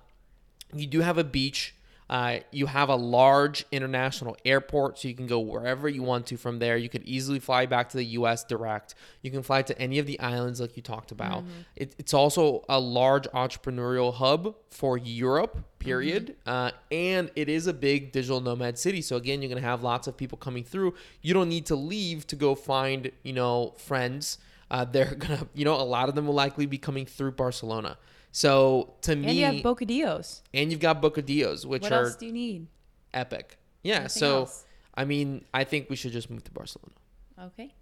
you 0.74 0.88
do 0.88 1.02
have 1.02 1.18
a 1.18 1.24
beach. 1.26 1.76
Uh, 2.10 2.39
you 2.52 2.65
have 2.67 2.89
a 2.89 2.96
large 2.96 3.65
international 3.72 4.38
airport, 4.46 4.98
so 5.00 5.08
you 5.08 5.13
can 5.13 5.28
go 5.28 5.39
wherever 5.39 5.89
you 5.89 6.02
want 6.02 6.26
to 6.28 6.38
from 6.38 6.60
there. 6.60 6.78
You 6.78 6.88
could 6.89 7.04
easily 7.04 7.39
fly 7.39 7.65
back 7.65 7.89
to 7.89 7.98
the 7.98 8.06
U.S. 8.06 8.43
direct. 8.46 8.96
You 9.22 9.32
can 9.32 9.43
fly 9.43 9.62
to 9.63 9.78
any 9.80 10.00
of 10.00 10.06
the 10.06 10.20
islands, 10.20 10.62
like 10.62 10.78
you 10.78 10.84
talked 10.84 11.12
about. 11.12 11.43
It, 11.76 11.96
it's 11.98 12.13
also 12.13 12.63
a 12.70 12.80
large 12.80 13.26
entrepreneurial 13.30 14.13
hub 14.13 14.56
for 14.70 14.98
Europe. 14.98 15.63
Period. 15.80 16.36
Uh, 16.46 16.72
and 16.91 17.30
it 17.36 17.50
is 17.50 17.67
a 17.67 17.74
big 17.74 18.12
digital 18.12 18.41
nomad 18.41 18.78
city. 18.78 19.02
So 19.02 19.15
again, 19.15 19.41
you're 19.41 19.50
gonna 19.50 19.62
have 19.62 19.84
lots 19.84 20.08
of 20.08 20.17
people 20.17 20.38
coming 20.38 20.63
through. 20.63 20.93
You 21.22 21.34
don't 21.34 21.50
need 21.50 21.65
to 21.67 21.76
leave 21.76 22.26
to 22.28 22.36
go 22.36 22.56
find, 22.56 23.12
you 23.24 23.34
know, 23.34 23.74
friends. 23.78 24.38
Uh, 24.72 24.86
they're 24.86 25.15
gonna, 25.20 25.48
you 25.54 25.65
know, 25.65 25.76
a 25.76 25.84
lot 25.84 26.10
of 26.10 26.15
them 26.15 26.28
will 26.28 26.34
likely 26.34 26.65
be 26.65 26.78
coming 26.78 27.06
through 27.06 27.32
Barcelona. 27.32 27.98
So 28.32 28.94
to 29.02 29.16
me, 29.16 29.28
And 29.28 29.38
you 29.38 29.46
have 29.46 29.56
Bocadillos. 29.56 30.42
and 30.54 30.72
you've 30.72 30.80
got 30.80 31.02
Bocadillos, 31.02 31.66
which 31.66 31.82
What 31.82 31.92
are 31.92 32.04
else 32.06 32.16
do 32.16 32.26
you 32.28 32.32
need? 32.32 32.68
epic. 33.13 33.58
Yeah. 33.84 34.00
Nothing 34.00 34.10
so, 34.10 34.36
else. 34.40 34.66
I 34.96 35.06
mean, 35.06 35.46
I 35.54 35.63
think 35.63 35.90
we 35.90 35.96
should 35.96 36.12
just 36.12 36.30
move 36.30 36.44
to 36.44 36.52
Barcelona. 36.52 36.94
Okay. 37.42 37.74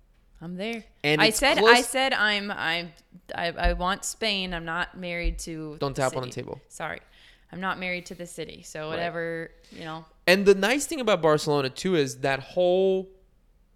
I'm 0.41 0.55
there. 0.55 0.83
And 1.03 1.21
I 1.21 1.29
said 1.29 1.57
I 1.59 1.81
said 1.81 2.13
I'm 2.13 2.51
I'm 2.51 2.91
I, 3.33 3.51
I 3.51 3.73
want 3.73 4.03
Spain. 4.05 4.53
I'm 4.53 4.65
not 4.65 4.97
married 4.97 5.39
to 5.39 5.77
Don't 5.79 5.95
tap 5.95 6.15
on 6.15 6.23
the 6.23 6.29
table. 6.29 6.59
Sorry. 6.67 6.99
I'm 7.51 7.61
not 7.61 7.79
married 7.79 8.05
to 8.07 8.15
the 8.15 8.27
city. 8.27 8.63
So 8.63 8.89
whatever, 8.89 9.51
you 9.71 9.85
know. 9.85 10.05
And 10.27 10.45
the 10.45 10.55
nice 10.55 10.85
thing 10.85 10.99
about 10.99 11.21
Barcelona 11.21 11.69
too 11.69 11.95
is 11.95 12.17
that 12.17 12.39
whole 12.41 13.07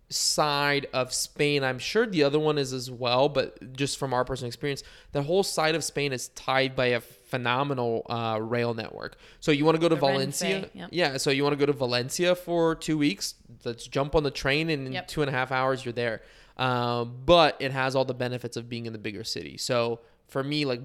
side 0.09 0.87
of 0.91 1.13
Spain. 1.13 1.63
I'm 1.63 1.79
sure 1.79 2.05
the 2.07 2.23
other 2.23 2.39
one 2.39 2.57
is 2.57 2.73
as 2.73 2.89
well, 2.89 3.29
but 3.29 3.73
just 3.73 3.97
from 3.97 4.13
our 4.13 4.25
personal 4.25 4.47
experience, 4.47 4.83
the 5.11 5.21
whole 5.21 5.43
side 5.43 5.75
of 5.75 5.83
Spain 5.83 6.13
is 6.13 6.29
tied 6.29 6.75
by 6.75 6.87
a 6.87 6.99
phenomenal 6.99 8.05
uh, 8.09 8.39
rail 8.41 8.73
network. 8.73 9.17
So 9.39 9.51
you 9.51 9.65
want 9.65 9.75
to 9.75 9.81
go 9.81 9.89
to 9.89 9.95
The 9.95 10.01
Valencia, 10.01 10.69
yep. 10.73 10.89
yeah. 10.91 11.17
So 11.17 11.29
you 11.29 11.43
want 11.43 11.53
to 11.53 11.59
go 11.59 11.67
to 11.67 11.77
Valencia 11.77 12.35
for 12.35 12.75
two 12.75 12.97
weeks. 12.97 13.35
Let's 13.63 13.87
jump 13.87 14.15
on 14.15 14.23
the 14.23 14.31
train, 14.31 14.69
and 14.69 14.87
in 14.87 14.93
Yep. 14.93 15.07
two 15.07 15.21
and 15.21 15.29
a 15.29 15.33
half 15.33 15.51
hours 15.51 15.85
you're 15.85 15.93
there. 15.93 16.21
Um, 16.57 17.17
but 17.25 17.55
it 17.59 17.71
has 17.71 17.95
all 17.95 18.03
the 18.05 18.13
benefits 18.13 18.57
of 18.57 18.67
being 18.67 18.85
in 18.85 18.93
the 18.93 18.99
bigger 18.99 19.23
city. 19.23 19.57
So 19.57 20.01
for 20.27 20.43
me, 20.43 20.65
like 20.65 20.81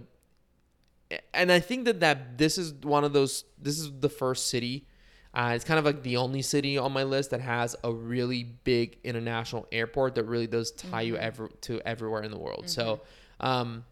and 1.32 1.50
I 1.50 1.60
think 1.60 1.84
that 1.87 2.00
that 2.00 2.38
this 2.38 2.58
is 2.58 2.74
one 2.74 3.04
of 3.04 3.12
those. 3.12 3.44
This 3.60 3.78
is 3.78 3.90
the 4.00 4.08
first 4.08 4.48
city. 4.48 4.87
Uh, 5.35 5.53
it's 5.55 5.64
kind 5.64 5.79
of 5.79 5.85
like 5.85 6.03
the 6.05 6.16
only 6.16 6.42
city 6.42 6.79
on 6.79 6.92
my 6.92 7.03
list 7.03 7.31
that 7.31 7.40
has 7.40 7.75
a 7.83 7.92
really 7.92 8.44
big 8.44 8.99
international 9.03 9.66
airport 9.73 10.14
that 10.14 10.25
really 10.25 10.47
does 10.47 10.70
tie 10.70 11.01
you 11.01 11.16
ever 11.16 11.49
to 11.61 11.81
everywhere 11.85 12.23
in 12.23 12.31
the 12.31 12.38
world. 12.38 12.70
So, 12.70 13.01
um, 13.40 13.85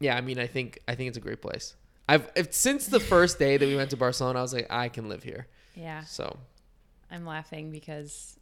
yeah, 0.00 0.16
I 0.16 0.22
mean, 0.22 0.38
I 0.38 0.46
think 0.46 0.78
I 0.88 0.94
think 0.94 1.08
it's 1.08 1.18
a 1.18 1.20
great 1.20 1.42
place. 1.42 1.74
I've 2.08 2.30
if, 2.34 2.54
since 2.54 2.86
the 2.86 3.00
first 3.00 3.38
day 3.38 3.58
that 3.58 3.66
we 3.66 3.76
went 3.76 3.90
to 3.90 3.96
Barcelona, 3.96 4.38
I 4.38 4.42
was 4.42 4.54
like, 4.54 4.66
I 4.70 4.88
can 4.88 5.08
live 5.10 5.22
here. 5.22 5.46
Yeah. 5.74 6.04
So 6.04 6.36
I'm 7.10 7.26
laughing 7.26 7.70
because 7.70 8.38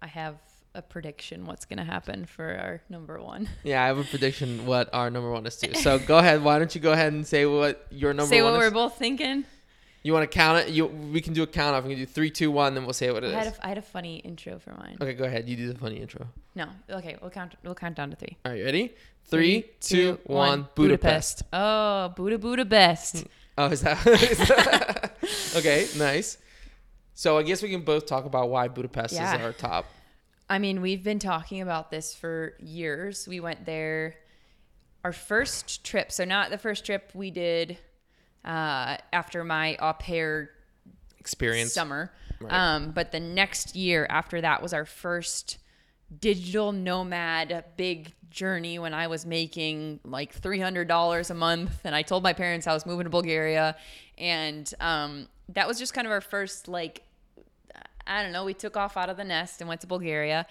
I 0.00 0.06
have 0.06 0.36
a 0.74 0.82
prediction 0.82 1.44
what's 1.44 1.64
going 1.64 1.78
to 1.78 1.84
happen 1.84 2.24
for 2.24 2.44
our 2.44 2.82
number 2.88 3.20
1. 3.20 3.48
yeah, 3.64 3.82
I 3.82 3.88
have 3.88 3.98
a 3.98 4.04
prediction 4.04 4.66
what 4.66 4.88
our 4.94 5.10
number 5.10 5.30
one 5.30 5.44
is 5.46 5.56
too. 5.56 5.74
So 5.74 5.98
go 5.98 6.18
ahead. 6.18 6.42
Why 6.42 6.58
don't 6.58 6.74
you 6.74 6.80
go 6.80 6.92
ahead 6.92 7.12
and 7.12 7.26
say 7.26 7.44
what 7.44 7.86
your 7.90 8.14
number 8.14 8.28
Say 8.28 8.40
one 8.40 8.52
what 8.52 8.62
is? 8.62 8.70
we're 8.70 8.74
both 8.74 8.96
thinking. 8.96 9.44
You 10.02 10.12
want 10.12 10.28
to 10.30 10.34
count 10.38 10.58
it? 10.58 10.70
You 10.72 10.86
we 10.86 11.20
can 11.20 11.32
do 11.32 11.42
a 11.42 11.46
count 11.46 11.74
off. 11.76 11.84
We 11.84 11.90
can 11.90 11.98
do 11.98 12.06
three, 12.06 12.30
two, 12.30 12.50
one, 12.50 12.74
then 12.74 12.84
we'll 12.84 12.92
say 12.92 13.10
what 13.10 13.22
it 13.24 13.28
is. 13.28 13.34
I 13.34 13.36
it 13.36 13.44
had 13.44 13.52
is. 13.52 13.58
a, 13.58 13.64
I 13.66 13.68
had 13.68 13.78
a 13.78 13.82
funny 13.82 14.16
intro 14.18 14.58
for 14.58 14.70
mine. 14.74 14.96
Okay, 15.00 15.14
go 15.14 15.24
ahead. 15.24 15.48
You 15.48 15.56
do 15.56 15.72
the 15.72 15.78
funny 15.78 15.96
intro. 15.96 16.26
No. 16.54 16.66
Okay, 16.90 17.16
we'll 17.20 17.30
count 17.30 17.54
we'll 17.62 17.74
count 17.74 17.96
down 17.96 18.10
to 18.10 18.16
3. 18.16 18.36
All 18.44 18.52
right, 18.52 18.58
you 18.58 18.64
ready? 18.64 18.94
Three, 19.24 19.64
two, 19.80 20.18
one. 20.24 20.68
Budapest. 20.74 21.42
Oh, 21.52 22.12
Buda 22.16 22.38
Buda 22.38 22.64
best. 22.64 23.24
Oh, 23.58 23.66
is 23.66 23.82
that? 23.82 24.06
is 24.06 24.38
that- 24.48 25.12
okay, 25.56 25.86
nice. 25.98 26.38
So 27.12 27.36
I 27.36 27.42
guess 27.42 27.62
we 27.62 27.68
can 27.68 27.82
both 27.82 28.06
talk 28.06 28.24
about 28.24 28.48
why 28.48 28.66
Budapest 28.68 29.12
Yeah. 29.12 29.36
is 29.36 29.42
our 29.42 29.52
top. 29.52 29.84
I 30.48 30.58
mean, 30.58 30.80
we've 30.80 31.04
been 31.04 31.18
talking 31.18 31.60
about 31.60 31.90
this 31.90 32.14
for 32.14 32.54
years. 32.60 33.28
We 33.28 33.40
went 33.40 33.66
there 33.66 34.14
our 35.04 35.12
first 35.12 35.84
trip. 35.84 36.10
So 36.10 36.24
not 36.24 36.48
the 36.48 36.56
first 36.56 36.86
trip 36.86 37.10
we 37.14 37.30
did 37.30 37.76
uh, 38.44 38.96
after 39.12 39.44
my 39.44 39.76
au 39.76 39.92
pair 39.92 40.50
Experience. 41.18 41.72
summer. 41.72 42.12
Right. 42.40 42.52
Um, 42.52 42.90
but 42.90 43.12
the 43.12 43.20
next 43.20 43.76
year 43.76 44.06
after 44.10 44.40
that 44.40 44.62
was 44.62 44.72
our 44.72 44.84
first 44.84 45.58
digital 46.20 46.72
nomad 46.72 47.64
big 47.76 48.12
journey 48.30 48.78
when 48.78 48.94
I 48.94 49.06
was 49.06 49.24
making 49.24 50.00
like 50.04 50.38
$300 50.38 51.30
a 51.30 51.34
month. 51.34 51.80
And 51.84 51.94
I 51.94 52.02
told 52.02 52.22
my 52.22 52.32
parents 52.32 52.66
I 52.66 52.74
was 52.74 52.84
moving 52.86 53.04
to 53.04 53.10
Bulgaria. 53.10 53.76
And 54.18 54.72
um, 54.80 55.28
that 55.50 55.68
was 55.68 55.78
just 55.78 55.94
kind 55.94 56.06
of 56.06 56.10
our 56.10 56.20
first, 56.20 56.68
like, 56.68 57.02
I 58.06 58.22
don't 58.22 58.32
know, 58.32 58.44
we 58.44 58.54
took 58.54 58.76
off 58.76 58.96
out 58.96 59.08
of 59.08 59.16
the 59.16 59.24
nest 59.24 59.60
and 59.60 59.68
went 59.68 59.80
to 59.82 59.86
Bulgaria. 59.86 60.46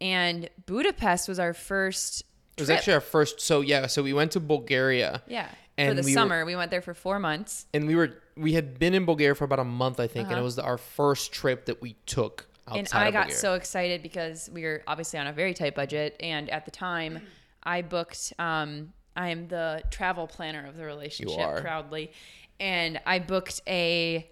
And 0.00 0.48
Budapest 0.66 1.28
was 1.28 1.38
our 1.38 1.54
first. 1.54 2.24
It 2.56 2.62
was 2.62 2.70
actually 2.70 2.94
our 2.94 3.00
first. 3.00 3.40
So 3.40 3.62
yeah, 3.62 3.86
so 3.86 4.02
we 4.02 4.12
went 4.12 4.32
to 4.32 4.40
Bulgaria. 4.40 5.22
Yeah. 5.26 5.48
And 5.80 5.96
for 5.96 6.02
the 6.02 6.06
we 6.06 6.12
were- 6.12 6.14
summer. 6.14 6.44
we 6.44 6.56
went 6.56 6.70
there 6.70 6.82
for 6.82 6.94
four 6.94 7.18
months. 7.18 7.66
and 7.74 7.86
we 7.86 7.94
were 7.94 8.10
we 8.36 8.52
had 8.54 8.78
been 8.78 8.94
in 8.94 9.04
Bulgaria 9.04 9.34
for 9.34 9.44
about 9.44 9.58
a 9.58 9.64
month, 9.64 9.98
I 10.00 10.06
think, 10.06 10.24
and 10.28 10.34
Uh-huh. 10.34 10.40
it 10.40 10.44
was 10.44 10.58
our 10.58 10.78
first 10.78 11.32
trip 11.32 11.66
that 11.66 11.78
we 11.82 11.92
took 12.06 12.46
outside 12.68 12.78
and 12.78 12.88
I 12.94 13.10
got 13.10 13.26
Bulgaria. 13.26 13.36
so 13.46 13.54
excited 13.54 14.02
because 14.02 14.48
we 14.52 14.62
were 14.62 14.82
obviously 14.86 15.18
on 15.18 15.26
a 15.26 15.32
very 15.32 15.54
tight 15.54 15.74
budget, 15.74 16.16
and 16.20 16.48
at 16.50 16.64
the 16.64 16.70
time, 16.70 17.14
I 17.62 17.82
booked 17.82 18.32
um, 18.38 18.92
I 19.16 19.28
am 19.34 19.48
the 19.48 19.82
travel 19.90 20.26
planner 20.26 20.64
of 20.66 20.76
the 20.76 20.84
relationship 20.84 21.60
proudly. 21.60 22.12
And 22.60 23.00
I 23.06 23.18
booked 23.18 23.60
a 23.66 24.28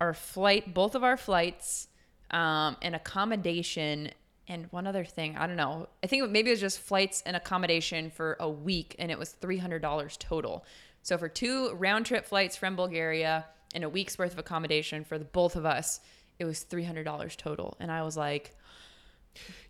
our 0.00 0.14
flight, 0.14 0.72
both 0.72 0.94
of 0.94 1.02
our 1.04 1.16
flights, 1.16 1.88
um, 2.30 2.76
an 2.80 2.94
accommodation 2.94 4.10
and 4.48 4.66
one 4.72 4.86
other 4.86 5.04
thing. 5.04 5.36
I 5.36 5.46
don't 5.46 5.56
know. 5.56 5.88
I 6.02 6.06
think 6.06 6.28
maybe 6.30 6.48
it 6.50 6.54
was 6.54 6.60
just 6.60 6.78
flights 6.80 7.22
and 7.26 7.36
accommodation 7.36 8.10
for 8.10 8.36
a 8.40 8.48
week 8.48 8.96
and 8.98 9.10
it 9.10 9.18
was 9.18 9.34
$300 9.40 10.16
total. 10.18 10.64
So 11.02 11.16
for 11.18 11.28
two 11.28 11.72
round 11.74 12.06
trip 12.06 12.26
flights 12.26 12.56
from 12.56 12.76
Bulgaria 12.76 13.46
and 13.74 13.84
a 13.84 13.88
week's 13.88 14.18
worth 14.18 14.32
of 14.32 14.38
accommodation 14.38 15.04
for 15.04 15.18
the 15.18 15.24
both 15.24 15.56
of 15.56 15.64
us, 15.64 16.00
it 16.38 16.44
was 16.44 16.64
$300 16.64 17.36
total. 17.36 17.76
And 17.80 17.90
I 17.92 18.02
was 18.02 18.16
like, 18.16 18.54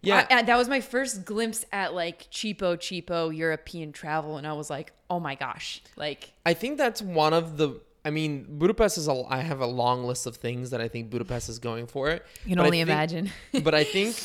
Yeah. 0.03 0.27
I- 0.31 0.39
I- 0.39 0.43
that 0.43 0.57
was 0.57 0.69
my 0.69 0.81
first 0.81 1.25
glimpse 1.25 1.65
at 1.73 1.95
like 1.95 2.31
cheapo, 2.31 2.77
cheapo 2.77 3.35
European 3.37 3.93
travel, 3.93 4.37
and 4.39 4.47
I 4.47 4.53
was 4.55 4.71
like, 4.71 4.93
oh 5.09 5.21
my 5.21 5.35
gosh, 5.35 5.83
like 5.97 6.33
I 6.47 6.55
think 6.55 6.79
that's 6.79 7.03
one 7.03 7.33
of 7.35 7.57
the. 7.57 7.81
I 8.03 8.09
mean, 8.09 8.47
Budapest 8.49 8.97
is 8.97 9.09
a. 9.09 9.23
I 9.29 9.41
have 9.43 9.61
a 9.61 9.67
long 9.67 10.05
list 10.05 10.27
of 10.27 10.37
things 10.37 10.71
that 10.71 10.81
I 10.81 10.89
think 10.89 11.11
Budapest 11.11 11.51
is 11.51 11.59
going 11.59 11.87
for 11.87 12.09
it. 12.09 12.25
you 12.45 12.51
can 12.51 12.57
But 12.57 12.65
only 12.67 12.79
think- 12.79 12.89
imagine. 12.89 13.31
but 13.63 13.75
I 13.75 13.85
think 13.97 14.17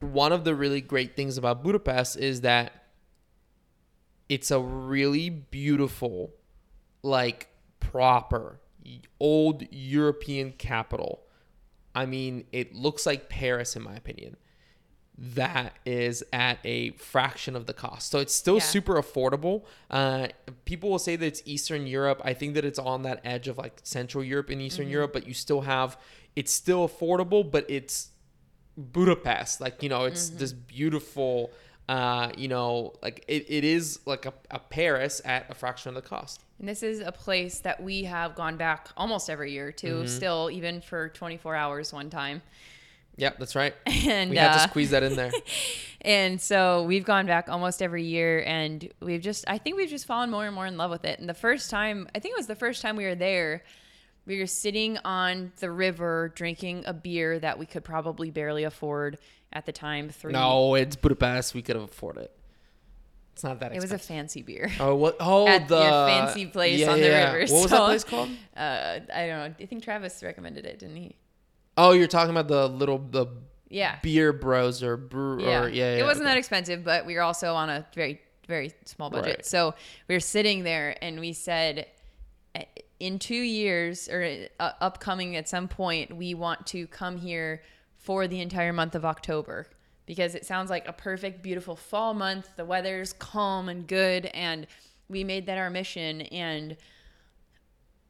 one 0.00 0.32
of 0.32 0.44
the 0.44 0.54
really 0.54 0.80
great 0.80 1.14
things 1.14 1.36
about 1.36 1.62
Budapest 1.62 2.16
is 2.16 2.40
that 2.40 2.81
it's 4.32 4.50
a 4.50 4.58
really 4.58 5.28
beautiful, 5.28 6.32
like 7.02 7.48
proper 7.80 8.60
old 9.20 9.62
European 9.70 10.52
capital. 10.52 11.20
I 11.94 12.06
mean, 12.06 12.46
it 12.50 12.74
looks 12.74 13.04
like 13.04 13.28
Paris 13.28 13.76
in 13.76 13.82
my 13.82 13.94
opinion. 13.94 14.38
That 15.18 15.74
is 15.84 16.24
at 16.32 16.58
a 16.64 16.92
fraction 16.92 17.54
of 17.54 17.66
the 17.66 17.74
cost. 17.74 18.10
So 18.10 18.20
it's 18.20 18.34
still 18.34 18.54
Yeah. 18.54 18.60
super 18.76 18.94
affordable. 18.94 19.64
Uh, 19.90 20.28
people 20.64 20.88
will 20.88 20.98
say 20.98 21.14
that 21.16 21.26
it's 21.26 21.42
Eastern 21.44 21.86
Europe. 21.86 22.22
I 22.24 22.32
think 22.32 22.54
that 22.54 22.64
it's 22.64 22.78
on 22.78 23.02
that 23.02 23.20
edge 23.24 23.48
of 23.48 23.58
like 23.58 23.80
Central 23.82 24.24
Europe 24.24 24.48
and 24.48 24.62
Eastern 24.62 24.88
Europe, 24.88 25.12
but 25.12 25.26
you 25.28 25.34
still 25.34 25.60
have, 25.60 25.98
it's 26.34 26.52
still 26.52 26.88
affordable, 26.88 27.48
but 27.48 27.66
it's 27.68 28.08
Budapest. 28.78 29.60
Like, 29.60 29.82
you 29.82 29.90
know, 29.90 30.04
it's 30.04 30.30
this 30.30 30.54
beautiful, 30.54 31.50
uh, 31.88 32.30
you 32.36 32.48
know, 32.48 32.92
like 33.02 33.24
it, 33.28 33.46
it 33.48 33.64
is 33.64 33.98
like 34.06 34.26
a, 34.26 34.32
a 34.50 34.58
Paris 34.58 35.20
at 35.24 35.50
a 35.50 35.54
fraction 35.54 35.88
of 35.90 35.94
the 35.94 36.02
cost. 36.08 36.42
and 36.58 36.68
this 36.68 36.82
is 36.82 37.00
a 37.00 37.12
place 37.12 37.58
that 37.60 37.82
we 37.82 38.04
have 38.04 38.34
gone 38.34 38.56
back 38.56 38.88
almost 38.96 39.28
every 39.28 39.52
year 39.52 39.72
to, 39.72 39.86
Mm-hmm. 39.94 40.06
still 40.06 40.50
even 40.50 40.80
for 40.80 41.08
24 41.10 41.54
hours 41.56 41.92
one 41.92 42.08
time. 42.10 42.40
Yep, 43.16 43.38
that's 43.38 43.54
right. 43.54 43.74
And 43.86 44.30
We 44.30 44.36
had 44.36 44.54
to 44.54 44.60
uh, 44.60 44.68
squeeze 44.68 44.90
that 44.90 45.02
in 45.02 45.16
there. 45.16 45.32
And 46.04 46.40
so 46.40 46.82
we've 46.82 47.04
gone 47.04 47.26
back 47.26 47.48
almost 47.48 47.80
every 47.80 48.02
year 48.02 48.42
and 48.44 48.88
we've 49.00 49.20
just 49.20 49.44
I 49.46 49.58
think 49.58 49.76
we've 49.76 49.88
just 49.90 50.04
fallen 50.04 50.30
more 50.30 50.46
and 50.46 50.54
more 50.54 50.66
in 50.66 50.76
love 50.76 50.90
with 50.90 51.04
it. 51.04 51.20
And 51.20 51.28
the 51.28 51.34
first 51.34 51.70
time, 51.70 52.08
I 52.14 52.18
think 52.18 52.32
it 52.32 52.38
was 52.38 52.48
the 52.48 52.56
first 52.56 52.82
time 52.82 52.96
we 52.96 53.04
were 53.04 53.14
there, 53.14 53.62
we 54.26 54.40
were 54.40 54.46
sitting 54.48 54.98
on 55.04 55.52
the 55.60 55.70
river 55.70 56.32
drinking 56.34 56.84
a 56.86 56.92
beer 56.92 57.38
that 57.38 57.56
we 57.58 57.66
could 57.66 57.84
probably 57.84 58.30
barely 58.32 58.64
afford 58.64 59.18
at 59.52 59.66
the 59.66 59.72
time. 59.72 60.08
Three 60.10 60.32
No, 60.32 60.74
it's 60.74 60.96
Budapest. 60.96 61.54
We 61.54 61.62
could 61.62 61.76
have 61.76 61.84
afforded 61.84 62.24
it. 62.24 62.36
It's 63.34 63.44
not 63.44 63.60
that 63.60 63.72
It 63.74 63.80
was 63.80 63.92
a 63.92 63.98
fancy 63.98 64.42
beer. 64.42 64.70
oh, 64.78 64.94
what? 64.94 65.16
Oh, 65.18 65.46
at 65.48 65.66
the 65.68 65.80
fancy 65.80 66.46
place 66.46 66.86
on 66.86 67.00
the 67.00 67.08
river, 67.08 67.38
What 67.40 67.50
was 67.50 67.62
so- 67.62 67.68
that 67.68 67.86
place 67.86 68.04
called? 68.04 68.28
Uh, 68.56 69.00
I 69.14 69.26
don't 69.26 69.38
know. 69.38 69.54
I 69.58 69.66
think 69.66 69.82
Travis 69.82 70.22
recommended 70.22 70.66
it, 70.66 70.78
didn't 70.78 70.96
he? 70.96 71.16
Oh, 71.78 71.92
you're 71.92 72.08
talking 72.08 72.30
about 72.30 72.48
the 72.48 72.68
little 72.68 72.98
the 72.98 73.26
Yeah. 73.70 73.98
beer 74.02 74.34
bros 74.34 74.82
or 74.82 74.98
brew 74.98 75.42
Yeah. 75.42 75.62
or 75.62 75.68
yeah, 75.68 75.94
yeah. 75.94 76.00
it 76.00 76.04
wasn't 76.04 76.26
okay. 76.26 76.34
that 76.34 76.38
expensive, 76.38 76.84
but 76.84 77.06
we 77.06 77.14
were 77.14 77.22
also 77.22 77.54
on 77.54 77.70
a 77.70 77.86
very, 77.94 78.20
very 78.46 78.72
small 78.84 79.08
budget. 79.08 79.36
Right. 79.36 79.46
So 79.46 79.74
we 80.08 80.14
were 80.14 80.20
sitting 80.20 80.62
there 80.64 80.94
and 81.00 81.18
we 81.18 81.32
said, 81.32 81.86
"Uh, 82.54 82.64
in 83.00 83.18
two 83.18 83.34
years 83.34 84.10
or 84.10 84.46
uh, 84.60 84.72
upcoming 84.82 85.36
at 85.36 85.48
some 85.48 85.68
point, 85.68 86.14
we 86.14 86.34
want 86.34 86.66
to 86.68 86.86
come 86.88 87.16
here 87.16 87.62
for 88.02 88.26
the 88.28 88.40
entire 88.40 88.72
month 88.72 88.94
of 88.94 89.04
October 89.04 89.66
because 90.06 90.34
it 90.34 90.44
sounds 90.44 90.68
like 90.70 90.86
a 90.86 90.92
perfect, 90.92 91.42
beautiful 91.42 91.76
fall 91.76 92.12
month. 92.14 92.48
The 92.56 92.64
weather's 92.64 93.12
calm 93.14 93.68
and 93.68 93.86
good. 93.86 94.26
And 94.26 94.66
we 95.08 95.24
made 95.24 95.46
that 95.46 95.56
our 95.58 95.70
mission. 95.70 96.22
And 96.22 96.76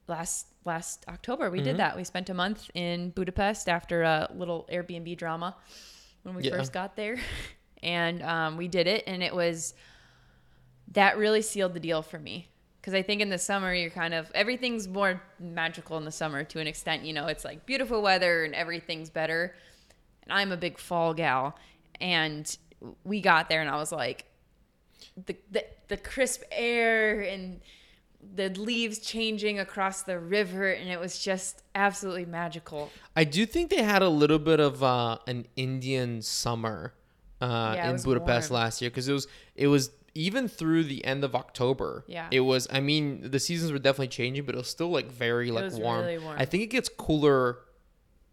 last 0.09 0.47
last 0.65 1.05
October 1.09 1.51
we 1.51 1.59
Mm-hmm. 1.59 1.65
did 1.65 1.77
that. 1.79 1.97
We 1.97 2.05
spent 2.05 2.31
a 2.31 2.35
month 2.35 2.71
in 2.75 3.11
Budapest 3.11 3.69
after 3.69 4.03
a 4.03 4.31
little 4.35 4.69
Airbnb 4.73 5.17
drama 5.17 5.57
when 6.23 6.35
we 6.35 6.45
Yeah. 6.45 6.57
first 6.57 6.73
got 6.73 6.97
there, 6.97 7.19
and 7.83 8.23
um, 8.23 8.57
we 8.57 8.69
did 8.69 8.87
it, 8.87 9.05
and 9.07 9.23
it 9.23 9.35
was 9.35 9.75
that 10.93 11.17
really 11.17 11.43
sealed 11.43 11.75
the 11.75 11.81
deal 11.81 12.03
for 12.03 12.19
me 12.19 12.49
because 12.81 12.95
I 12.95 13.03
think 13.03 13.21
in 13.21 13.29
the 13.29 13.39
summer 13.39 13.73
you're 13.75 13.91
kind 13.91 14.15
of 14.15 14.31
everything's 14.35 14.87
more 14.89 15.21
magical 15.41 15.97
in 15.99 16.05
the 16.05 16.13
summer 16.13 16.45
to 16.45 16.61
an 16.61 16.67
extent. 16.67 17.05
You 17.05 17.13
know, 17.13 17.27
it's 17.27 17.45
like 17.45 17.67
beautiful 17.67 18.03
weather 18.03 18.45
and 18.45 18.55
everything's 18.55 19.11
better, 19.11 19.55
and 20.23 20.33
I'm 20.33 20.53
a 20.53 20.57
big 20.57 20.79
fall 20.79 21.15
gal, 21.15 21.57
and 22.01 22.57
we 23.05 23.21
got 23.21 23.49
there 23.49 23.61
and 23.61 23.71
I 23.71 23.77
was 23.77 23.93
like, 23.93 24.25
the 25.27 25.37
the, 25.51 25.65
the 25.89 25.97
crisp 25.97 26.43
air 26.51 27.21
and 27.21 27.61
the 28.35 28.49
leaves 28.51 28.99
changing 29.01 29.59
across 29.59 30.03
the 30.03 30.17
river 30.19 30.71
and 30.71 30.89
it 30.89 30.99
was 31.01 31.19
just 31.19 31.63
absolutely 31.75 32.25
magical. 32.25 32.91
I 33.17 33.25
do 33.25 33.47
think 33.47 33.71
they 33.71 33.83
had 33.83 34.01
a 34.03 34.09
little 34.09 34.39
bit 34.39 34.61
of 34.61 34.83
uh, 34.83 35.19
an 35.27 35.47
Indian 35.57 36.23
summer 36.23 36.95
uh, 37.41 37.73
Yeah, 37.77 37.91
in 37.91 38.01
Budapest 38.01 38.51
warm. 38.51 38.63
last 38.63 38.81
year 38.81 38.91
because 38.91 39.09
it 39.09 39.13
was 39.13 39.27
it 39.57 39.67
was 39.67 39.91
even 40.15 40.47
through 40.47 40.85
the 40.85 41.05
end 41.05 41.25
of 41.25 41.35
October. 41.35 42.05
Yeah. 42.07 42.29
it 42.31 42.41
was. 42.41 42.69
I 42.71 42.81
mean, 42.81 43.31
the 43.31 43.41
seasons 43.41 43.73
were 43.73 43.79
definitely 43.79 44.09
changing, 44.09 44.45
but 44.45 44.55
it 44.55 44.59
was 44.59 44.69
still 44.69 44.91
like 44.91 45.11
very 45.11 45.51
like 45.51 45.65
was 45.65 45.81
warm. 45.81 46.03
really 46.05 46.19
warm. 46.19 46.37
I 46.39 46.45
think 46.45 46.63
it 46.63 46.67
gets 46.69 46.89
cooler 46.89 47.59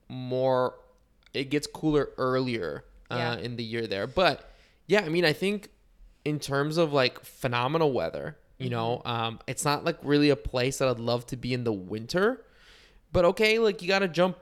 more. 0.08 0.76
It 1.34 1.46
gets 1.50 1.68
cooler 1.68 2.10
earlier 2.18 2.86
uh, 3.12 3.16
Yeah. 3.16 3.38
in 3.38 3.56
the 3.56 3.64
year 3.64 3.88
there, 3.88 4.08
but 4.08 4.52
yeah, 4.88 5.02
I 5.02 5.10
mean, 5.10 5.26
I 5.26 5.34
think 5.34 5.70
in 6.26 6.40
terms 6.40 6.78
of 6.78 6.92
like 6.94 7.24
phenomenal 7.24 7.92
weather, 7.94 8.38
you 8.58 8.70
know, 8.70 9.02
Mm-hmm. 9.06 9.08
um, 9.10 9.40
it's 9.48 9.64
not 9.64 9.84
like 9.86 9.98
really 10.04 10.30
a 10.30 10.36
place 10.36 10.78
that 10.80 10.88
I'd 10.90 11.00
love 11.00 11.26
to 11.28 11.38
be 11.38 11.54
in 11.54 11.64
the 11.64 11.72
winter. 11.74 12.44
But 13.12 13.26
okay, 13.26 13.58
like 13.60 13.82
you 13.82 13.88
got 13.88 14.00
to 14.00 14.08
jump, 14.08 14.38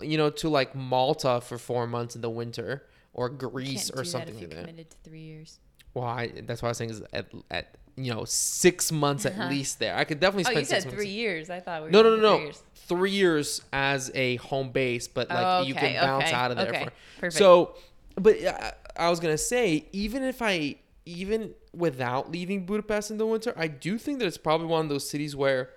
you 0.00 0.16
know, 0.16 0.30
to 0.30 0.48
like 0.48 0.74
Malta 0.74 1.40
for 1.42 1.58
four 1.58 1.86
months 1.86 2.14
in 2.14 2.22
the 2.22 2.30
winter 2.30 2.86
or 3.12 3.28
Greece 3.28 3.90
or 3.90 4.04
something 4.04 4.34
that 4.34 4.40
like 4.40 4.50
that. 4.50 4.60
committed 4.60 4.90
to 4.90 4.96
three 5.02 5.20
years. 5.22 5.58
Well, 5.94 6.04
I, 6.04 6.28
that's 6.44 6.62
what 6.62 6.68
I 6.68 6.70
was 6.70 6.78
saying 6.78 6.90
is 6.90 7.02
at, 7.12 7.26
at 7.50 7.76
you 7.96 8.14
know 8.14 8.24
six 8.24 8.90
months 8.92 9.26
at 9.26 9.38
least 9.50 9.78
there. 9.78 9.96
I 9.96 10.04
could 10.04 10.20
definitely 10.20 10.54
Oh, 10.54 10.58
you 10.58 10.64
said 10.64 10.82
six 10.82 10.84
months. 10.86 11.02
three 11.02 11.10
years. 11.10 11.50
I 11.50 11.60
thought 11.60 11.82
we 11.82 11.86
were 11.86 11.92
No, 11.92 12.02
no, 12.02 12.16
no, 12.16 12.22
no. 12.22 12.36
three 12.36 12.44
years. 12.44 12.62
Three 12.74 13.10
years 13.10 13.62
as 13.72 14.10
a 14.14 14.36
home 14.36 14.70
base, 14.70 15.06
but 15.08 15.28
like 15.28 15.66
you 15.66 15.74
Okay, 15.74 15.92
can 15.92 16.02
bounce 16.04 16.26
okay, 16.26 16.34
out 16.34 16.50
of 16.50 16.56
there. 16.56 16.68
okay. 16.70 16.84
For, 16.84 16.90
Perfect. 17.20 17.34
So, 17.34 17.74
but 18.16 18.42
uh, 18.44 18.70
I 18.96 19.10
was 19.10 19.20
gonna 19.20 19.38
say, 19.38 19.86
even 19.92 20.22
if 20.22 20.40
I, 20.42 20.76
even 21.06 21.54
without 21.72 22.30
leaving 22.32 22.66
Budapest 22.66 23.10
in 23.10 23.18
the 23.18 23.26
winter, 23.26 23.52
I 23.56 23.68
do 23.68 23.96
think 23.98 24.18
that 24.20 24.26
it's 24.26 24.38
probably 24.38 24.66
one 24.66 24.84
of 24.86 24.88
those 24.88 25.08
cities 25.08 25.36
where, 25.36 25.70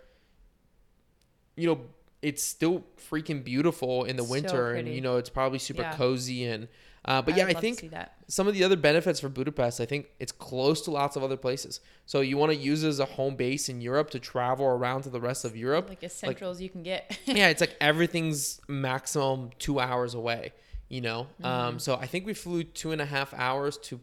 you 1.55 1.67
know, 1.67 1.81
it's 2.21 2.41
still 2.41 2.83
freaking 3.09 3.43
beautiful 3.43 4.05
in 4.05 4.15
the 4.15 4.23
winter, 4.23 4.71
and 4.73 4.87
you 4.87 5.01
know, 5.01 5.17
it's 5.17 5.29
probably 5.29 5.59
super 5.59 5.81
Yeah. 5.83 5.95
cozy 5.95 6.45
and. 6.45 6.67
Uh, 7.05 7.21
but 7.21 7.35
yeah, 7.35 7.45
I 7.47 7.53
think 7.53 7.91
that. 7.91 8.13
Some 8.33 8.47
of 8.47 8.55
the 8.55 8.63
other 8.63 8.75
benefits 8.75 9.19
for 9.19 9.29
Budapest, 9.29 9.79
I 9.79 9.85
think 9.85 10.07
it's 10.19 10.31
close 10.31 10.81
to 10.81 10.89
lots 10.91 11.15
of 11.15 11.21
other 11.21 11.37
places. 11.37 11.79
So 12.07 12.21
you 12.21 12.35
want 12.35 12.51
to 12.51 12.57
use 12.57 12.83
it 12.83 12.87
as 12.87 12.99
a 12.99 13.05
home 13.05 13.35
base 13.35 13.69
in 13.69 13.79
Europe 13.79 14.09
to 14.09 14.19
travel 14.19 14.65
around 14.65 15.03
to 15.03 15.11
the 15.11 15.21
rest 15.21 15.45
of 15.45 15.55
Europe. 15.55 15.87
like 15.87 16.03
as 16.03 16.13
central 16.15 16.49
as 16.49 16.59
you 16.59 16.67
can 16.67 16.81
get. 16.81 17.15
yeah, 17.25 17.49
it's 17.49 17.61
like 17.61 17.75
everything's 17.79 18.59
maximum 18.67 19.51
two 19.59 19.79
hours 19.79 20.15
away. 20.15 20.51
You 20.89 21.01
know, 21.01 21.27
Mm-hmm. 21.41 21.45
um, 21.45 21.79
so 21.79 21.95
I 21.95 22.07
think 22.07 22.25
we 22.25 22.33
flew 22.33 22.63
two 22.63 22.91
and 22.91 23.01
a 23.01 23.05
half 23.05 23.35
hours 23.35 23.77
to 23.89 23.99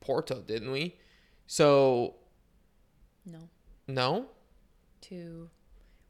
Porto, 0.00 0.40
didn't 0.40 0.70
we? 0.72 0.96
So 1.46 2.14
no, 3.26 3.50
no, 3.86 4.26
to 5.02 5.50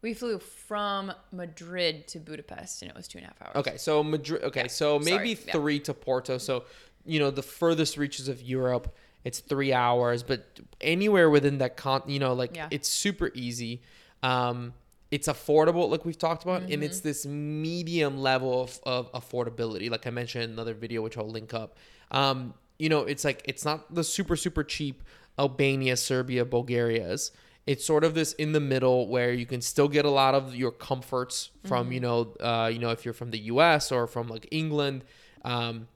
we 0.01 0.14
flew 0.14 0.38
from 0.38 1.12
Madrid 1.33 2.07
to 2.09 2.21
Budapest, 2.21 2.83
and 2.83 2.90
it 2.90 2.97
was 2.97 3.09
two 3.09 3.18
and 3.18 3.27
a 3.27 3.29
half 3.31 3.42
hours. 3.42 3.57
okay. 3.66 3.77
So 3.79 4.05
Madrid. 4.05 4.44
Okay, 4.44 4.68
so 4.68 4.99
maybe 5.01 5.35
sorry, 5.35 5.47
yeah. 5.47 5.53
three 5.53 5.81
to 5.81 5.94
Porto. 5.94 6.38
So 6.38 6.64
you 7.09 7.18
know, 7.18 7.31
the 7.31 7.42
furthest 7.42 7.97
reaches 7.97 8.29
of 8.29 8.40
Europe, 8.42 8.94
it's 9.25 9.40
three 9.40 9.73
hours. 9.73 10.23
But 10.23 10.61
anywhere 10.81 11.29
within 11.31 11.59
that 11.59 11.77
con, 11.77 12.03
you 12.07 12.18
know, 12.18 12.33
like 12.35 12.55
Yeah. 12.57 12.68
it's 12.71 12.88
super 12.88 13.31
easy. 13.35 13.83
Um, 14.23 14.75
it's 15.11 15.27
affordable, 15.27 15.88
like 15.90 16.05
we've 16.05 16.18
talked 16.18 16.42
about, 16.44 16.62
and 16.62 16.71
Mm-hmm. 16.71 16.83
it's 16.83 17.01
this 17.01 17.25
medium 17.27 18.18
level 18.18 18.62
of, 18.62 18.79
of 18.85 19.12
affordability. 19.12 19.90
Like 19.90 20.07
I 20.07 20.11
mentioned 20.11 20.44
in 20.44 20.51
another 20.51 20.75
video, 20.75 21.03
which 21.03 21.16
I'll 21.16 21.29
link 21.29 21.55
up. 21.55 21.77
Um, 22.11 22.55
you 22.79 22.88
know, 22.88 23.01
it's 23.01 23.25
like 23.25 23.42
it's 23.47 23.64
not 23.64 23.92
the 23.94 24.05
super 24.05 24.37
super 24.37 24.62
cheap 24.62 25.03
Albania, 25.38 25.97
Serbia, 25.97 26.44
Bulgaria's. 26.44 27.33
It's 27.66 27.85
sort 27.85 28.03
of 28.05 28.14
this 28.14 28.33
in 28.35 28.53
the 28.53 28.61
middle 28.61 29.09
where 29.09 29.33
you 29.33 29.44
can 29.47 29.61
still 29.61 29.88
get 29.88 30.05
a 30.05 30.11
lot 30.11 30.35
of 30.35 30.55
your 30.55 30.71
comforts 30.71 31.51
from 31.66 31.92
you 31.92 32.01
know, 32.01 32.35
uh, 32.40 32.71
you 32.73 32.79
know, 32.79 32.90
if 32.90 33.05
you're 33.05 33.14
from 33.14 33.31
the 33.31 33.38
U.S. 33.55 33.90
or 33.92 34.07
from 34.07 34.29
like 34.29 34.47
England. 34.51 35.05
Um, 35.44 35.88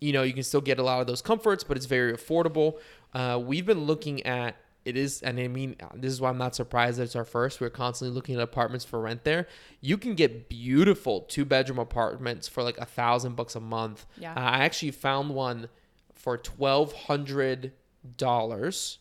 you 0.00 0.12
know, 0.12 0.22
you 0.22 0.32
can 0.32 0.42
still 0.42 0.60
get 0.60 0.78
a 0.78 0.82
lot 0.82 1.00
of 1.00 1.06
those 1.06 1.22
comforts, 1.22 1.64
but 1.64 1.76
it's 1.76 1.86
very 1.86 2.12
affordable. 2.12 2.78
Uh, 3.12 3.40
we've 3.42 3.66
been 3.66 3.84
looking 3.84 4.24
at 4.24 4.56
it 4.84 4.96
is, 4.96 5.20
and 5.20 5.38
I 5.38 5.46
mean, 5.46 5.76
this 5.94 6.10
is 6.10 6.20
why 6.20 6.30
I'm 6.30 6.38
not 6.38 6.54
surprised 6.54 6.98
that 6.98 7.02
it's 7.02 7.16
our 7.16 7.24
first. 7.24 7.60
We're 7.60 7.68
constantly 7.68 8.14
looking 8.14 8.36
at 8.36 8.40
apartments 8.40 8.84
for 8.84 8.98
rent 8.98 9.24
there. 9.24 9.46
You 9.82 9.98
can 9.98 10.14
get 10.14 10.48
beautiful 10.48 11.20
two 11.22 11.44
bedroom 11.44 11.78
apartments 11.78 12.48
for 12.48 12.62
like 12.62 12.78
a 12.78 12.86
thousand 12.86 13.36
bucks 13.36 13.54
a 13.54 13.60
month. 13.60 14.06
Yeah. 14.16 14.32
Uh, 14.32 14.40
I 14.40 14.58
actually 14.64 14.92
found 14.92 15.34
one 15.34 15.68
for 16.14 16.38
twelve 16.38 16.92
hundred 16.94 17.72
dollars 18.16 18.98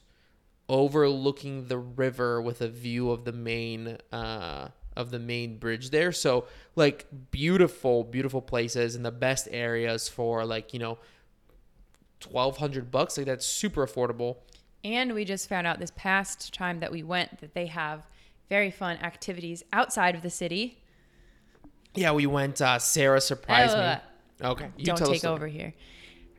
overlooking 0.68 1.68
the 1.68 1.78
river 1.78 2.42
with 2.42 2.62
a 2.62 2.68
view 2.68 3.10
of 3.10 3.26
the 3.26 3.32
main 3.32 3.98
uh 4.12 4.68
of 5.00 5.10
the 5.12 5.18
main 5.20 5.58
bridge 5.58 5.90
there 5.92 6.12
so 6.12 6.46
like 6.76 7.08
beautiful 7.32 8.04
beautiful 8.04 8.42
places 8.42 8.96
in 8.96 9.02
the 9.04 9.12
best 9.12 9.48
areas 9.52 10.10
for 10.10 10.44
like 10.46 10.74
you 10.74 10.80
know 10.80 10.98
1200 12.30 12.92
bucks 12.92 13.18
like 13.18 13.26
that's 13.28 13.46
super 13.46 13.86
affordable 13.88 14.38
And 14.84 15.14
we 15.14 15.24
just 15.26 15.48
found 15.50 15.66
out 15.68 15.80
this 15.80 15.92
past 15.96 16.54
time 16.54 16.80
that 16.82 16.92
we 16.92 17.02
went 17.04 17.40
that 17.42 17.54
they 17.54 17.68
have 17.68 18.06
very 18.50 18.72
fun 18.72 18.98
activities 18.98 19.64
outside 19.72 20.16
of 20.16 20.22
the 20.22 20.30
city. 20.30 20.82
yeah 21.96 22.12
we 22.12 22.26
went 22.26 22.62
uh 22.62 22.78
sarah 22.80 23.22
surprised 23.22 23.76
Uh, 23.76 24.00
me 24.42 24.48
okay 24.48 24.68
you 24.78 24.86
Don't 24.86 24.98
take 25.06 25.24
over 25.26 25.48
here. 25.48 25.74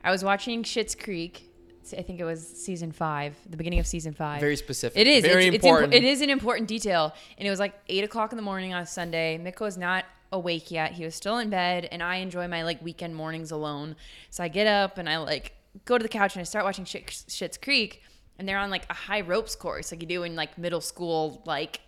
I 0.03 0.09
was 0.11 0.23
watching 0.23 0.63
Schitt's 0.63 0.95
Creek. 0.95 1.50
I 1.97 2.01
think 2.01 2.19
it 2.19 2.23
was 2.23 2.45
season 2.47 2.91
five, 2.91 3.35
the 3.49 3.57
beginning 3.57 3.79
of 3.79 3.87
season 3.87 4.13
five. 4.13 4.39
very 4.39 4.55
specific 4.55 4.99
It 4.99 5.07
is. 5.07 5.23
very 5.23 5.47
it's, 5.47 5.55
it's 5.55 5.65
important 5.65 5.93
impo- 5.93 5.97
it 5.97 6.03
is 6.03 6.21
an 6.21 6.29
important 6.29 6.67
detail. 6.67 7.13
And 7.37 7.47
it 7.47 7.49
was 7.49 7.59
like 7.59 7.73
eight 7.87 8.03
o'clock 8.03 8.31
in 8.31 8.37
the 8.37 8.43
morning 8.43 8.73
on 8.73 8.81
a 8.81 8.85
Sunday. 8.85 9.37
Mikko 9.37 9.65
was 9.65 9.77
not 9.77 10.05
awake 10.31 10.71
yet. 10.71 10.93
He 10.93 11.03
was 11.03 11.15
still 11.15 11.37
in 11.39 11.49
bed, 11.49 11.87
and 11.91 12.01
I 12.01 12.17
enjoy 12.17 12.47
my 12.47 12.63
like 12.63 12.81
weekend 12.81 13.15
mornings 13.15 13.51
alone. 13.51 13.95
So 14.29 14.43
I 14.43 14.47
get 14.47 14.67
up 14.67 14.97
and 14.97 15.09
I 15.09 15.17
like 15.17 15.53
go 15.85 15.97
to 15.97 16.03
the 16.03 16.09
couch 16.09 16.35
and 16.35 16.41
I 16.41 16.43
start 16.43 16.65
watching 16.65 16.85
Shit, 16.85 17.07
Schitt's 17.07 17.57
Creek, 17.57 18.01
and 18.37 18.47
they're 18.47 18.57
on 18.57 18.69
like 18.69 18.85
a 18.89 18.93
high 18.93 19.21
ropes 19.21 19.55
course, 19.55 19.91
like 19.91 20.01
you 20.01 20.07
do 20.07 20.23
in 20.23 20.35
like 20.35 20.57
middle 20.57 20.81
school, 20.81 21.41
like 21.45 21.81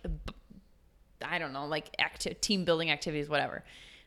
I 1.22 1.38
don't 1.38 1.52
know, 1.52 1.66
like 1.66 1.94
active 1.98 2.40
team 2.40 2.64
building 2.64 2.90
activities, 2.90 3.28
whatever. 3.28 3.64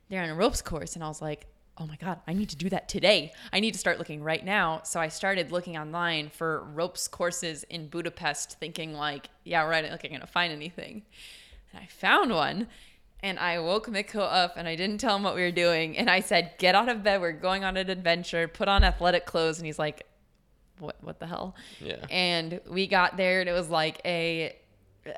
They're 0.10 0.24
on 0.24 0.30
a 0.30 0.36
ropes 0.36 0.62
course, 0.62 0.96
and 0.96 1.04
I 1.04 1.08
was 1.08 1.22
like, 1.22 1.48
oh 1.80 1.86
my 1.86 1.96
god, 1.96 2.20
I 2.28 2.34
need 2.34 2.50
to 2.50 2.56
do 2.56 2.70
that 2.70 2.90
today. 2.90 3.34
I 3.54 3.60
need 3.60 3.74
to 3.74 3.80
start 3.80 4.00
looking 4.00 4.24
right 4.24 4.44
now. 4.44 4.82
So 4.84 5.00
I 5.00 5.08
started 5.10 5.52
looking 5.52 5.78
online 5.78 6.30
for 6.30 6.64
ropes 6.74 7.08
courses 7.08 7.64
in 7.70 7.88
Budapest, 7.88 8.60
thinking 8.60 8.94
like, 8.94 9.30
yeah, 9.44 9.64
right, 9.64 9.86
I'm 9.86 10.12
gonna 10.12 10.28
find 10.28 10.52
anything. 10.52 11.04
And 11.72 11.82
I 11.84 11.88
found 11.88 12.32
one. 12.32 12.68
And 13.24 13.40
I 13.40 13.60
woke 13.60 13.90
Mikko 13.90 14.22
up 14.22 14.54
and 14.58 14.68
I 14.68 14.76
didn't 14.76 15.00
tell 15.00 15.16
him 15.16 15.24
what 15.24 15.34
we 15.34 15.42
were 15.42 15.52
doing. 15.52 15.98
And 15.98 16.10
I 16.10 16.20
said, 16.20 16.54
Get 16.60 16.76
out 16.76 16.88
of 16.88 17.04
bed. 17.04 17.20
We're 17.20 17.32
going 17.32 17.64
on 17.64 17.76
an 17.76 17.90
adventure. 17.90 18.48
Put 18.48 18.68
on 18.68 18.84
athletic 18.84 19.26
clothes. 19.26 19.58
And 19.58 19.66
he's 19.66 19.80
like, 19.80 20.06
What 20.78 20.98
what 21.02 21.20
the 21.20 21.26
hell? 21.26 21.56
Yeah. 21.82 22.06
And 22.12 22.62
we 22.70 22.86
got 22.86 23.18
there 23.18 23.40
and 23.40 23.50
it 23.50 23.54
was 23.54 23.70
like 23.70 24.02
a 24.06 24.56
uh, 25.08 25.12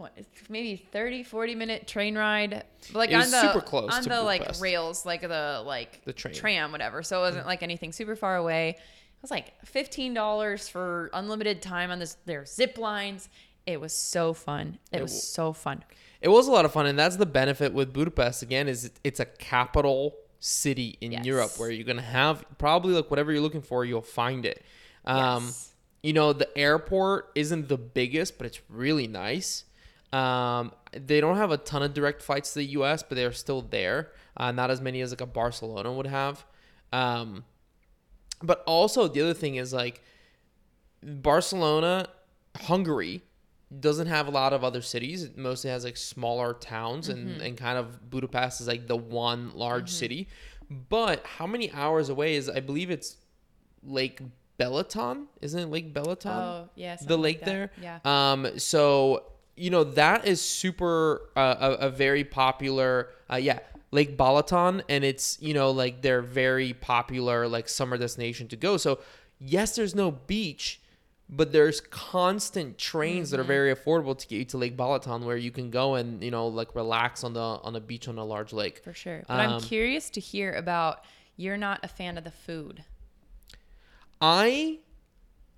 uh, 0.00 0.08
tw- 0.08 0.50
maybe 0.50 0.76
30, 0.76 1.22
40 1.22 1.54
minute 1.54 1.86
train 1.86 2.16
ride. 2.16 2.64
Like 2.92 3.10
It 3.10 3.16
was 3.16 3.26
on 3.26 3.30
the 3.30 3.52
super 3.52 3.64
close 3.64 3.90
on 3.92 4.02
the 4.04 4.20
like 4.22 4.40
Budapest. 4.42 4.62
rails, 4.62 5.06
like 5.06 5.22
the 5.22 5.62
like 5.64 6.04
The 6.04 6.12
train. 6.12 6.34
tram, 6.34 6.72
whatever. 6.72 7.02
So 7.02 7.18
it 7.18 7.22
wasn't 7.22 7.46
like 7.46 7.62
anything 7.62 7.92
super 7.92 8.16
far 8.16 8.36
away. 8.36 8.70
It 8.70 9.22
was 9.22 9.30
like 9.30 9.52
fifteen 9.66 10.14
dollars 10.14 10.68
for 10.68 11.10
unlimited 11.12 11.60
time 11.62 11.90
on 11.90 11.98
this 11.98 12.16
their 12.26 12.44
zip 12.46 12.78
lines. 12.78 13.28
It 13.66 13.80
was 13.80 13.92
so 13.92 14.32
fun. 14.32 14.78
It 14.92 15.02
was 15.02 15.12
w- 15.12 15.20
so 15.20 15.52
fun. 15.52 15.84
It 16.22 16.28
was 16.28 16.48
a 16.48 16.50
lot 16.50 16.64
of 16.64 16.72
fun, 16.72 16.86
and 16.86 16.98
that's 16.98 17.16
the 17.16 17.26
benefit 17.26 17.72
with 17.72 17.92
Budapest. 17.92 18.42
Again, 18.42 18.68
is 18.68 18.86
it- 18.86 18.98
it's 19.04 19.20
a 19.20 19.26
capital 19.26 20.14
city 20.38 20.96
in 21.02 21.12
Yes. 21.12 21.24
Europe 21.26 21.52
where 21.58 21.70
you're 21.70 21.84
gonna 21.84 22.00
have 22.00 22.44
probably 22.58 22.94
like 22.94 23.10
whatever 23.10 23.30
you're 23.30 23.42
looking 23.42 23.60
for, 23.62 23.84
you'll 23.84 24.00
find 24.00 24.46
it. 24.46 24.64
Um, 25.04 25.44
Yes. 25.44 25.66
You 26.02 26.14
know, 26.14 26.32
the 26.32 26.48
airport 26.56 27.30
isn't 27.34 27.68
the 27.68 27.76
biggest, 27.76 28.38
but 28.38 28.46
it's 28.46 28.60
really 28.70 29.06
nice. 29.06 29.64
Um, 30.12 30.72
they 30.92 31.20
don't 31.20 31.36
have 31.36 31.50
a 31.50 31.56
ton 31.56 31.82
of 31.82 31.94
direct 31.94 32.22
flights 32.22 32.52
to 32.54 32.58
the 32.60 32.66
U.S., 32.66 33.02
but 33.02 33.16
they're 33.16 33.32
still 33.32 33.62
there. 33.62 34.10
Uh, 34.36 34.50
not 34.52 34.70
as 34.70 34.80
many 34.80 35.00
as 35.00 35.10
like 35.10 35.20
a 35.20 35.26
Barcelona 35.26 35.92
would 35.92 36.06
have. 36.06 36.44
Um, 36.92 37.44
but 38.42 38.62
also 38.66 39.06
the 39.06 39.20
other 39.20 39.34
thing 39.34 39.56
is 39.56 39.72
like 39.72 40.02
Barcelona, 41.02 42.08
Hungary 42.56 43.22
doesn't 43.78 44.08
have 44.08 44.26
a 44.26 44.30
lot 44.30 44.52
of 44.52 44.64
other 44.64 44.82
cities. 44.82 45.22
It 45.22 45.38
mostly 45.38 45.70
has 45.70 45.84
like 45.84 45.96
smaller 45.96 46.54
towns 46.54 47.08
and, 47.08 47.40
and 47.40 47.56
kind 47.56 47.78
of 47.78 48.10
Budapest 48.10 48.60
is 48.60 48.66
like 48.66 48.88
the 48.88 48.96
one 48.96 49.52
large 49.54 49.90
city. 49.90 50.28
But 50.88 51.24
how 51.24 51.46
many 51.46 51.70
hours 51.72 52.08
away 52.08 52.34
is 52.34 52.48
I 52.48 52.60
believe 52.60 52.90
it's 52.90 53.16
Lake 53.84 54.20
Balaton? 54.58 55.26
Isn't 55.40 55.60
it 55.60 55.66
Lake 55.66 55.94
Balaton? 55.94 56.26
Oh 56.34 56.68
yeah, 56.74 56.94
the 56.94 56.98
something 57.00 57.16
like 57.16 57.22
lake 57.22 57.44
there. 57.44 57.70
Yeah. 57.80 57.98
Um. 58.04 58.58
So 58.58 59.29
you 59.60 59.70
know 59.70 59.84
that 59.84 60.26
is 60.26 60.40
super 60.40 61.30
uh, 61.36 61.56
a, 61.80 61.86
a 61.86 61.90
very 61.90 62.24
popular. 62.24 63.08
Uh, 63.32 63.36
yeah. 63.36 63.58
Lake 63.92 64.16
Balaton, 64.16 64.82
and 64.88 65.02
it's 65.02 65.36
you 65.40 65.52
know 65.52 65.72
like 65.72 66.00
they're 66.00 66.22
very 66.22 66.72
popular 66.74 67.48
like 67.48 67.68
summer 67.68 67.96
destination 67.98 68.46
to 68.48 68.56
go. 68.56 68.76
So 68.76 69.00
yes, 69.40 69.74
there's 69.74 69.96
no 69.96 70.12
beach, 70.12 70.80
but 71.28 71.50
there's 71.50 71.80
constant 71.80 72.78
trains 72.78 73.30
that 73.30 73.40
are 73.40 73.42
Mm-hmm. 73.42 73.48
very 73.58 73.74
affordable 73.74 74.16
to 74.16 74.28
get 74.28 74.36
you 74.36 74.44
to 74.44 74.58
Lake 74.58 74.76
Balaton, 74.76 75.24
where 75.24 75.36
you 75.36 75.50
can 75.50 75.70
go 75.70 75.96
and 75.96 76.22
you 76.22 76.30
know 76.30 76.46
like 76.46 76.72
relax 76.76 77.24
on 77.24 77.32
the 77.32 77.40
on 77.66 77.74
a 77.74 77.80
beach 77.80 78.06
on 78.06 78.16
a 78.16 78.24
large 78.24 78.52
lake. 78.52 78.80
For 78.84 78.94
sure. 78.94 79.24
But 79.26 79.40
I'm 79.40 79.54
Um, 79.54 79.60
curious 79.60 80.08
to 80.10 80.20
hear 80.20 80.52
about 80.52 81.02
you're 81.36 81.56
not 81.56 81.80
a 81.82 81.88
fan 81.88 82.16
of 82.16 82.22
the 82.22 82.30
food. 82.46 82.84
I 84.20 84.78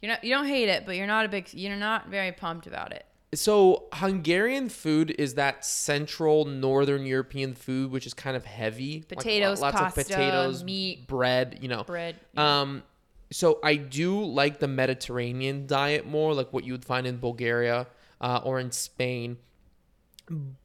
You're 0.01 0.13
not 0.13 0.25
you 0.25 0.35
don't 0.35 0.47
hate 0.47 0.69
it, 0.71 0.87
but 0.87 0.97
you're 0.97 1.07
not 1.07 1.27
a 1.27 1.29
big 1.29 1.53
you're 1.53 1.77
not 1.77 2.09
very 2.09 2.33
pumped 2.33 2.67
about 2.67 2.93
it. 2.93 3.05
So 3.35 3.85
Hungarian 3.95 4.69
food 4.69 5.11
is 5.19 5.35
that 5.35 5.65
central 5.65 6.45
northern 6.45 7.07
European 7.07 7.55
food, 7.55 7.91
which 7.91 8.07
is 8.07 8.13
kind 8.13 8.37
of 8.37 8.45
heavy. 8.45 8.97
Like, 9.09 9.09
Potatoes, 9.09 9.61
lots 9.61 9.77
pasta, 9.77 10.01
of 10.03 10.07
potatoes, 10.07 10.63
meat. 10.65 11.07
bread. 11.07 11.59
You 11.63 11.69
know, 11.69 11.85
Bread. 11.85 12.17
Um, 12.37 12.83
so 13.31 13.59
I 13.65 13.77
do 13.77 14.23
like 14.23 14.59
the 14.59 14.69
Mediterranean 14.69 15.67
diet 15.67 16.07
more, 16.07 16.35
like 16.35 16.53
what 16.53 16.65
you 16.65 16.73
would 16.73 16.85
find 16.85 17.07
in 17.07 17.17
Bulgaria 17.19 17.87
uh, 18.21 18.41
or 18.45 18.61
in 18.61 18.71
Spain. 18.71 19.39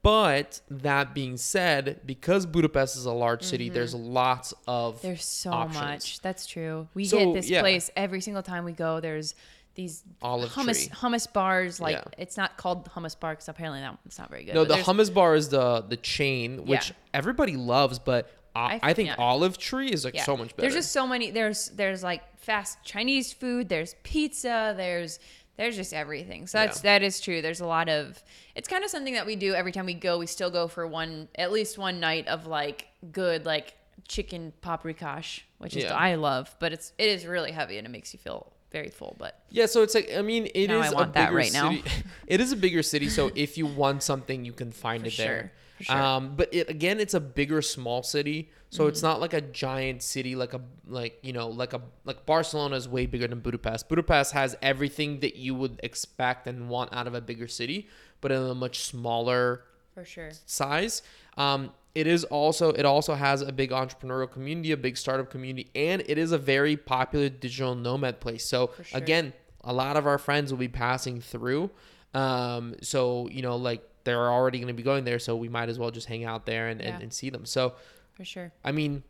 But 0.04 0.62
that 0.70 1.14
being 1.16 1.36
said, 1.38 2.02
because 2.06 2.46
Budapest 2.46 2.96
is 2.96 3.06
a 3.06 3.12
large 3.12 3.44
city, 3.44 3.70
there's 3.70 3.94
lots 3.96 4.54
of 4.68 4.98
Mm-hmm. 4.98 5.08
There's 5.08 5.26
so 5.26 5.52
options. 5.52 5.82
much. 5.84 6.22
That's 6.22 6.46
true. 6.46 6.88
We 6.94 7.06
So, 7.06 7.18
get 7.18 7.34
this 7.34 7.50
yeah. 7.50 7.62
place 7.62 7.90
every 7.96 8.22
single 8.22 8.44
time 8.44 8.66
we 8.66 8.72
go. 8.74 9.00
There's 9.00 9.34
these 9.78 10.04
Olive 10.22 10.52
hummus 10.52 10.88
tree. 10.88 10.96
hummus 10.98 11.32
bars. 11.32 11.80
Like 11.80 11.96
Yeah. 11.96 12.04
it's 12.18 12.36
not 12.36 12.58
called 12.58 12.90
hummus 12.90 13.18
bar 13.18 13.32
because 13.34 13.48
apparently 13.48 13.80
that 13.80 13.98
one's 14.04 14.20
not 14.20 14.30
very 14.30 14.44
good. 14.44 14.54
No, 14.56 14.66
the 14.66 14.74
hummus 14.76 15.14
bar 15.14 15.36
is 15.36 15.48
the 15.48 15.82
the 15.88 15.96
chain, 15.96 16.66
which 16.66 16.90
Yeah. 16.90 16.96
everybody 17.14 17.56
loves, 17.56 18.00
but 18.00 18.30
I, 18.56 18.80
I- 18.84 18.94
think 18.94 19.10
yeah. 19.10 19.16
Olive 19.20 19.58
Tree 19.58 19.90
is 19.90 20.04
like 20.04 20.20
so 20.20 20.36
much 20.36 20.50
better. 20.56 20.64
There's 20.64 20.74
just 20.74 20.92
so 20.92 21.08
many. 21.08 21.32
There's 21.32 21.70
there's 21.70 22.04
like 22.04 22.22
fast 22.40 22.80
Chinese 22.84 23.32
food. 23.32 23.70
There's 23.70 23.96
pizza. 24.04 24.74
There's 24.76 25.20
there's 25.58 25.76
just 25.76 25.94
everything. 25.94 26.48
So 26.48 26.58
that's 26.58 26.80
Yeah. 26.84 27.00
that 27.00 27.04
is 27.04 27.22
true. 27.22 27.42
There's 27.42 27.62
a 27.62 27.68
lot 27.68 27.88
of. 27.88 28.22
It's 28.56 28.68
kind 28.68 28.84
of 28.84 28.90
something 28.90 29.14
that 29.14 29.26
we 29.26 29.36
do 29.36 29.54
every 29.54 29.72
time 29.72 29.86
we 29.86 29.94
go. 29.94 30.18
We 30.18 30.26
still 30.28 30.50
go 30.50 30.68
for 30.68 30.86
one 30.88 31.30
at 31.36 31.52
least 31.52 31.78
one 31.78 32.00
night 32.00 32.28
of 32.28 32.46
like 32.48 32.88
good 33.12 33.46
like 33.46 33.76
chicken 34.08 34.54
paprikash, 34.64 35.42
which 35.60 35.76
is 35.76 35.84
Yeah. 35.86 35.96
I 35.96 36.16
love, 36.16 36.56
but 36.60 36.74
it's 36.74 36.94
it 36.98 37.10
is 37.10 37.26
really 37.28 37.52
heavy 37.52 37.78
and 37.78 37.86
it 37.86 37.92
makes 37.92 38.12
you 38.14 38.20
feel 38.20 38.52
very 38.72 38.90
full. 38.90 39.16
But 39.18 39.40
Yeah, 39.50 39.66
so 39.66 39.82
it's 39.82 39.96
like 39.96 40.10
I 40.16 40.22
mean, 40.22 40.46
it 40.48 40.56
is 40.56 40.68
Now 40.70 40.82
I 40.82 40.88
a 40.88 40.94
want 40.94 41.14
that 41.14 41.26
bigger 41.28 41.36
right 41.38 41.54
now. 41.54 41.76
it 42.28 42.42
is 42.42 42.52
a 42.52 42.56
bigger 42.58 42.84
city, 42.84 43.10
so 43.10 43.32
if 43.36 43.58
you 43.58 43.66
want 43.66 44.04
something, 44.04 44.46
you 44.46 44.54
can 44.54 44.72
find 44.72 45.02
For 45.04 45.08
it 45.08 45.14
sure, 45.14 45.26
there. 45.26 45.52
for 45.78 45.84
sure. 45.84 45.96
Um, 46.02 46.36
but 46.36 46.54
it 46.54 46.70
again, 46.70 47.00
it's 47.00 47.14
a 47.14 47.20
bigger 47.20 47.62
small 47.62 48.04
city, 48.04 48.50
so 48.70 48.88
it's 48.88 49.00
Mm-hmm. 49.00 49.08
not 49.08 49.22
like 49.22 49.34
a 49.34 49.42
giant 49.42 50.04
city 50.04 50.36
like 50.36 50.54
a 50.54 50.62
like 50.88 51.20
you 51.24 51.34
know 51.34 51.48
like 51.50 51.74
a 51.74 51.82
like 52.04 52.26
Barcelona 52.26 52.76
is 52.76 52.88
way 52.90 53.06
bigger 53.06 53.28
than 53.28 53.40
Budapest. 53.40 53.88
Budapest 53.90 54.34
has 54.34 54.56
everything 54.62 55.20
that 55.22 55.36
you 55.38 55.56
would 55.56 55.80
expect 55.84 56.48
and 56.48 56.68
want 56.70 56.94
out 56.94 57.08
of 57.08 57.14
a 57.14 57.22
bigger 57.22 57.48
city, 57.48 57.88
but 58.22 58.32
in 58.32 58.42
a 58.42 58.56
much 58.56 58.80
smaller 58.82 59.64
for 59.98 60.06
sure. 60.06 60.30
size. 60.46 61.02
Um, 61.38 61.72
it 61.96 62.06
is 62.06 62.24
also 62.26 62.70
it 62.70 62.86
also 62.86 63.16
has 63.16 63.42
a 63.42 63.52
big 63.52 63.72
entrepreneurial 63.72 64.30
community, 64.30 64.72
a 64.72 64.78
big 64.78 64.96
startup 64.98 65.32
community, 65.32 65.70
and 65.74 66.04
it 66.06 66.20
is 66.20 66.32
a 66.32 66.38
very 66.38 66.78
popular 66.78 67.30
digital 67.30 67.74
nomad 67.74 68.20
place. 68.20 68.46
So 68.46 68.70
sure. 68.84 68.98
again, 68.98 69.34
a 69.64 69.74
lot 69.74 69.98
of 69.98 70.06
our 70.06 70.20
friends 70.20 70.52
will 70.52 70.60
be 70.60 70.68
passing 70.68 71.20
through. 71.22 71.72
Um, 72.14 72.76
so 72.82 73.28
you 73.32 73.42
know, 73.42 73.56
like 73.56 73.82
they're 74.04 74.32
already 74.32 74.60
going 74.60 74.68
to 74.68 74.74
be 74.76 74.84
going 74.84 75.06
there, 75.06 75.18
so 75.18 75.36
we 75.36 75.50
might 75.50 75.70
as 75.70 75.80
well 75.80 75.90
just 75.90 76.08
hang 76.08 76.24
out 76.24 76.46
there 76.46 76.68
and, 76.70 76.80
Yeah. 76.80 76.90
and, 76.94 77.04
and 77.04 77.14
see 77.14 77.30
them. 77.32 77.46
So 77.46 77.74
For 78.14 78.24
sure. 78.24 78.52
I 78.64 78.72
mean, 78.72 79.04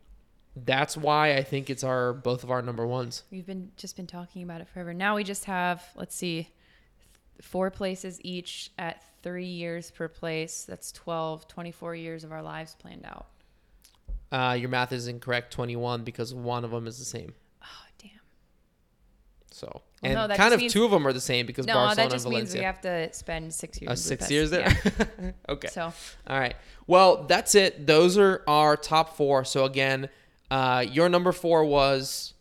that's 0.56 0.96
why 0.96 1.34
I 1.36 1.42
think 1.42 1.68
it's 1.70 1.84
our 1.84 2.14
both 2.14 2.42
of 2.42 2.50
our 2.50 2.62
number 2.62 2.86
ones. 2.86 3.22
We've 3.30 3.46
been 3.46 3.70
just 3.76 3.96
been 3.96 4.06
talking 4.06 4.42
about 4.42 4.62
it 4.62 4.68
forever. 4.68 4.94
Now 4.94 5.14
we 5.16 5.24
just 5.24 5.44
have 5.44 5.84
let's 5.94 6.16
see, 6.16 6.48
four 7.42 7.70
places 7.70 8.18
each 8.24 8.70
at 8.78 9.02
three 9.22 9.44
years 9.46 9.90
per 9.90 10.08
place. 10.08 10.64
That's 10.68 10.92
12, 10.92 11.48
24 11.48 11.94
years 11.94 12.24
of 12.24 12.32
our 12.32 12.42
lives 12.42 12.74
planned 12.78 13.04
out. 13.04 13.26
Uh, 14.30 14.56
your 14.58 14.68
math 14.68 14.92
is 14.92 15.08
incorrect, 15.08 15.52
twenty 15.54 15.74
one, 15.74 16.04
because 16.04 16.34
one 16.34 16.62
of 16.64 16.70
them 16.70 16.86
is 16.86 16.98
the 16.98 17.04
same. 17.06 17.32
Oh 17.62 17.66
damn! 17.96 18.10
So 19.50 19.68
Well, 19.68 19.82
and 20.20 20.28
no, 20.30 20.36
kind 20.36 20.52
of 20.52 20.60
means- 20.60 20.70
two 20.72 20.84
of 20.84 20.90
them 20.90 21.06
are 21.06 21.14
the 21.14 21.20
same 21.20 21.46
because 21.46 21.66
No, 21.66 21.72
Barcelona 21.72 22.08
that 22.10 22.14
just 22.14 22.26
and 22.26 22.34
means 22.34 22.52
Valencia. 22.52 22.60
we 22.60 22.64
have 22.64 22.80
to 22.82 23.12
spend 23.16 23.54
six 23.54 23.80
years. 23.80 23.90
Uh, 23.92 23.96
six 23.96 24.30
years 24.30 24.50
there. 24.50 24.68
Yeah. 24.84 25.30
okay. 25.48 25.68
So 25.68 25.92
All 26.26 26.38
right. 26.38 26.54
Well, 26.86 27.24
that's 27.24 27.54
it. 27.54 27.86
Those 27.86 28.18
are 28.18 28.42
our 28.46 28.76
top 28.76 29.16
four. 29.16 29.44
So 29.46 29.64
again, 29.64 30.10
uh, 30.50 30.84
your 30.86 31.08
number 31.08 31.32
four 31.32 31.64
was 31.64 32.34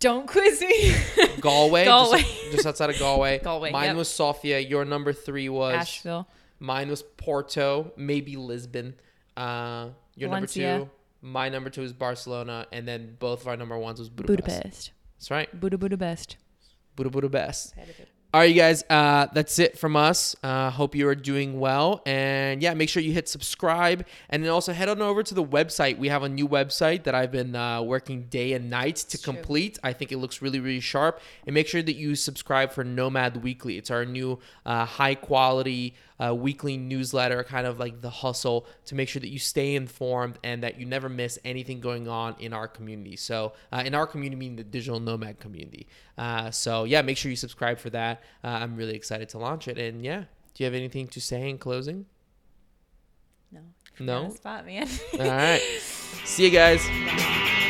don't 0.00 0.26
quiz 0.26 0.60
me. 0.60 0.94
Galway, 1.40 1.84
Galway. 1.86 2.20
Just, 2.22 2.52
just 2.52 2.66
outside 2.66 2.90
of 2.90 2.98
Galway. 2.98 3.38
Galway, 3.42 3.70
Mine 3.70 3.86
yep. 3.86 3.96
was 3.96 4.08
Sofia. 4.08 4.58
Your 4.60 4.84
number 4.84 5.12
three 5.12 5.48
was 5.48 5.74
Asheville. 5.74 6.28
mine 6.60 6.88
was 6.88 7.02
Porto, 7.02 7.92
maybe 7.96 8.36
Lisbon. 8.36 8.94
Uh, 9.36 9.88
your 10.14 10.28
Valencia. 10.30 10.68
number 10.70 10.84
two. 10.86 10.90
My 11.20 11.48
number 11.48 11.68
two 11.70 11.82
is 11.82 11.92
Barcelona, 11.92 12.66
and 12.72 12.86
then 12.86 13.16
both 13.18 13.40
of 13.42 13.48
our 13.48 13.56
number 13.56 13.76
ones 13.76 13.98
was 13.98 14.08
Budapest. 14.08 14.46
Budapest. 14.46 14.92
That's 15.18 15.30
right. 15.32 15.60
Buda 15.60 15.76
Budapest. 15.78 16.36
Buda 16.94 17.10
Budapest. 17.10 17.74
All 18.34 18.40
right, 18.40 18.50
you 18.54 18.60
guys. 18.60 18.84
Uh, 18.90 19.26
that's 19.32 19.58
it 19.58 19.78
from 19.78 19.96
us. 19.96 20.36
Uh, 20.42 20.68
hope 20.68 20.94
you 20.94 21.08
are 21.08 21.14
doing 21.14 21.58
well, 21.58 22.02
and 22.04 22.60
yeah, 22.60 22.74
make 22.74 22.90
sure 22.90 23.02
you 23.02 23.12
hit 23.12 23.26
subscribe, 23.26 24.04
and 24.28 24.44
then 24.44 24.50
also 24.50 24.74
head 24.74 24.90
on 24.90 25.00
over 25.00 25.22
to 25.22 25.34
the 25.34 25.42
website. 25.42 25.96
We 25.96 26.08
have 26.08 26.22
a 26.22 26.28
new 26.28 26.46
website 26.46 27.04
that 27.04 27.14
I've 27.14 27.32
been 27.32 27.56
uh, 27.56 27.80
working 27.80 28.24
day 28.24 28.52
and 28.52 28.68
night 28.68 28.96
to 28.96 29.14
It's 29.16 29.22
true. 29.22 29.32
complete. 29.32 29.78
I 29.82 29.94
think 29.94 30.12
it 30.12 30.18
looks 30.18 30.42
really, 30.42 30.60
really 30.60 30.80
sharp. 30.80 31.22
And 31.46 31.54
make 31.54 31.68
sure 31.68 31.80
that 31.80 31.94
you 31.94 32.14
subscribe 32.14 32.70
for 32.70 32.84
Nomad 32.84 33.42
Weekly. 33.42 33.78
It's 33.78 33.90
our 33.90 34.04
new 34.04 34.38
uh, 34.66 34.84
high 34.84 35.14
quality 35.14 35.94
uh, 36.24 36.34
weekly 36.34 36.76
newsletter, 36.76 37.42
kind 37.44 37.66
of 37.66 37.78
like 37.78 38.00
the 38.00 38.10
hustle 38.10 38.66
to 38.86 38.94
make 38.94 39.08
sure 39.08 39.20
that 39.20 39.28
you 39.28 39.38
stay 39.38 39.74
informed 39.74 40.38
and 40.42 40.62
that 40.62 40.78
you 40.78 40.86
never 40.86 41.08
miss 41.08 41.38
anything 41.44 41.80
going 41.80 42.08
on 42.08 42.34
in 42.38 42.52
our 42.52 42.68
community. 42.68 43.16
So, 43.16 43.52
uh, 43.72 43.82
in 43.84 43.94
our 43.94 44.06
community, 44.06 44.36
meaning 44.36 44.56
the 44.56 44.64
digital 44.64 45.00
nomad 45.00 45.40
community. 45.40 45.86
Uh, 46.16 46.50
so, 46.50 46.84
yeah, 46.84 47.02
make 47.02 47.16
sure 47.16 47.30
you 47.30 47.36
subscribe 47.36 47.78
for 47.78 47.90
that. 47.90 48.22
Uh, 48.42 48.48
I'm 48.48 48.76
really 48.76 48.94
excited 48.94 49.28
to 49.30 49.38
launch 49.38 49.68
it. 49.68 49.78
And 49.78 50.04
yeah, 50.04 50.24
do 50.54 50.64
you 50.64 50.64
have 50.64 50.74
anything 50.74 51.08
to 51.08 51.20
say 51.20 51.48
in 51.48 51.58
closing? 51.58 52.06
No. 53.52 53.60
No? 53.98 54.30
Spot 54.30 54.66
man. 54.66 54.88
All 55.14 55.26
right. 55.26 55.60
See 56.24 56.44
you 56.44 56.50
guys. 56.50 56.86
Bye. 56.86 57.67